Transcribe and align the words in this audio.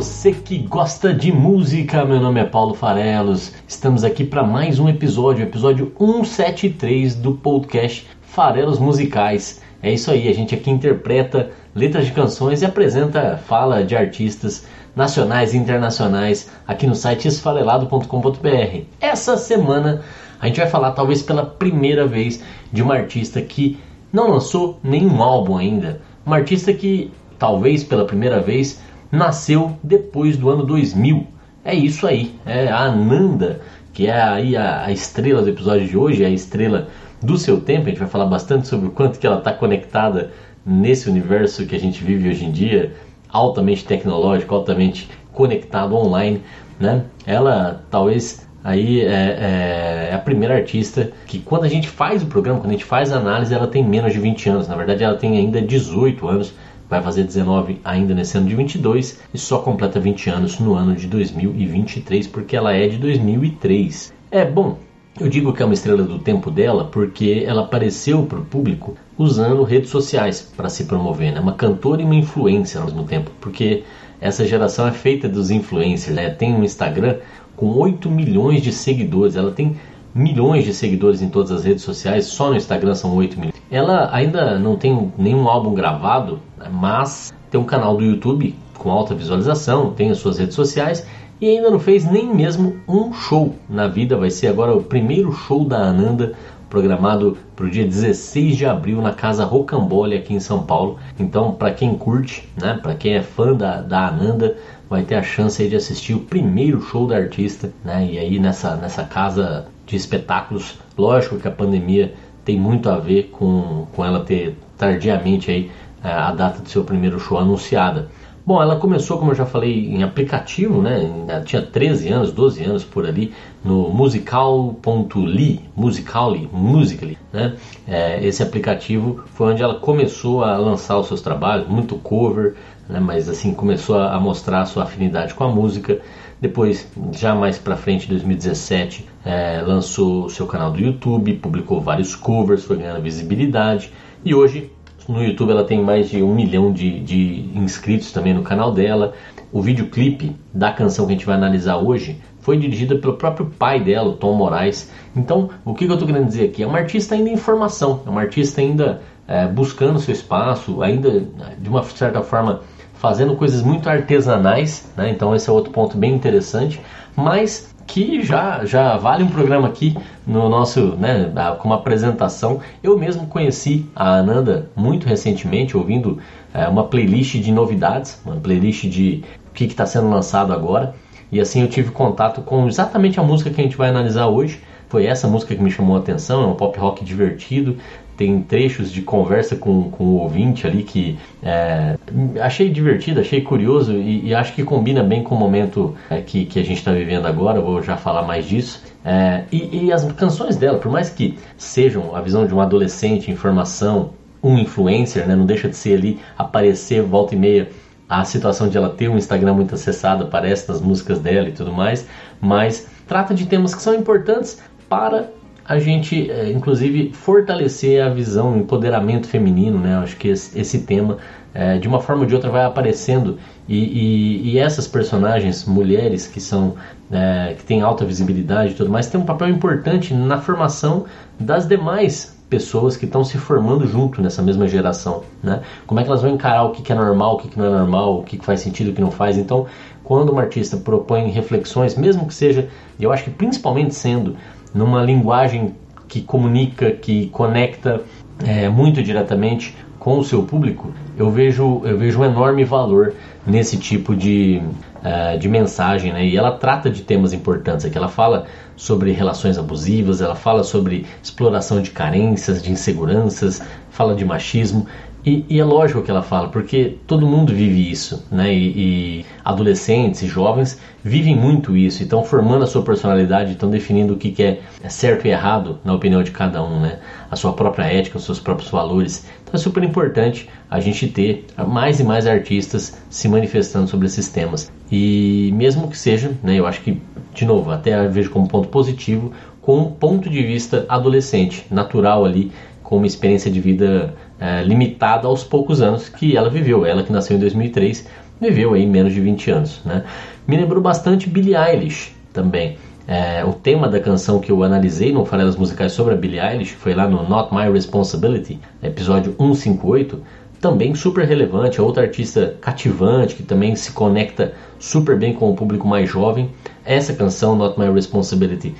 Você 0.00 0.30
que 0.30 0.58
gosta 0.58 1.12
de 1.12 1.32
música, 1.32 2.04
meu 2.04 2.20
nome 2.20 2.38
é 2.38 2.44
Paulo 2.44 2.72
Farelos. 2.72 3.52
Estamos 3.66 4.04
aqui 4.04 4.22
para 4.22 4.44
mais 4.44 4.78
um 4.78 4.88
episódio, 4.88 5.42
episódio 5.42 5.92
173 5.98 7.16
do 7.16 7.32
podcast 7.32 8.06
Farelos 8.22 8.78
Musicais. 8.78 9.60
É 9.82 9.92
isso 9.92 10.12
aí, 10.12 10.28
a 10.28 10.32
gente 10.32 10.54
aqui 10.54 10.70
interpreta 10.70 11.50
letras 11.74 12.06
de 12.06 12.12
canções 12.12 12.62
e 12.62 12.64
apresenta 12.64 13.36
fala 13.38 13.82
de 13.82 13.96
artistas 13.96 14.68
nacionais 14.94 15.52
e 15.52 15.56
internacionais 15.56 16.48
aqui 16.64 16.86
no 16.86 16.94
site 16.94 17.26
esfarelado.com.br. 17.26 18.82
Essa 19.00 19.36
semana 19.36 20.04
a 20.40 20.46
gente 20.46 20.60
vai 20.60 20.68
falar, 20.68 20.92
talvez 20.92 21.22
pela 21.22 21.44
primeira 21.44 22.06
vez, 22.06 22.40
de 22.72 22.84
uma 22.84 22.94
artista 22.94 23.42
que 23.42 23.80
não 24.12 24.30
lançou 24.30 24.78
nenhum 24.80 25.20
álbum 25.20 25.56
ainda. 25.56 26.00
Uma 26.24 26.36
artista 26.36 26.72
que, 26.72 27.10
talvez 27.36 27.82
pela 27.82 28.04
primeira 28.04 28.38
vez, 28.38 28.80
nasceu 29.10 29.76
depois 29.82 30.36
do 30.36 30.50
ano 30.50 30.64
2000. 30.64 31.26
É 31.64 31.74
isso 31.74 32.06
aí, 32.06 32.34
é 32.46 32.68
a 32.68 32.84
Ananda, 32.84 33.60
que 33.92 34.06
é 34.06 34.20
aí 34.20 34.56
a, 34.56 34.84
a 34.86 34.92
estrela 34.92 35.42
do 35.42 35.50
episódio 35.50 35.86
de 35.86 35.96
hoje, 35.96 36.24
é 36.24 36.26
a 36.26 36.30
estrela 36.30 36.88
do 37.22 37.36
seu 37.36 37.60
tempo. 37.60 37.86
A 37.86 37.90
gente 37.90 37.98
vai 37.98 38.08
falar 38.08 38.26
bastante 38.26 38.68
sobre 38.68 38.88
o 38.88 38.90
quanto 38.90 39.18
que 39.18 39.26
ela 39.26 39.38
está 39.38 39.52
conectada 39.52 40.30
nesse 40.64 41.08
universo 41.08 41.66
que 41.66 41.74
a 41.74 41.80
gente 41.80 42.02
vive 42.02 42.28
hoje 42.28 42.44
em 42.44 42.52
dia, 42.52 42.94
altamente 43.28 43.84
tecnológico, 43.84 44.54
altamente 44.54 45.08
conectado 45.32 45.94
online, 45.94 46.42
né? 46.78 47.04
Ela 47.26 47.84
talvez 47.90 48.46
aí 48.62 49.00
é, 49.00 50.10
é, 50.10 50.14
a 50.14 50.18
primeira 50.18 50.54
artista 50.54 51.10
que 51.26 51.38
quando 51.38 51.64
a 51.64 51.68
gente 51.68 51.88
faz 51.88 52.22
o 52.22 52.26
programa, 52.26 52.60
quando 52.60 52.70
a 52.70 52.72
gente 52.74 52.84
faz 52.84 53.12
a 53.12 53.16
análise, 53.16 53.54
ela 53.54 53.66
tem 53.66 53.84
menos 53.84 54.12
de 54.12 54.20
20 54.20 54.48
anos. 54.48 54.68
Na 54.68 54.76
verdade, 54.76 55.02
ela 55.02 55.16
tem 55.16 55.38
ainda 55.38 55.60
18 55.60 56.28
anos 56.28 56.54
vai 56.88 57.02
fazer 57.02 57.24
19 57.24 57.80
ainda 57.84 58.14
nesse 58.14 58.36
ano 58.38 58.48
de 58.48 58.54
22 58.54 59.20
e 59.32 59.38
só 59.38 59.58
completa 59.58 60.00
20 60.00 60.30
anos 60.30 60.58
no 60.58 60.74
ano 60.74 60.94
de 60.94 61.06
2023 61.06 62.26
porque 62.26 62.56
ela 62.56 62.72
é 62.72 62.88
de 62.88 62.96
2003. 62.96 64.12
É 64.30 64.44
bom, 64.44 64.78
eu 65.20 65.28
digo 65.28 65.52
que 65.52 65.62
é 65.62 65.64
uma 65.64 65.74
estrela 65.74 66.02
do 66.02 66.18
tempo 66.18 66.50
dela 66.50 66.84
porque 66.84 67.42
ela 67.46 67.62
apareceu 67.62 68.24
para 68.24 68.38
o 68.38 68.44
público 68.44 68.96
usando 69.16 69.64
redes 69.64 69.90
sociais 69.90 70.40
para 70.56 70.68
se 70.68 70.84
promover, 70.84 71.32
né? 71.32 71.40
Uma 71.40 71.54
cantora 71.54 72.00
e 72.00 72.04
uma 72.04 72.14
influencer 72.14 72.80
ao 72.80 72.86
mesmo 72.86 73.04
tempo, 73.04 73.30
porque 73.40 73.82
essa 74.20 74.46
geração 74.46 74.86
é 74.86 74.92
feita 74.92 75.28
dos 75.28 75.50
influencers, 75.50 76.14
né? 76.14 76.30
Tem 76.30 76.54
um 76.54 76.62
Instagram 76.62 77.16
com 77.56 77.66
8 77.66 78.08
milhões 78.08 78.62
de 78.62 78.72
seguidores, 78.72 79.34
ela 79.34 79.50
tem 79.50 79.76
milhões 80.18 80.64
de 80.64 80.74
seguidores 80.74 81.22
em 81.22 81.28
todas 81.28 81.52
as 81.52 81.64
redes 81.64 81.84
sociais, 81.84 82.26
só 82.26 82.50
no 82.50 82.56
Instagram 82.56 82.94
são 82.94 83.14
8 83.14 83.38
milhões. 83.38 83.54
Ela 83.70 84.10
ainda 84.12 84.58
não 84.58 84.76
tem 84.76 85.12
nenhum 85.16 85.48
álbum 85.48 85.72
gravado, 85.72 86.40
né, 86.58 86.66
mas 86.70 87.32
tem 87.48 87.60
um 87.60 87.64
canal 87.64 87.96
do 87.96 88.04
YouTube 88.04 88.54
com 88.76 88.90
alta 88.90 89.14
visualização, 89.14 89.92
tem 89.92 90.10
as 90.10 90.18
suas 90.18 90.38
redes 90.38 90.56
sociais 90.56 91.06
e 91.40 91.48
ainda 91.48 91.70
não 91.70 91.78
fez 91.78 92.04
nem 92.04 92.34
mesmo 92.34 92.76
um 92.88 93.12
show 93.12 93.54
na 93.68 93.86
vida. 93.86 94.16
Vai 94.16 94.30
ser 94.30 94.48
agora 94.48 94.74
o 94.74 94.82
primeiro 94.82 95.32
show 95.32 95.64
da 95.64 95.78
Ananda, 95.78 96.34
programado 96.68 97.38
para 97.54 97.66
o 97.66 97.70
dia 97.70 97.84
16 97.84 98.56
de 98.56 98.66
abril 98.66 99.00
na 99.00 99.12
Casa 99.12 99.44
Rocambole 99.44 100.16
aqui 100.16 100.34
em 100.34 100.40
São 100.40 100.64
Paulo. 100.64 100.98
Então, 101.18 101.52
para 101.52 101.70
quem 101.70 101.96
curte, 101.96 102.48
né, 102.60 102.78
para 102.82 102.94
quem 102.94 103.14
é 103.14 103.22
fã 103.22 103.54
da, 103.54 103.80
da 103.80 104.08
Ananda, 104.08 104.56
vai 104.90 105.04
ter 105.04 105.14
a 105.14 105.22
chance 105.22 105.66
de 105.66 105.76
assistir 105.76 106.14
o 106.14 106.20
primeiro 106.20 106.80
show 106.80 107.06
da 107.06 107.16
artista, 107.16 107.72
né? 107.84 108.08
E 108.10 108.18
aí 108.18 108.38
nessa, 108.38 108.74
nessa 108.74 109.04
casa 109.04 109.66
de 109.88 109.96
espetáculos, 109.96 110.78
lógico 110.96 111.38
que 111.38 111.48
a 111.48 111.50
pandemia 111.50 112.14
tem 112.44 112.58
muito 112.58 112.88
a 112.88 112.98
ver 112.98 113.30
com, 113.32 113.86
com 113.94 114.04
ela 114.04 114.20
ter 114.20 114.56
tardiamente 114.76 115.50
aí 115.50 115.70
é, 116.04 116.10
a 116.10 116.30
data 116.30 116.62
do 116.62 116.68
seu 116.68 116.84
primeiro 116.84 117.18
show 117.18 117.38
anunciada. 117.38 118.08
Bom, 118.46 118.62
ela 118.62 118.76
começou, 118.76 119.18
como 119.18 119.32
eu 119.32 119.34
já 119.34 119.44
falei, 119.44 119.88
em 119.88 120.02
aplicativo, 120.02 120.80
né? 120.80 121.06
Ela 121.28 121.42
tinha 121.42 121.60
13 121.60 122.08
anos, 122.08 122.32
12 122.32 122.64
anos 122.64 122.84
por 122.84 123.06
ali, 123.06 123.34
no 123.62 123.90
musical.ly, 123.90 125.60
Musical.ly, 125.76 126.48
Musically, 126.50 127.18
né? 127.30 127.56
É, 127.86 128.24
esse 128.24 128.42
aplicativo 128.42 129.22
foi 129.34 129.52
onde 129.52 129.62
ela 129.62 129.74
começou 129.74 130.42
a 130.42 130.56
lançar 130.56 130.98
os 130.98 131.08
seus 131.08 131.20
trabalhos, 131.20 131.68
muito 131.68 131.96
cover, 131.96 132.54
né? 132.88 132.98
Mas 132.98 133.28
assim, 133.28 133.52
começou 133.52 133.98
a 133.98 134.18
mostrar 134.18 134.62
a 134.62 134.66
sua 134.66 134.84
afinidade 134.84 135.34
com 135.34 135.44
a 135.44 135.48
música. 135.48 136.00
Depois, 136.40 136.88
já 137.12 137.34
mais 137.34 137.58
para 137.58 137.76
frente, 137.76 138.08
2017, 138.08 139.06
é, 139.28 139.60
lançou 139.60 140.30
seu 140.30 140.46
canal 140.46 140.70
do 140.70 140.80
YouTube, 140.80 141.34
publicou 141.34 141.82
vários 141.82 142.16
covers, 142.16 142.64
foi 142.64 142.78
ganhando 142.78 143.02
visibilidade. 143.02 143.92
E 144.24 144.34
hoje, 144.34 144.72
no 145.06 145.22
YouTube, 145.22 145.50
ela 145.50 145.64
tem 145.64 145.82
mais 145.82 146.08
de 146.08 146.22
um 146.22 146.34
milhão 146.34 146.72
de, 146.72 146.98
de 147.00 147.50
inscritos 147.54 148.10
também 148.10 148.32
no 148.32 148.42
canal 148.42 148.72
dela. 148.72 149.12
O 149.52 149.60
videoclipe 149.60 150.34
da 150.52 150.72
canção 150.72 151.04
que 151.04 151.12
a 151.12 151.14
gente 151.14 151.26
vai 151.26 151.34
analisar 151.36 151.76
hoje 151.76 152.18
foi 152.40 152.56
dirigida 152.56 152.96
pelo 152.96 153.18
próprio 153.18 153.44
pai 153.58 153.78
dela, 153.78 154.08
o 154.08 154.12
Tom 154.14 154.32
Moraes. 154.32 154.90
Então, 155.14 155.50
o 155.62 155.74
que, 155.74 155.84
que 155.84 155.90
eu 155.90 155.96
estou 155.96 156.08
querendo 156.08 156.26
dizer 156.26 156.46
aqui? 156.46 156.62
É 156.62 156.66
uma 156.66 156.78
artista 156.78 157.14
ainda 157.14 157.28
em 157.28 157.36
formação, 157.36 158.00
é 158.06 158.08
uma 158.08 158.22
artista 158.22 158.62
ainda 158.62 159.02
é, 159.26 159.46
buscando 159.46 159.98
seu 159.98 160.14
espaço, 160.14 160.82
ainda 160.82 161.22
de 161.58 161.68
uma 161.68 161.82
certa 161.82 162.22
forma 162.22 162.62
fazendo 162.94 163.36
coisas 163.36 163.60
muito 163.60 163.90
artesanais, 163.90 164.90
né? 164.96 165.10
então 165.10 165.34
esse 165.36 165.50
é 165.50 165.52
outro 165.52 165.70
ponto 165.70 165.98
bem 165.98 166.14
interessante, 166.14 166.80
mas 167.14 167.68
que 167.88 168.22
já, 168.22 168.64
já 168.66 168.96
vale 168.98 169.24
um 169.24 169.28
programa 169.28 169.66
aqui 169.66 169.96
no 170.26 170.48
nosso, 170.48 170.94
né, 170.96 171.32
como 171.58 171.72
apresentação. 171.74 172.60
Eu 172.82 172.98
mesmo 172.98 173.26
conheci 173.26 173.86
a 173.96 174.16
Ananda 174.16 174.70
muito 174.76 175.08
recentemente, 175.08 175.76
ouvindo 175.76 176.18
é, 176.52 176.68
uma 176.68 176.84
playlist 176.84 177.36
de 177.36 177.50
novidades, 177.50 178.20
uma 178.24 178.36
playlist 178.36 178.84
de 178.84 179.24
o 179.50 179.54
que 179.54 179.64
está 179.64 179.86
sendo 179.86 180.08
lançado 180.10 180.52
agora, 180.52 180.94
e 181.32 181.40
assim 181.40 181.62
eu 181.62 181.68
tive 181.68 181.90
contato 181.90 182.42
com 182.42 182.68
exatamente 182.68 183.18
a 183.18 183.22
música 183.22 183.50
que 183.50 183.60
a 183.60 183.64
gente 183.64 183.76
vai 183.76 183.88
analisar 183.88 184.26
hoje. 184.26 184.60
Foi 184.88 185.04
essa 185.04 185.26
música 185.26 185.54
que 185.54 185.62
me 185.62 185.70
chamou 185.70 185.96
a 185.96 185.98
atenção, 185.98 186.42
é 186.42 186.46
um 186.46 186.54
pop 186.54 186.78
rock 186.78 187.04
divertido, 187.04 187.76
tem 188.18 188.42
trechos 188.42 188.90
de 188.90 189.00
conversa 189.00 189.54
com, 189.54 189.90
com 189.92 190.02
o 190.02 190.16
ouvinte 190.16 190.66
ali 190.66 190.82
que 190.82 191.16
é, 191.40 191.96
achei 192.42 192.68
divertido, 192.68 193.20
achei 193.20 193.40
curioso 193.40 193.92
e, 193.92 194.26
e, 194.26 194.34
acho 194.34 194.52
que 194.54 194.64
combina 194.64 195.04
bem 195.04 195.22
com 195.22 195.36
o 195.36 195.38
momento 195.38 195.94
é, 196.10 196.20
que, 196.20 196.44
que 196.44 196.58
a 196.58 196.64
gente 196.64 196.78
está 196.78 196.90
vivendo 196.90 197.26
agora. 197.26 197.60
Vou 197.60 197.80
já 197.80 197.96
falar 197.96 198.22
mais 198.22 198.44
disso. 198.44 198.82
É, 199.04 199.44
e, 199.52 199.84
e, 199.84 199.92
as 199.92 200.04
canções 200.12 200.56
dela, 200.56 200.78
por 200.78 200.90
mais 200.90 201.08
que 201.08 201.38
sejam 201.56 202.14
a 202.14 202.20
visão 202.20 202.44
de 202.44 202.52
um 202.52 202.60
adolescente 202.60 203.30
em 203.30 203.36
formação, 203.36 204.10
um 204.42 204.58
influencer, 204.58 205.26
né, 205.26 205.36
não 205.36 205.46
deixa 205.46 205.68
de 205.68 205.76
ser 205.76 205.94
ali 205.94 206.18
aparecer 206.36 207.02
volta 207.02 207.36
e 207.36 207.38
meia 207.38 207.68
a 208.08 208.24
situação 208.24 208.68
de 208.68 208.76
ela 208.76 208.88
ter 208.88 209.08
um 209.08 209.16
Instagram 209.16 209.54
muito 209.54 209.76
acessado, 209.76 210.24
aparece 210.24 210.68
nas 210.68 210.80
músicas 210.80 211.20
dela 211.20 211.48
e 211.48 211.52
tudo 211.52 211.72
mais, 211.72 212.06
mas 212.40 212.88
trata 213.06 213.32
de 213.32 213.46
temas 213.46 213.74
que 213.74 213.82
são 213.82 213.94
importantes 213.94 214.60
para 214.88 215.30
a 215.68 215.78
gente, 215.78 216.30
é, 216.30 216.50
inclusive, 216.50 217.12
fortalecer 217.12 218.02
a 218.02 218.08
visão, 218.08 218.54
o 218.54 218.56
empoderamento 218.56 219.26
feminino, 219.26 219.78
né? 219.78 219.98
acho 219.98 220.16
que 220.16 220.28
esse, 220.28 220.58
esse 220.58 220.78
tema, 220.80 221.18
é, 221.52 221.76
de 221.76 221.86
uma 221.86 222.00
forma 222.00 222.22
ou 222.22 222.26
de 222.26 222.34
outra, 222.34 222.48
vai 222.48 222.64
aparecendo 222.64 223.38
e, 223.68 223.76
e, 223.76 224.52
e 224.52 224.58
essas 224.58 224.88
personagens, 224.88 225.66
mulheres 225.66 226.26
que 226.26 226.40
são 226.40 226.74
é, 227.12 227.54
que 227.54 227.64
têm 227.64 227.82
alta 227.82 228.02
visibilidade 228.02 228.72
e 228.72 228.74
tudo 228.74 228.88
mais, 228.88 229.08
têm 229.08 229.20
um 229.20 229.26
papel 229.26 229.50
importante 229.50 230.14
na 230.14 230.40
formação 230.40 231.04
das 231.38 231.68
demais 231.68 232.38
pessoas 232.48 232.96
que 232.96 233.04
estão 233.04 233.22
se 233.22 233.36
formando 233.36 233.86
junto 233.86 234.22
nessa 234.22 234.40
mesma 234.40 234.66
geração, 234.66 235.22
né? 235.42 235.60
Como 235.86 236.00
é 236.00 236.02
que 236.02 236.08
elas 236.08 236.22
vão 236.22 236.30
encarar 236.30 236.64
o 236.64 236.70
que, 236.70 236.80
que 236.80 236.90
é 236.90 236.94
normal, 236.94 237.34
o 237.34 237.38
que, 237.38 237.48
que 237.48 237.58
não 237.58 237.66
é 237.66 237.70
normal, 237.70 238.20
o 238.20 238.22
que, 238.22 238.38
que 238.38 238.44
faz 238.44 238.60
sentido, 238.60 238.90
o 238.90 238.94
que 238.94 239.02
não 239.02 239.10
faz? 239.10 239.36
Então, 239.36 239.66
quando 240.02 240.30
uma 240.30 240.40
artista 240.40 240.78
propõe 240.78 241.30
reflexões, 241.30 241.94
mesmo 241.94 242.26
que 242.26 242.32
seja, 242.32 242.68
eu 242.98 243.12
acho 243.12 243.24
que 243.24 243.30
principalmente 243.30 243.94
sendo 243.94 244.34
numa 244.74 245.02
linguagem 245.02 245.74
que 246.06 246.22
comunica, 246.22 246.90
que 246.90 247.28
conecta 247.28 248.02
é, 248.44 248.68
muito 248.68 249.02
diretamente 249.02 249.76
com 249.98 250.18
o 250.18 250.24
seu 250.24 250.42
público, 250.42 250.92
eu 251.16 251.30
vejo, 251.30 251.82
eu 251.84 251.98
vejo 251.98 252.20
um 252.20 252.24
enorme 252.24 252.64
valor 252.64 253.14
nesse 253.46 253.76
tipo 253.76 254.14
de, 254.14 254.62
uh, 254.98 255.38
de 255.38 255.48
mensagem. 255.48 256.12
Né? 256.12 256.26
E 256.26 256.36
ela 256.36 256.52
trata 256.52 256.88
de 256.88 257.02
temas 257.02 257.32
importantes 257.32 257.84
aqui. 257.84 257.98
Ela 257.98 258.08
fala 258.08 258.46
sobre 258.76 259.10
relações 259.10 259.58
abusivas, 259.58 260.20
ela 260.20 260.36
fala 260.36 260.62
sobre 260.62 261.04
exploração 261.22 261.82
de 261.82 261.90
carências, 261.90 262.62
de 262.62 262.70
inseguranças, 262.70 263.60
fala 263.90 264.14
de 264.14 264.24
machismo. 264.24 264.86
E, 265.24 265.44
e, 265.48 265.58
é 265.58 265.64
lógico 265.64 266.02
que 266.02 266.10
ela 266.10 266.22
fala, 266.22 266.48
porque 266.48 266.96
todo 267.06 267.26
mundo 267.26 267.52
vive 267.52 267.90
isso, 267.90 268.24
né? 268.30 268.52
E, 268.54 269.20
e 269.20 269.26
adolescentes 269.44 270.22
e 270.22 270.26
jovens 270.26 270.80
vivem 271.02 271.36
muito 271.36 271.76
isso, 271.76 272.02
estão 272.02 272.22
formando 272.22 272.64
a 272.64 272.66
sua 272.66 272.82
personalidade, 272.82 273.52
estão 273.52 273.68
definindo 273.68 274.14
o 274.14 274.16
que, 274.16 274.30
que 274.30 274.42
é 274.42 274.60
certo 274.88 275.26
e 275.26 275.30
errado 275.30 275.80
na 275.84 275.92
opinião 275.92 276.22
de 276.22 276.30
cada 276.30 276.62
um, 276.62 276.80
né? 276.80 277.00
A 277.30 277.36
sua 277.36 277.52
própria 277.52 277.84
ética, 277.84 278.16
os 278.16 278.24
seus 278.24 278.38
próprios 278.38 278.70
valores. 278.70 279.26
Então 279.42 279.54
é 279.54 279.58
super 279.58 279.82
importante 279.82 280.48
a 280.70 280.78
gente 280.80 281.08
ter 281.08 281.46
mais 281.66 282.00
e 282.00 282.04
mais 282.04 282.26
artistas 282.26 282.96
se 283.10 283.28
manifestando 283.28 283.88
sobre 283.88 284.06
esses 284.06 284.28
temas. 284.28 284.70
E 284.90 285.50
mesmo 285.54 285.88
que 285.88 285.98
seja, 285.98 286.32
né? 286.42 286.54
Eu 286.54 286.66
acho 286.66 286.80
que, 286.80 287.02
de 287.34 287.44
novo, 287.44 287.70
até 287.70 288.06
vejo 288.06 288.30
como 288.30 288.46
ponto 288.46 288.68
positivo, 288.68 289.32
com 289.60 289.78
um 289.80 289.90
ponto 289.90 290.30
de 290.30 290.42
vista 290.42 290.86
adolescente, 290.88 291.66
natural 291.70 292.24
ali, 292.24 292.50
com 292.82 292.96
uma 292.96 293.06
experiência 293.06 293.50
de 293.50 293.60
vida 293.60 294.14
é, 294.40 294.62
limitada 294.62 295.26
aos 295.26 295.44
poucos 295.44 295.80
anos 295.80 296.08
que 296.08 296.36
ela 296.36 296.48
viveu. 296.48 296.86
Ela 296.86 297.02
que 297.02 297.12
nasceu 297.12 297.36
em 297.36 297.40
2003 297.40 298.06
viveu 298.40 298.74
aí 298.74 298.86
menos 298.86 299.12
de 299.12 299.20
20 299.20 299.50
anos. 299.50 299.80
Né? 299.84 300.04
Me 300.46 300.56
lembrou 300.56 300.82
bastante 300.82 301.28
Billie 301.28 301.56
Eilish 301.56 302.14
também. 302.32 302.76
É, 303.06 303.42
o 303.44 303.54
tema 303.54 303.88
da 303.88 303.98
canção 303.98 304.38
que 304.38 304.52
eu 304.52 304.62
analisei 304.62 305.12
no 305.12 305.24
Farelas 305.24 305.56
Musicais 305.56 305.92
sobre 305.92 306.14
a 306.14 306.16
Billie 306.16 306.38
Eilish 306.38 306.74
foi 306.74 306.94
lá 306.94 307.08
no 307.08 307.26
Not 307.26 307.54
My 307.54 307.70
Responsibility, 307.72 308.60
episódio 308.82 309.34
158 309.38 310.22
também 310.60 310.94
super 310.94 311.24
relevante, 311.24 311.78
é 311.78 311.82
outra 311.82 312.02
artista 312.02 312.56
cativante 312.60 313.34
que 313.34 313.42
também 313.42 313.76
se 313.76 313.92
conecta 313.92 314.54
super 314.78 315.16
bem 315.16 315.32
com 315.32 315.50
o 315.50 315.54
público 315.54 315.86
mais 315.86 316.08
jovem. 316.10 316.50
Essa 316.84 317.12
canção, 317.12 317.54
Not 317.54 317.78
My 317.78 317.90
Responsibility, 317.92 318.74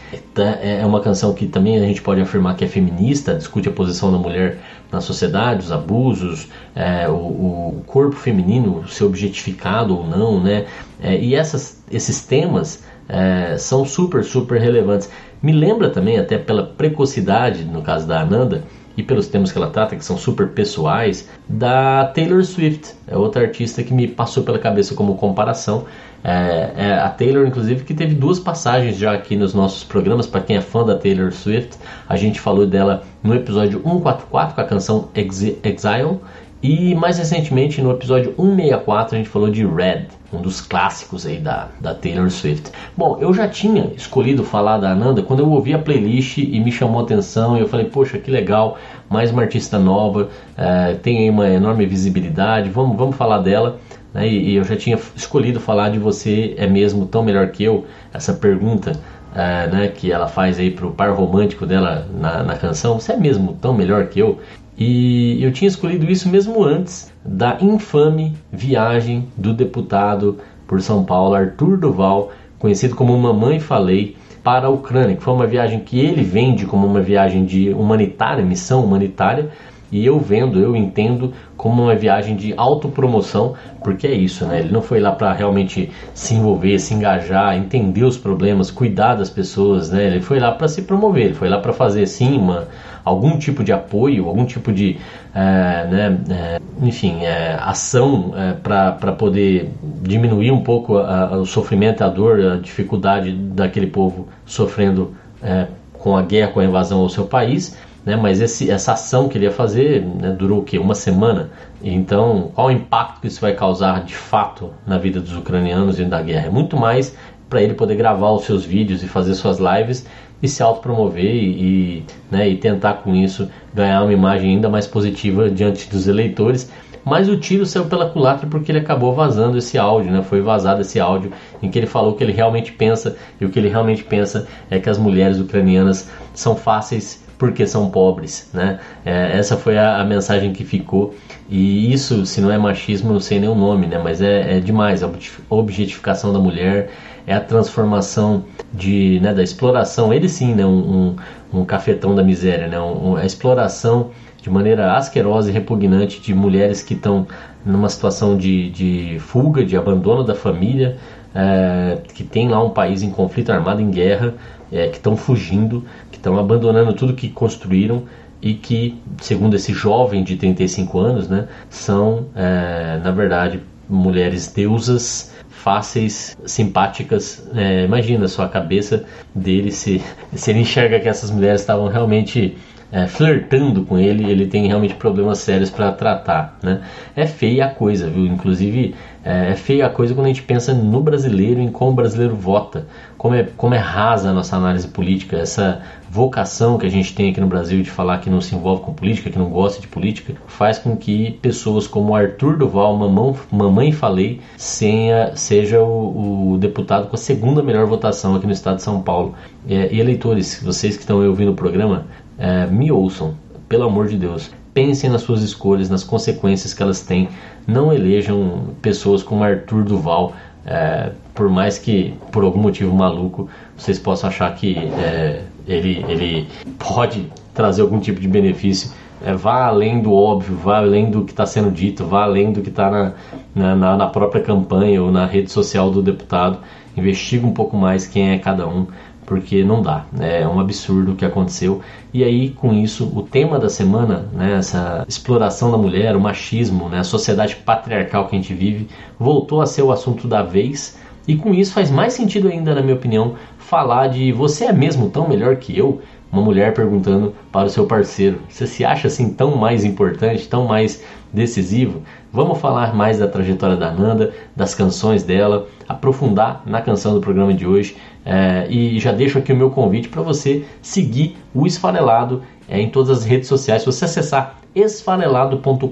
é, 0.62 0.80
é 0.80 0.86
uma 0.86 1.00
canção 1.00 1.34
que 1.34 1.46
também 1.46 1.76
a 1.76 1.86
gente 1.86 2.00
pode 2.02 2.20
afirmar 2.20 2.56
que 2.56 2.64
é 2.64 2.68
feminista, 2.68 3.34
discute 3.34 3.68
a 3.68 3.72
posição 3.72 4.10
da 4.10 4.18
mulher 4.18 4.58
na 4.90 5.00
sociedade, 5.00 5.64
os 5.64 5.72
abusos, 5.72 6.48
é, 6.74 7.08
o, 7.08 7.12
o, 7.12 7.82
corpo 7.86 8.16
feminino 8.16 8.88
ser 8.88 9.04
objetificado 9.04 9.96
ou 9.96 10.06
não, 10.06 10.42
né? 10.42 10.66
É, 11.00 11.16
e 11.18 11.34
essas, 11.34 11.82
esses 11.90 12.24
temas 12.24 12.82
é, 13.08 13.56
são 13.58 13.84
super, 13.84 14.24
super 14.24 14.60
relevantes. 14.60 15.10
Me 15.42 15.52
lembra 15.52 15.90
também, 15.90 16.18
até 16.18 16.38
pela 16.38 16.64
precocidade, 16.64 17.64
no 17.64 17.82
caso 17.82 18.06
da 18.06 18.22
Ananda, 18.22 18.64
e 18.98 19.02
pelos 19.04 19.28
temas 19.28 19.52
que 19.52 19.56
ela 19.56 19.70
trata, 19.70 19.94
que 19.94 20.04
são 20.04 20.18
super 20.18 20.48
pessoais, 20.48 21.28
da 21.48 22.06
Taylor 22.06 22.44
Swift. 22.44 22.96
É 23.06 23.16
outra 23.16 23.42
artista 23.42 23.80
que 23.84 23.94
me 23.94 24.08
passou 24.08 24.42
pela 24.42 24.58
cabeça 24.58 24.92
como 24.92 25.14
comparação. 25.14 25.84
É, 26.24 26.72
é 26.76 26.92
a 26.94 27.08
Taylor, 27.08 27.46
inclusive, 27.46 27.84
que 27.84 27.94
teve 27.94 28.16
duas 28.16 28.40
passagens 28.40 28.96
já 28.96 29.12
aqui 29.12 29.36
nos 29.36 29.54
nossos 29.54 29.84
programas. 29.84 30.26
Para 30.26 30.40
quem 30.40 30.56
é 30.56 30.60
fã 30.60 30.84
da 30.84 30.96
Taylor 30.96 31.30
Swift, 31.30 31.78
a 32.08 32.16
gente 32.16 32.40
falou 32.40 32.66
dela 32.66 33.04
no 33.22 33.36
episódio 33.36 33.80
144 33.84 34.56
com 34.56 34.60
a 34.60 34.64
canção 34.64 35.08
Exile 35.14 36.18
e 36.60 36.92
mais 36.96 37.18
recentemente, 37.18 37.80
no 37.80 37.92
episódio 37.92 38.34
164, 38.36 39.14
a 39.14 39.18
gente 39.18 39.30
falou 39.30 39.48
de 39.48 39.64
Red, 39.64 40.08
um 40.32 40.40
dos 40.42 40.60
clássicos 40.60 41.26
aí 41.26 41.38
da, 41.38 41.68
da 41.80 41.94
Taylor 41.94 42.30
Swift. 42.30 42.70
Bom, 42.96 43.18
eu 43.20 43.32
já 43.32 43.48
tinha 43.48 43.92
escolhido 43.96 44.44
falar 44.44 44.78
da 44.78 44.90
Ananda 44.90 45.22
quando 45.22 45.40
eu 45.40 45.50
ouvi 45.50 45.72
a 45.72 45.78
playlist 45.78 46.38
e 46.38 46.60
me 46.60 46.70
chamou 46.70 47.00
a 47.00 47.04
atenção. 47.04 47.56
Eu 47.56 47.68
falei, 47.68 47.86
poxa, 47.86 48.18
que 48.18 48.30
legal, 48.30 48.78
mais 49.08 49.30
uma 49.30 49.42
artista 49.42 49.78
nova, 49.78 50.28
é, 50.56 50.94
tem 50.94 51.18
aí 51.18 51.30
uma 51.30 51.48
enorme 51.48 51.86
visibilidade, 51.86 52.68
vamos, 52.68 52.96
vamos 52.96 53.16
falar 53.16 53.38
dela. 53.38 53.78
Né? 54.12 54.28
E, 54.28 54.50
e, 54.50 54.56
eu 54.56 54.64
já 54.64 54.76
tinha 54.76 54.98
escolhido 55.16 55.60
falar 55.60 55.90
de 55.90 55.98
você 55.98 56.54
é 56.58 56.66
mesmo 56.66 57.06
tão 57.06 57.22
melhor 57.22 57.48
que 57.48 57.64
eu, 57.64 57.86
essa 58.12 58.32
pergunta. 58.32 58.92
É, 59.34 59.66
né, 59.66 59.88
que 59.88 60.10
ela 60.10 60.26
faz 60.26 60.58
aí 60.58 60.70
pro 60.70 60.90
par 60.90 61.12
romântico 61.12 61.66
dela 61.66 62.08
na, 62.18 62.42
na 62.42 62.56
canção, 62.56 62.98
você 62.98 63.12
é 63.12 63.16
mesmo 63.16 63.52
tão 63.60 63.74
melhor 63.74 64.06
que 64.06 64.18
eu? 64.18 64.40
E 64.78 65.42
eu 65.42 65.50
tinha 65.50 65.66
escolhido 65.66 66.08
isso 66.08 66.28
mesmo 66.28 66.62
antes 66.62 67.12
da 67.24 67.58
infame 67.60 68.36
viagem 68.52 69.26
do 69.36 69.52
deputado 69.52 70.38
por 70.68 70.80
São 70.80 71.04
Paulo, 71.04 71.34
Arthur 71.34 71.76
Duval, 71.76 72.30
conhecido 72.60 72.94
como 72.94 73.18
Mamãe 73.18 73.58
Falei, 73.58 74.16
para 74.42 74.68
a 74.68 74.70
Ucrânia, 74.70 75.16
que 75.16 75.22
foi 75.22 75.34
uma 75.34 75.46
viagem 75.46 75.80
que 75.80 75.98
ele 75.98 76.22
vende 76.22 76.64
como 76.64 76.86
uma 76.86 77.00
viagem 77.00 77.44
de 77.44 77.70
humanitária, 77.70 78.44
missão 78.44 78.84
humanitária, 78.84 79.50
e 79.90 80.04
eu 80.04 80.18
vendo, 80.18 80.60
eu 80.60 80.76
entendo 80.76 81.32
como 81.56 81.82
uma 81.82 81.94
viagem 81.94 82.36
de 82.36 82.52
autopromoção, 82.56 83.54
porque 83.82 84.06
é 84.06 84.12
isso, 84.12 84.46
né? 84.46 84.60
Ele 84.60 84.70
não 84.70 84.82
foi 84.82 85.00
lá 85.00 85.12
para 85.12 85.32
realmente 85.32 85.90
se 86.14 86.34
envolver, 86.34 86.78
se 86.78 86.94
engajar, 86.94 87.56
entender 87.56 88.04
os 88.04 88.18
problemas, 88.18 88.70
cuidar 88.70 89.14
das 89.14 89.30
pessoas, 89.30 89.90
né? 89.90 90.06
Ele 90.06 90.20
foi 90.20 90.38
lá 90.38 90.52
para 90.52 90.68
se 90.68 90.82
promover, 90.82 91.26
ele 91.26 91.34
foi 91.34 91.48
lá 91.48 91.58
para 91.58 91.72
fazer 91.72 92.06
sim 92.06 92.36
uma, 92.36 92.68
algum 93.08 93.38
tipo 93.38 93.64
de 93.64 93.72
apoio, 93.72 94.28
algum 94.28 94.44
tipo 94.44 94.72
de, 94.72 94.98
é, 95.34 95.86
né, 95.86 96.18
é, 96.30 96.60
enfim, 96.82 97.24
é, 97.24 97.58
ação 97.60 98.32
é, 98.36 98.52
para 98.52 99.12
poder 99.12 99.70
diminuir 100.02 100.50
um 100.50 100.62
pouco 100.62 100.98
a, 100.98 101.34
a, 101.34 101.36
o 101.38 101.46
sofrimento, 101.46 102.02
a 102.02 102.08
dor, 102.08 102.40
a 102.40 102.56
dificuldade 102.56 103.32
daquele 103.32 103.86
povo 103.86 104.28
sofrendo 104.46 105.14
é, 105.42 105.66
com 105.92 106.16
a 106.16 106.22
guerra, 106.22 106.52
com 106.52 106.60
a 106.60 106.64
invasão 106.64 107.00
ao 107.00 107.08
seu 107.08 107.24
país 107.24 107.76
né? 108.08 108.16
Mas 108.16 108.40
esse, 108.40 108.70
essa 108.70 108.92
ação 108.92 109.28
que 109.28 109.36
ele 109.36 109.44
ia 109.44 109.52
fazer 109.52 110.02
né, 110.02 110.30
durou 110.30 110.60
o 110.60 110.64
quê? 110.64 110.78
Uma 110.78 110.94
semana. 110.94 111.50
Então, 111.82 112.50
qual 112.54 112.68
o 112.68 112.70
impacto 112.70 113.20
que 113.20 113.26
isso 113.26 113.38
vai 113.38 113.52
causar 113.52 114.02
de 114.02 114.14
fato 114.14 114.70
na 114.86 114.96
vida 114.96 115.20
dos 115.20 115.36
ucranianos 115.36 116.00
e 116.00 116.04
da 116.06 116.22
guerra? 116.22 116.46
É 116.46 116.50
muito 116.50 116.74
mais 116.74 117.14
para 117.50 117.62
ele 117.62 117.74
poder 117.74 117.96
gravar 117.96 118.30
os 118.30 118.44
seus 118.44 118.64
vídeos 118.64 119.02
e 119.02 119.08
fazer 119.08 119.34
suas 119.34 119.58
lives 119.58 120.06
e 120.42 120.48
se 120.48 120.62
autopromover 120.62 121.24
e, 121.24 122.04
né, 122.30 122.48
e 122.48 122.56
tentar 122.56 122.94
com 122.94 123.14
isso 123.14 123.48
ganhar 123.74 124.02
uma 124.02 124.12
imagem 124.12 124.50
ainda 124.50 124.68
mais 124.68 124.86
positiva 124.86 125.50
diante 125.50 125.88
dos 125.88 126.06
eleitores. 126.06 126.70
Mas 127.04 127.28
o 127.28 127.38
tiro 127.38 127.64
saiu 127.64 127.86
pela 127.86 128.10
culatra 128.10 128.46
porque 128.46 128.70
ele 128.70 128.80
acabou 128.80 129.14
vazando 129.14 129.56
esse 129.56 129.78
áudio, 129.78 130.12
né? 130.12 130.22
Foi 130.22 130.42
vazado 130.42 130.82
esse 130.82 131.00
áudio 131.00 131.32
em 131.62 131.70
que 131.70 131.78
ele 131.78 131.86
falou 131.86 132.14
que 132.14 132.22
ele 132.22 132.32
realmente 132.32 132.70
pensa 132.70 133.16
e 133.40 133.46
o 133.46 133.48
que 133.48 133.58
ele 133.58 133.68
realmente 133.68 134.04
pensa 134.04 134.46
é 134.70 134.78
que 134.78 134.90
as 134.90 134.98
mulheres 134.98 135.38
ucranianas 135.38 136.10
são 136.34 136.54
fáceis 136.54 137.24
porque 137.38 137.66
são 137.66 137.88
pobres, 137.88 138.50
né? 138.52 138.80
É, 139.06 139.38
essa 139.38 139.56
foi 139.56 139.78
a, 139.78 140.00
a, 140.00 140.04
mensagem 140.04 140.52
que 140.52 140.64
ficou 140.64 141.14
e 141.48 141.90
isso, 141.92 142.26
se 142.26 142.40
não 142.40 142.50
é 142.50 142.58
machismo, 142.58 143.12
não 143.12 143.20
sei 143.20 143.38
nem 143.38 143.48
o 143.48 143.54
nome, 143.54 143.86
né? 143.86 143.98
Mas 144.02 144.20
é, 144.20 144.58
é 144.58 144.60
demais 144.60 145.02
a 145.02 145.10
objetificação 145.48 146.32
da 146.32 146.38
mulher, 146.38 146.90
é 147.28 147.34
a 147.34 147.40
transformação 147.40 148.44
de, 148.72 149.20
né, 149.20 149.34
da 149.34 149.42
exploração. 149.42 150.14
Ele 150.14 150.28
sim, 150.30 150.54
né? 150.54 150.64
Um, 150.64 151.14
um, 151.52 151.64
cafetão 151.64 152.14
da 152.14 152.22
miséria, 152.24 152.66
né? 152.66 152.80
Um, 152.80 153.16
a 153.16 153.26
exploração 153.26 154.10
de 154.40 154.48
maneira 154.48 154.96
asquerosa 154.96 155.50
e 155.50 155.52
repugnante 155.52 156.22
de 156.22 156.34
mulheres 156.34 156.82
que 156.82 156.94
estão 156.94 157.26
numa 157.66 157.90
situação 157.90 158.34
de, 158.34 158.70
de 158.70 159.18
fuga, 159.20 159.62
de 159.62 159.76
abandono 159.76 160.24
da 160.24 160.34
família, 160.34 160.96
é, 161.34 161.98
que 162.14 162.24
tem 162.24 162.48
lá 162.48 162.64
um 162.64 162.70
país 162.70 163.02
em 163.02 163.10
conflito 163.10 163.52
armado, 163.52 163.82
em 163.82 163.90
guerra, 163.90 164.32
é, 164.72 164.88
que 164.88 164.96
estão 164.96 165.14
fugindo, 165.14 165.84
que 166.10 166.16
estão 166.16 166.38
abandonando 166.38 166.94
tudo 166.94 167.12
que 167.12 167.28
construíram 167.28 168.04
e 168.40 168.54
que, 168.54 168.98
segundo 169.20 169.54
esse 169.54 169.74
jovem 169.74 170.24
de 170.24 170.36
35 170.36 170.98
anos, 170.98 171.28
né, 171.28 171.46
são, 171.68 172.28
é, 172.34 172.98
na 173.04 173.10
verdade, 173.10 173.60
mulheres 173.86 174.48
deusas 174.48 175.32
fáceis, 175.68 176.34
simpáticas. 176.46 177.46
É, 177.54 177.84
imagina 177.84 178.26
só 178.26 178.44
a 178.44 178.48
cabeça 178.48 179.04
dele 179.34 179.70
se, 179.70 180.02
se 180.32 180.50
ele 180.50 180.60
enxerga 180.60 180.98
que 180.98 181.06
essas 181.06 181.30
mulheres 181.30 181.60
estavam 181.60 181.88
realmente 181.88 182.56
é, 182.90 183.06
flertando 183.06 183.84
com 183.84 183.98
ele, 183.98 184.30
ele 184.30 184.46
tem 184.46 184.66
realmente 184.66 184.94
problemas 184.94 185.40
sérios 185.40 185.68
para 185.68 185.92
tratar. 185.92 186.58
Né? 186.62 186.80
É 187.14 187.26
feia 187.26 187.66
a 187.66 187.68
coisa, 187.68 188.08
viu? 188.08 188.24
Inclusive, 188.24 188.94
é, 189.28 189.50
é 189.50 189.54
feia 189.54 189.84
a 189.84 189.90
coisa 189.90 190.14
quando 190.14 190.24
a 190.24 190.28
gente 190.28 190.42
pensa 190.42 190.72
no 190.72 191.02
brasileiro, 191.02 191.60
em 191.60 191.68
como 191.68 191.90
o 191.90 191.94
brasileiro 191.94 192.34
vota, 192.34 192.86
como 193.18 193.34
é, 193.34 193.46
como 193.58 193.74
é 193.74 193.78
rasa 193.78 194.30
a 194.30 194.32
nossa 194.32 194.56
análise 194.56 194.88
política, 194.88 195.36
essa 195.36 195.82
vocação 196.08 196.78
que 196.78 196.86
a 196.86 196.88
gente 196.88 197.14
tem 197.14 197.30
aqui 197.30 197.38
no 197.38 197.46
Brasil 197.46 197.82
de 197.82 197.90
falar 197.90 198.20
que 198.20 198.30
não 198.30 198.40
se 198.40 198.54
envolve 198.54 198.82
com 198.82 198.94
política, 198.94 199.28
que 199.28 199.38
não 199.38 199.50
gosta 199.50 199.82
de 199.82 199.86
política, 199.86 200.32
faz 200.46 200.78
com 200.78 200.96
que 200.96 201.32
pessoas 201.42 201.86
como 201.86 202.16
Arthur 202.16 202.56
Duval, 202.56 202.96
mamão, 202.96 203.36
Mamãe 203.52 203.92
Falei, 203.92 204.40
senha, 204.56 205.32
seja 205.34 205.82
o, 205.82 206.52
o, 206.52 206.58
deputado 206.58 207.08
com 207.08 207.16
a 207.16 207.18
segunda 207.18 207.62
melhor 207.62 207.86
votação 207.86 208.34
aqui 208.34 208.46
no 208.46 208.52
estado 208.52 208.76
de 208.76 208.82
São 208.82 209.02
Paulo. 209.02 209.34
É, 209.68 209.92
e 209.92 210.00
eleitores, 210.00 210.58
vocês 210.64 210.96
que 210.96 211.02
estão 211.02 211.22
ouvindo 211.22 211.52
o 211.52 211.54
programa, 211.54 212.06
é, 212.38 212.66
me 212.66 212.90
ouçam, 212.90 213.34
pelo 213.68 213.84
amor 213.84 214.08
de 214.08 214.16
Deus. 214.16 214.50
Pensem 214.72 215.10
nas 215.10 215.20
suas 215.20 215.42
escolhas, 215.42 215.90
nas 215.90 216.02
consequências 216.02 216.72
que 216.72 216.82
elas 216.82 217.00
têm. 217.00 217.28
Não 217.68 217.92
elejam 217.92 218.70
pessoas 218.80 219.22
como 219.22 219.44
Arthur 219.44 219.84
Duval, 219.84 220.32
é, 220.64 221.12
por 221.34 221.50
mais 221.50 221.78
que 221.78 222.14
por 222.32 222.42
algum 222.42 222.58
motivo 222.58 222.96
maluco 222.96 223.46
vocês 223.76 223.98
possam 223.98 224.30
achar 224.30 224.54
que 224.54 224.78
é, 224.78 225.42
ele, 225.66 226.02
ele 226.08 226.48
pode 226.78 227.30
trazer 227.52 227.82
algum 227.82 228.00
tipo 228.00 228.20
de 228.20 228.26
benefício. 228.26 228.90
É, 229.22 229.34
vá 229.34 229.66
além 229.66 230.00
do 230.00 230.14
óbvio, 230.14 230.56
vá 230.56 230.78
além 230.78 231.10
do 231.10 231.24
que 231.24 231.32
está 231.32 231.44
sendo 231.44 231.70
dito, 231.70 232.06
vá 232.06 232.22
além 232.22 232.52
do 232.52 232.62
que 232.62 232.70
está 232.70 232.90
na, 232.90 233.12
na, 233.54 233.96
na 233.98 234.06
própria 234.06 234.42
campanha 234.42 235.02
ou 235.02 235.12
na 235.12 235.26
rede 235.26 235.50
social 235.50 235.90
do 235.90 236.00
deputado. 236.00 236.60
Investiga 236.96 237.46
um 237.46 237.52
pouco 237.52 237.76
mais 237.76 238.06
quem 238.06 238.30
é 238.30 238.38
cada 238.38 238.66
um 238.66 238.86
porque 239.28 239.62
não 239.62 239.82
dá, 239.82 240.06
né? 240.10 240.40
é 240.40 240.48
um 240.48 240.58
absurdo 240.58 241.12
o 241.12 241.14
que 241.14 241.24
aconteceu. 241.24 241.82
E 242.14 242.24
aí, 242.24 242.48
com 242.48 242.72
isso, 242.72 243.12
o 243.14 243.22
tema 243.22 243.58
da 243.58 243.68
semana, 243.68 244.26
né, 244.32 244.54
essa 244.56 245.04
exploração 245.06 245.70
da 245.70 245.76
mulher, 245.76 246.16
o 246.16 246.20
machismo, 246.20 246.88
né, 246.88 247.00
a 247.00 247.04
sociedade 247.04 247.54
patriarcal 247.56 248.26
que 248.26 248.34
a 248.34 248.38
gente 248.40 248.54
vive, 248.54 248.88
voltou 249.18 249.60
a 249.60 249.66
ser 249.66 249.82
o 249.82 249.92
assunto 249.92 250.26
da 250.26 250.42
vez. 250.42 250.98
E 251.26 251.36
com 251.36 251.52
isso 251.52 251.74
faz 251.74 251.90
mais 251.90 252.14
sentido 252.14 252.48
ainda, 252.48 252.74
na 252.74 252.80
minha 252.80 252.94
opinião, 252.94 253.34
falar 253.58 254.06
de 254.06 254.32
você 254.32 254.64
é 254.64 254.72
mesmo 254.72 255.10
tão 255.10 255.28
melhor 255.28 255.56
que 255.56 255.76
eu? 255.76 256.00
Uma 256.32 256.42
mulher 256.42 256.72
perguntando 256.72 257.34
para 257.52 257.66
o 257.66 257.70
seu 257.70 257.86
parceiro: 257.86 258.40
Você 258.48 258.66
se 258.66 258.84
acha 258.84 259.08
assim 259.08 259.32
tão 259.32 259.56
mais 259.56 259.84
importante, 259.84 260.48
tão 260.48 260.66
mais 260.66 261.02
decisivo? 261.32 262.02
Vamos 262.30 262.58
falar 262.58 262.94
mais 262.94 263.18
da 263.18 263.26
trajetória 263.26 263.76
da 263.76 263.90
Nanda, 263.90 264.34
das 264.54 264.74
canções 264.74 265.22
dela, 265.22 265.66
aprofundar 265.88 266.62
na 266.66 266.82
canção 266.82 267.14
do 267.14 267.20
programa 267.20 267.54
de 267.54 267.66
hoje. 267.66 267.96
É, 268.30 268.66
e 268.68 269.00
já 269.00 269.10
deixo 269.10 269.38
aqui 269.38 269.54
o 269.54 269.56
meu 269.56 269.70
convite 269.70 270.10
para 270.10 270.20
você 270.20 270.62
seguir 270.82 271.38
o 271.54 271.66
Esfarelado 271.66 272.42
é, 272.68 272.78
em 272.78 272.90
todas 272.90 273.10
as 273.20 273.24
redes 273.24 273.48
sociais. 273.48 273.80
Se 273.80 273.86
você 273.86 274.04
acessar 274.04 274.58
esfarelado.com.br 274.74 275.86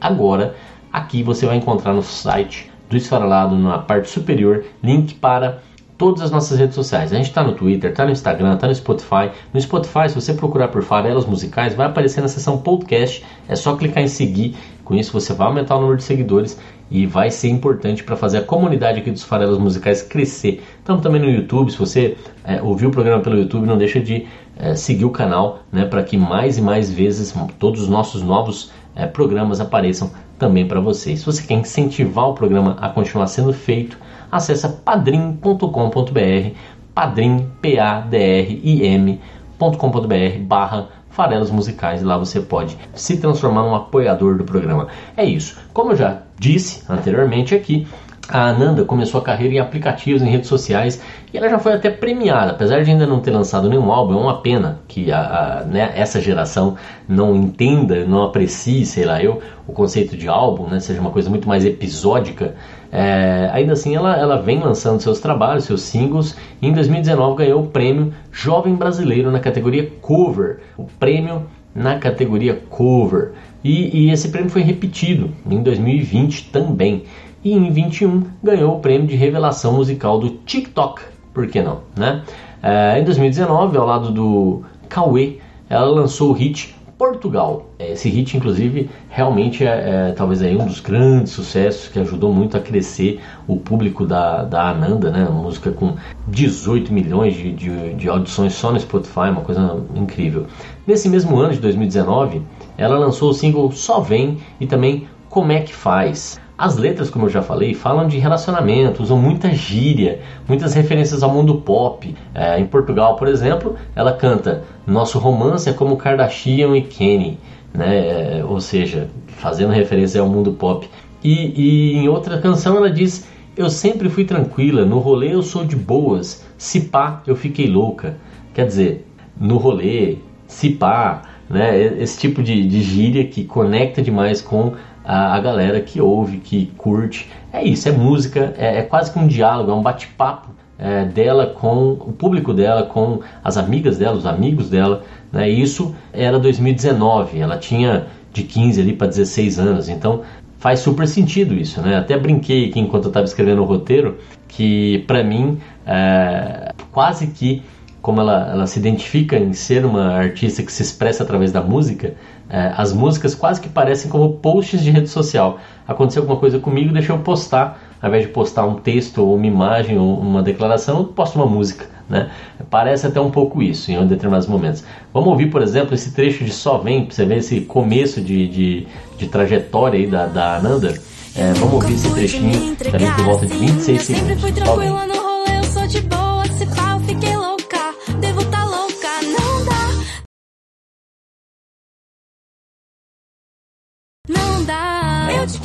agora, 0.00 0.56
aqui 0.92 1.22
você 1.22 1.46
vai 1.46 1.56
encontrar 1.56 1.92
no 1.92 2.02
site 2.02 2.68
do 2.90 2.96
Esfarelado, 2.96 3.56
na 3.56 3.78
parte 3.78 4.10
superior, 4.10 4.64
link 4.82 5.14
para 5.14 5.60
todas 5.96 6.22
as 6.22 6.32
nossas 6.32 6.58
redes 6.58 6.74
sociais. 6.74 7.12
A 7.12 7.16
gente 7.16 7.28
está 7.28 7.44
no 7.44 7.52
Twitter, 7.52 7.92
está 7.92 8.04
no 8.04 8.10
Instagram, 8.10 8.54
está 8.54 8.66
no 8.66 8.74
Spotify. 8.74 9.30
No 9.54 9.60
Spotify, 9.60 10.08
se 10.08 10.16
você 10.16 10.34
procurar 10.34 10.66
por 10.66 10.82
Farelas 10.82 11.24
Musicais, 11.24 11.76
vai 11.76 11.86
aparecer 11.86 12.20
na 12.20 12.26
seção 12.26 12.58
podcast. 12.58 13.24
É 13.48 13.54
só 13.54 13.76
clicar 13.76 14.02
em 14.02 14.08
seguir. 14.08 14.56
Com 14.84 14.94
isso, 14.94 15.12
você 15.12 15.32
vai 15.32 15.46
aumentar 15.46 15.76
o 15.76 15.80
número 15.80 15.96
de 15.96 16.04
seguidores 16.04 16.58
e 16.90 17.06
vai 17.06 17.30
ser 17.30 17.48
importante 17.48 18.04
para 18.04 18.16
fazer 18.16 18.38
a 18.38 18.42
comunidade 18.42 19.00
aqui 19.00 19.10
dos 19.10 19.22
Farelas 19.22 19.58
Musicais 19.58 20.02
crescer. 20.02 20.62
Estamos 20.78 21.02
também 21.02 21.20
no 21.20 21.30
YouTube. 21.30 21.70
Se 21.70 21.78
você 21.78 22.16
é, 22.44 22.60
ouviu 22.60 22.90
o 22.90 22.92
programa 22.92 23.22
pelo 23.22 23.38
YouTube, 23.38 23.66
não 23.66 23.78
deixa 23.78 24.00
de 24.00 24.26
é, 24.58 24.74
seguir 24.74 25.04
o 25.04 25.10
canal 25.10 25.60
né, 25.72 25.84
para 25.84 26.02
que 26.02 26.16
mais 26.16 26.58
e 26.58 26.62
mais 26.62 26.90
vezes 26.90 27.34
todos 27.58 27.82
os 27.82 27.88
nossos 27.88 28.22
novos 28.22 28.72
é, 28.94 29.06
programas 29.06 29.60
apareçam 29.60 30.10
também 30.38 30.66
para 30.66 30.80
vocês. 30.80 31.20
Se 31.20 31.26
você 31.26 31.42
quer 31.42 31.54
incentivar 31.54 32.28
o 32.28 32.34
programa 32.34 32.76
a 32.80 32.88
continuar 32.88 33.28
sendo 33.28 33.52
feito, 33.52 33.96
acessa 34.30 34.68
padrim.com.br, 34.68 36.56
padrim, 36.94 37.48
P-A-D-R-I-M.com.br 37.60 40.38
barra 40.42 40.88
farelas 41.12 41.50
musicais 41.50 42.02
e 42.02 42.04
lá 42.04 42.18
você 42.18 42.40
pode 42.40 42.76
se 42.94 43.18
transformar 43.18 43.62
num 43.62 43.74
apoiador 43.74 44.36
do 44.36 44.44
programa. 44.44 44.88
É 45.16 45.24
isso. 45.24 45.58
Como 45.72 45.92
eu 45.92 45.96
já 45.96 46.22
disse 46.38 46.82
anteriormente 46.88 47.54
aqui, 47.54 47.86
a 48.28 48.48
Ananda 48.48 48.84
começou 48.84 49.20
a 49.20 49.24
carreira 49.24 49.54
em 49.54 49.58
aplicativos, 49.58 50.22
em 50.22 50.30
redes 50.30 50.48
sociais 50.48 51.02
e 51.32 51.36
ela 51.36 51.48
já 51.48 51.58
foi 51.58 51.72
até 51.72 51.90
premiada, 51.90 52.52
apesar 52.52 52.82
de 52.82 52.90
ainda 52.90 53.06
não 53.06 53.20
ter 53.20 53.30
lançado 53.30 53.68
nenhum 53.68 53.92
álbum. 53.92 54.14
É 54.14 54.16
uma 54.16 54.40
pena 54.40 54.80
que 54.88 55.12
a, 55.12 55.20
a 55.20 55.64
né, 55.64 55.92
essa 55.94 56.20
geração 56.20 56.76
não 57.08 57.36
entenda, 57.36 58.04
não 58.06 58.22
aprecie, 58.22 58.86
sei 58.86 59.04
lá 59.04 59.22
eu, 59.22 59.42
o 59.66 59.72
conceito 59.72 60.16
de 60.16 60.28
álbum, 60.28 60.66
né, 60.66 60.80
seja 60.80 61.00
uma 61.00 61.10
coisa 61.10 61.28
muito 61.28 61.48
mais 61.48 61.64
episódica. 61.64 62.54
É, 62.92 63.48
ainda 63.52 63.72
assim, 63.72 63.96
ela, 63.96 64.14
ela 64.16 64.36
vem 64.36 64.60
lançando 64.60 65.00
seus 65.00 65.18
trabalhos, 65.18 65.64
seus 65.64 65.80
singles. 65.80 66.36
E 66.60 66.68
em 66.68 66.72
2019 66.72 67.36
ganhou 67.36 67.62
o 67.62 67.68
prêmio 67.68 68.12
Jovem 68.30 68.74
Brasileiro 68.74 69.30
na 69.30 69.40
categoria 69.40 69.90
Cover. 70.02 70.60
O 70.76 70.84
prêmio 70.84 71.46
na 71.74 71.98
categoria 71.98 72.54
Cover. 72.68 73.32
E, 73.64 74.06
e 74.06 74.10
esse 74.10 74.28
prêmio 74.28 74.50
foi 74.50 74.62
repetido 74.62 75.30
em 75.48 75.62
2020 75.62 76.50
também 76.50 77.04
e 77.44 77.52
em 77.52 77.70
21 77.70 78.22
ganhou 78.42 78.76
o 78.76 78.80
prêmio 78.80 79.06
de 79.06 79.16
revelação 79.16 79.74
musical 79.74 80.18
do 80.18 80.30
TikTok, 80.30 81.02
por 81.34 81.46
que 81.48 81.60
não, 81.60 81.80
né? 81.96 82.22
É, 82.62 83.00
em 83.00 83.04
2019, 83.04 83.76
ao 83.76 83.86
lado 83.86 84.12
do 84.12 84.62
Cauê, 84.88 85.38
ela 85.68 85.86
lançou 85.86 86.30
o 86.30 86.32
hit 86.32 86.74
Portugal. 87.02 87.66
Esse 87.80 88.08
hit, 88.08 88.36
inclusive, 88.36 88.88
realmente 89.08 89.66
é, 89.66 90.10
é, 90.10 90.12
talvez 90.12 90.40
aí 90.40 90.56
um 90.56 90.64
dos 90.64 90.78
grandes 90.78 91.32
sucessos 91.32 91.88
que 91.88 91.98
ajudou 91.98 92.32
muito 92.32 92.56
a 92.56 92.60
crescer 92.60 93.20
o 93.48 93.56
público 93.56 94.06
da, 94.06 94.44
da 94.44 94.70
Ananda, 94.70 95.10
né? 95.10 95.26
Uma 95.28 95.42
música 95.42 95.72
com 95.72 95.96
18 96.28 96.92
milhões 96.92 97.34
de, 97.34 97.50
de, 97.50 97.94
de 97.94 98.08
audições 98.08 98.52
só 98.52 98.70
no 98.70 98.78
Spotify, 98.78 99.30
uma 99.30 99.40
coisa 99.40 99.82
incrível. 99.96 100.46
Nesse 100.86 101.08
mesmo 101.08 101.36
ano 101.36 101.52
de 101.52 101.58
2019, 101.58 102.40
ela 102.78 102.96
lançou 102.96 103.30
o 103.30 103.34
single 103.34 103.72
Só 103.72 103.98
Vem 103.98 104.38
e 104.60 104.66
também 104.68 105.08
Como 105.28 105.50
é 105.50 105.60
que 105.60 105.74
Faz. 105.74 106.40
As 106.62 106.76
letras, 106.76 107.10
como 107.10 107.24
eu 107.24 107.28
já 107.28 107.42
falei, 107.42 107.74
falam 107.74 108.06
de 108.06 108.18
relacionamento, 108.18 109.02
usam 109.02 109.18
muita 109.18 109.50
gíria, 109.50 110.20
muitas 110.46 110.74
referências 110.74 111.20
ao 111.20 111.28
mundo 111.28 111.56
pop. 111.56 112.14
É, 112.32 112.56
em 112.60 112.64
Portugal, 112.64 113.16
por 113.16 113.26
exemplo, 113.26 113.74
ela 113.96 114.12
canta 114.12 114.62
Nosso 114.86 115.18
romance 115.18 115.68
é 115.68 115.72
como 115.72 115.96
Kardashian 115.96 116.76
e 116.76 116.82
Kenny, 116.82 117.36
né? 117.74 118.38
É, 118.38 118.44
ou 118.44 118.60
seja, 118.60 119.08
fazendo 119.26 119.72
referência 119.72 120.20
ao 120.20 120.28
mundo 120.28 120.52
pop. 120.52 120.88
E, 121.24 121.52
e 121.60 121.96
em 121.96 122.08
outra 122.08 122.40
canção 122.40 122.76
ela 122.76 122.92
diz 122.92 123.26
Eu 123.56 123.68
sempre 123.68 124.08
fui 124.08 124.24
tranquila, 124.24 124.84
no 124.84 125.00
rolê 125.00 125.34
eu 125.34 125.42
sou 125.42 125.64
de 125.64 125.74
boas, 125.74 126.46
se 126.56 126.82
pá 126.82 127.24
eu 127.26 127.34
fiquei 127.34 127.66
louca. 127.66 128.16
Quer 128.54 128.66
dizer, 128.66 129.04
no 129.36 129.56
rolê, 129.56 130.18
se 130.46 130.70
pá, 130.70 131.22
né? 131.50 131.76
Esse 132.00 132.20
tipo 132.20 132.40
de, 132.40 132.64
de 132.68 132.82
gíria 132.82 133.24
que 133.26 133.42
conecta 133.42 134.00
demais 134.00 134.40
com 134.40 134.74
a, 135.04 135.34
a 135.34 135.40
galera 135.40 135.80
que 135.80 136.00
ouve, 136.00 136.38
que 136.38 136.66
curte. 136.76 137.28
É 137.52 137.62
isso, 137.62 137.88
é 137.88 137.92
música, 137.92 138.54
é, 138.56 138.78
é 138.78 138.82
quase 138.82 139.12
que 139.12 139.18
um 139.18 139.26
diálogo, 139.26 139.70
é 139.70 139.74
um 139.74 139.82
bate-papo 139.82 140.48
é, 140.78 141.04
dela 141.04 141.46
com 141.46 141.92
o 141.92 142.12
público 142.12 142.52
dela, 142.52 142.84
com 142.84 143.20
as 143.42 143.56
amigas 143.56 143.98
dela, 143.98 144.16
os 144.16 144.26
amigos 144.26 144.68
dela. 144.68 145.04
Né? 145.30 145.48
Isso 145.48 145.94
era 146.12 146.38
2019, 146.38 147.38
ela 147.38 147.56
tinha 147.56 148.06
de 148.32 148.42
15 148.42 148.80
ali 148.80 148.92
para 148.94 149.06
16 149.06 149.58
anos, 149.58 149.88
então 149.88 150.22
faz 150.58 150.80
super 150.80 151.06
sentido 151.06 151.54
isso, 151.54 151.82
né? 151.82 151.96
Até 151.96 152.16
brinquei 152.16 152.68
aqui 152.68 152.80
enquanto 152.80 153.04
eu 153.04 153.08
estava 153.08 153.26
escrevendo 153.26 153.62
o 153.62 153.64
roteiro 153.64 154.18
que 154.46 155.02
para 155.08 155.22
mim 155.22 155.58
é, 155.84 156.72
quase 156.92 157.26
que 157.26 157.62
como 158.00 158.20
ela, 158.20 158.50
ela 158.50 158.66
se 158.66 158.78
identifica 158.78 159.36
em 159.36 159.52
ser 159.52 159.84
uma 159.84 160.08
artista 160.08 160.62
que 160.62 160.72
se 160.72 160.82
expressa 160.82 161.22
através 161.22 161.52
da 161.52 161.62
música, 161.62 162.14
é, 162.52 162.70
as 162.76 162.92
músicas 162.92 163.34
quase 163.34 163.60
que 163.60 163.68
parecem 163.68 164.10
como 164.10 164.34
posts 164.34 164.82
de 164.82 164.90
rede 164.90 165.08
social. 165.08 165.58
Aconteceu 165.88 166.22
alguma 166.22 166.38
coisa 166.38 166.58
comigo, 166.58 166.92
deixa 166.92 167.12
eu 167.12 167.18
postar, 167.18 167.80
ao 168.00 168.10
invés 168.10 168.26
de 168.26 168.30
postar 168.30 168.66
um 168.66 168.74
texto 168.74 169.24
ou 169.24 169.34
uma 169.34 169.46
imagem 169.46 169.98
ou 169.98 170.18
uma 170.18 170.42
declaração, 170.42 170.98
eu 170.98 171.04
posto 171.04 171.36
uma 171.36 171.46
música. 171.46 171.86
Né? 172.08 172.30
Parece 172.68 173.06
até 173.06 173.18
um 173.18 173.30
pouco 173.30 173.62
isso 173.62 173.90
em 173.90 174.06
determinados 174.06 174.46
momentos. 174.46 174.84
Vamos 175.14 175.30
ouvir, 175.30 175.46
por 175.46 175.62
exemplo, 175.62 175.94
esse 175.94 176.12
trecho 176.12 176.44
de 176.44 176.52
Só 176.52 176.76
Vem, 176.76 177.06
para 177.06 177.14
você 177.14 177.24
ver 177.24 177.38
esse 177.38 177.62
começo 177.62 178.20
de, 178.20 178.46
de, 178.46 178.86
de 179.16 179.26
trajetória 179.28 179.98
aí 179.98 180.06
da, 180.06 180.26
da 180.26 180.56
Ananda. 180.56 180.94
É, 181.34 181.54
vamos 181.54 181.72
ouvir 181.72 181.94
esse 181.94 182.10
trechinho 182.10 182.76
também 182.76 183.10
por 183.12 183.24
volta 183.24 183.46
de 183.46 183.54
26 183.54 184.02
segundos. 184.02 184.42
Só 184.66 184.76
vem. 184.76 186.21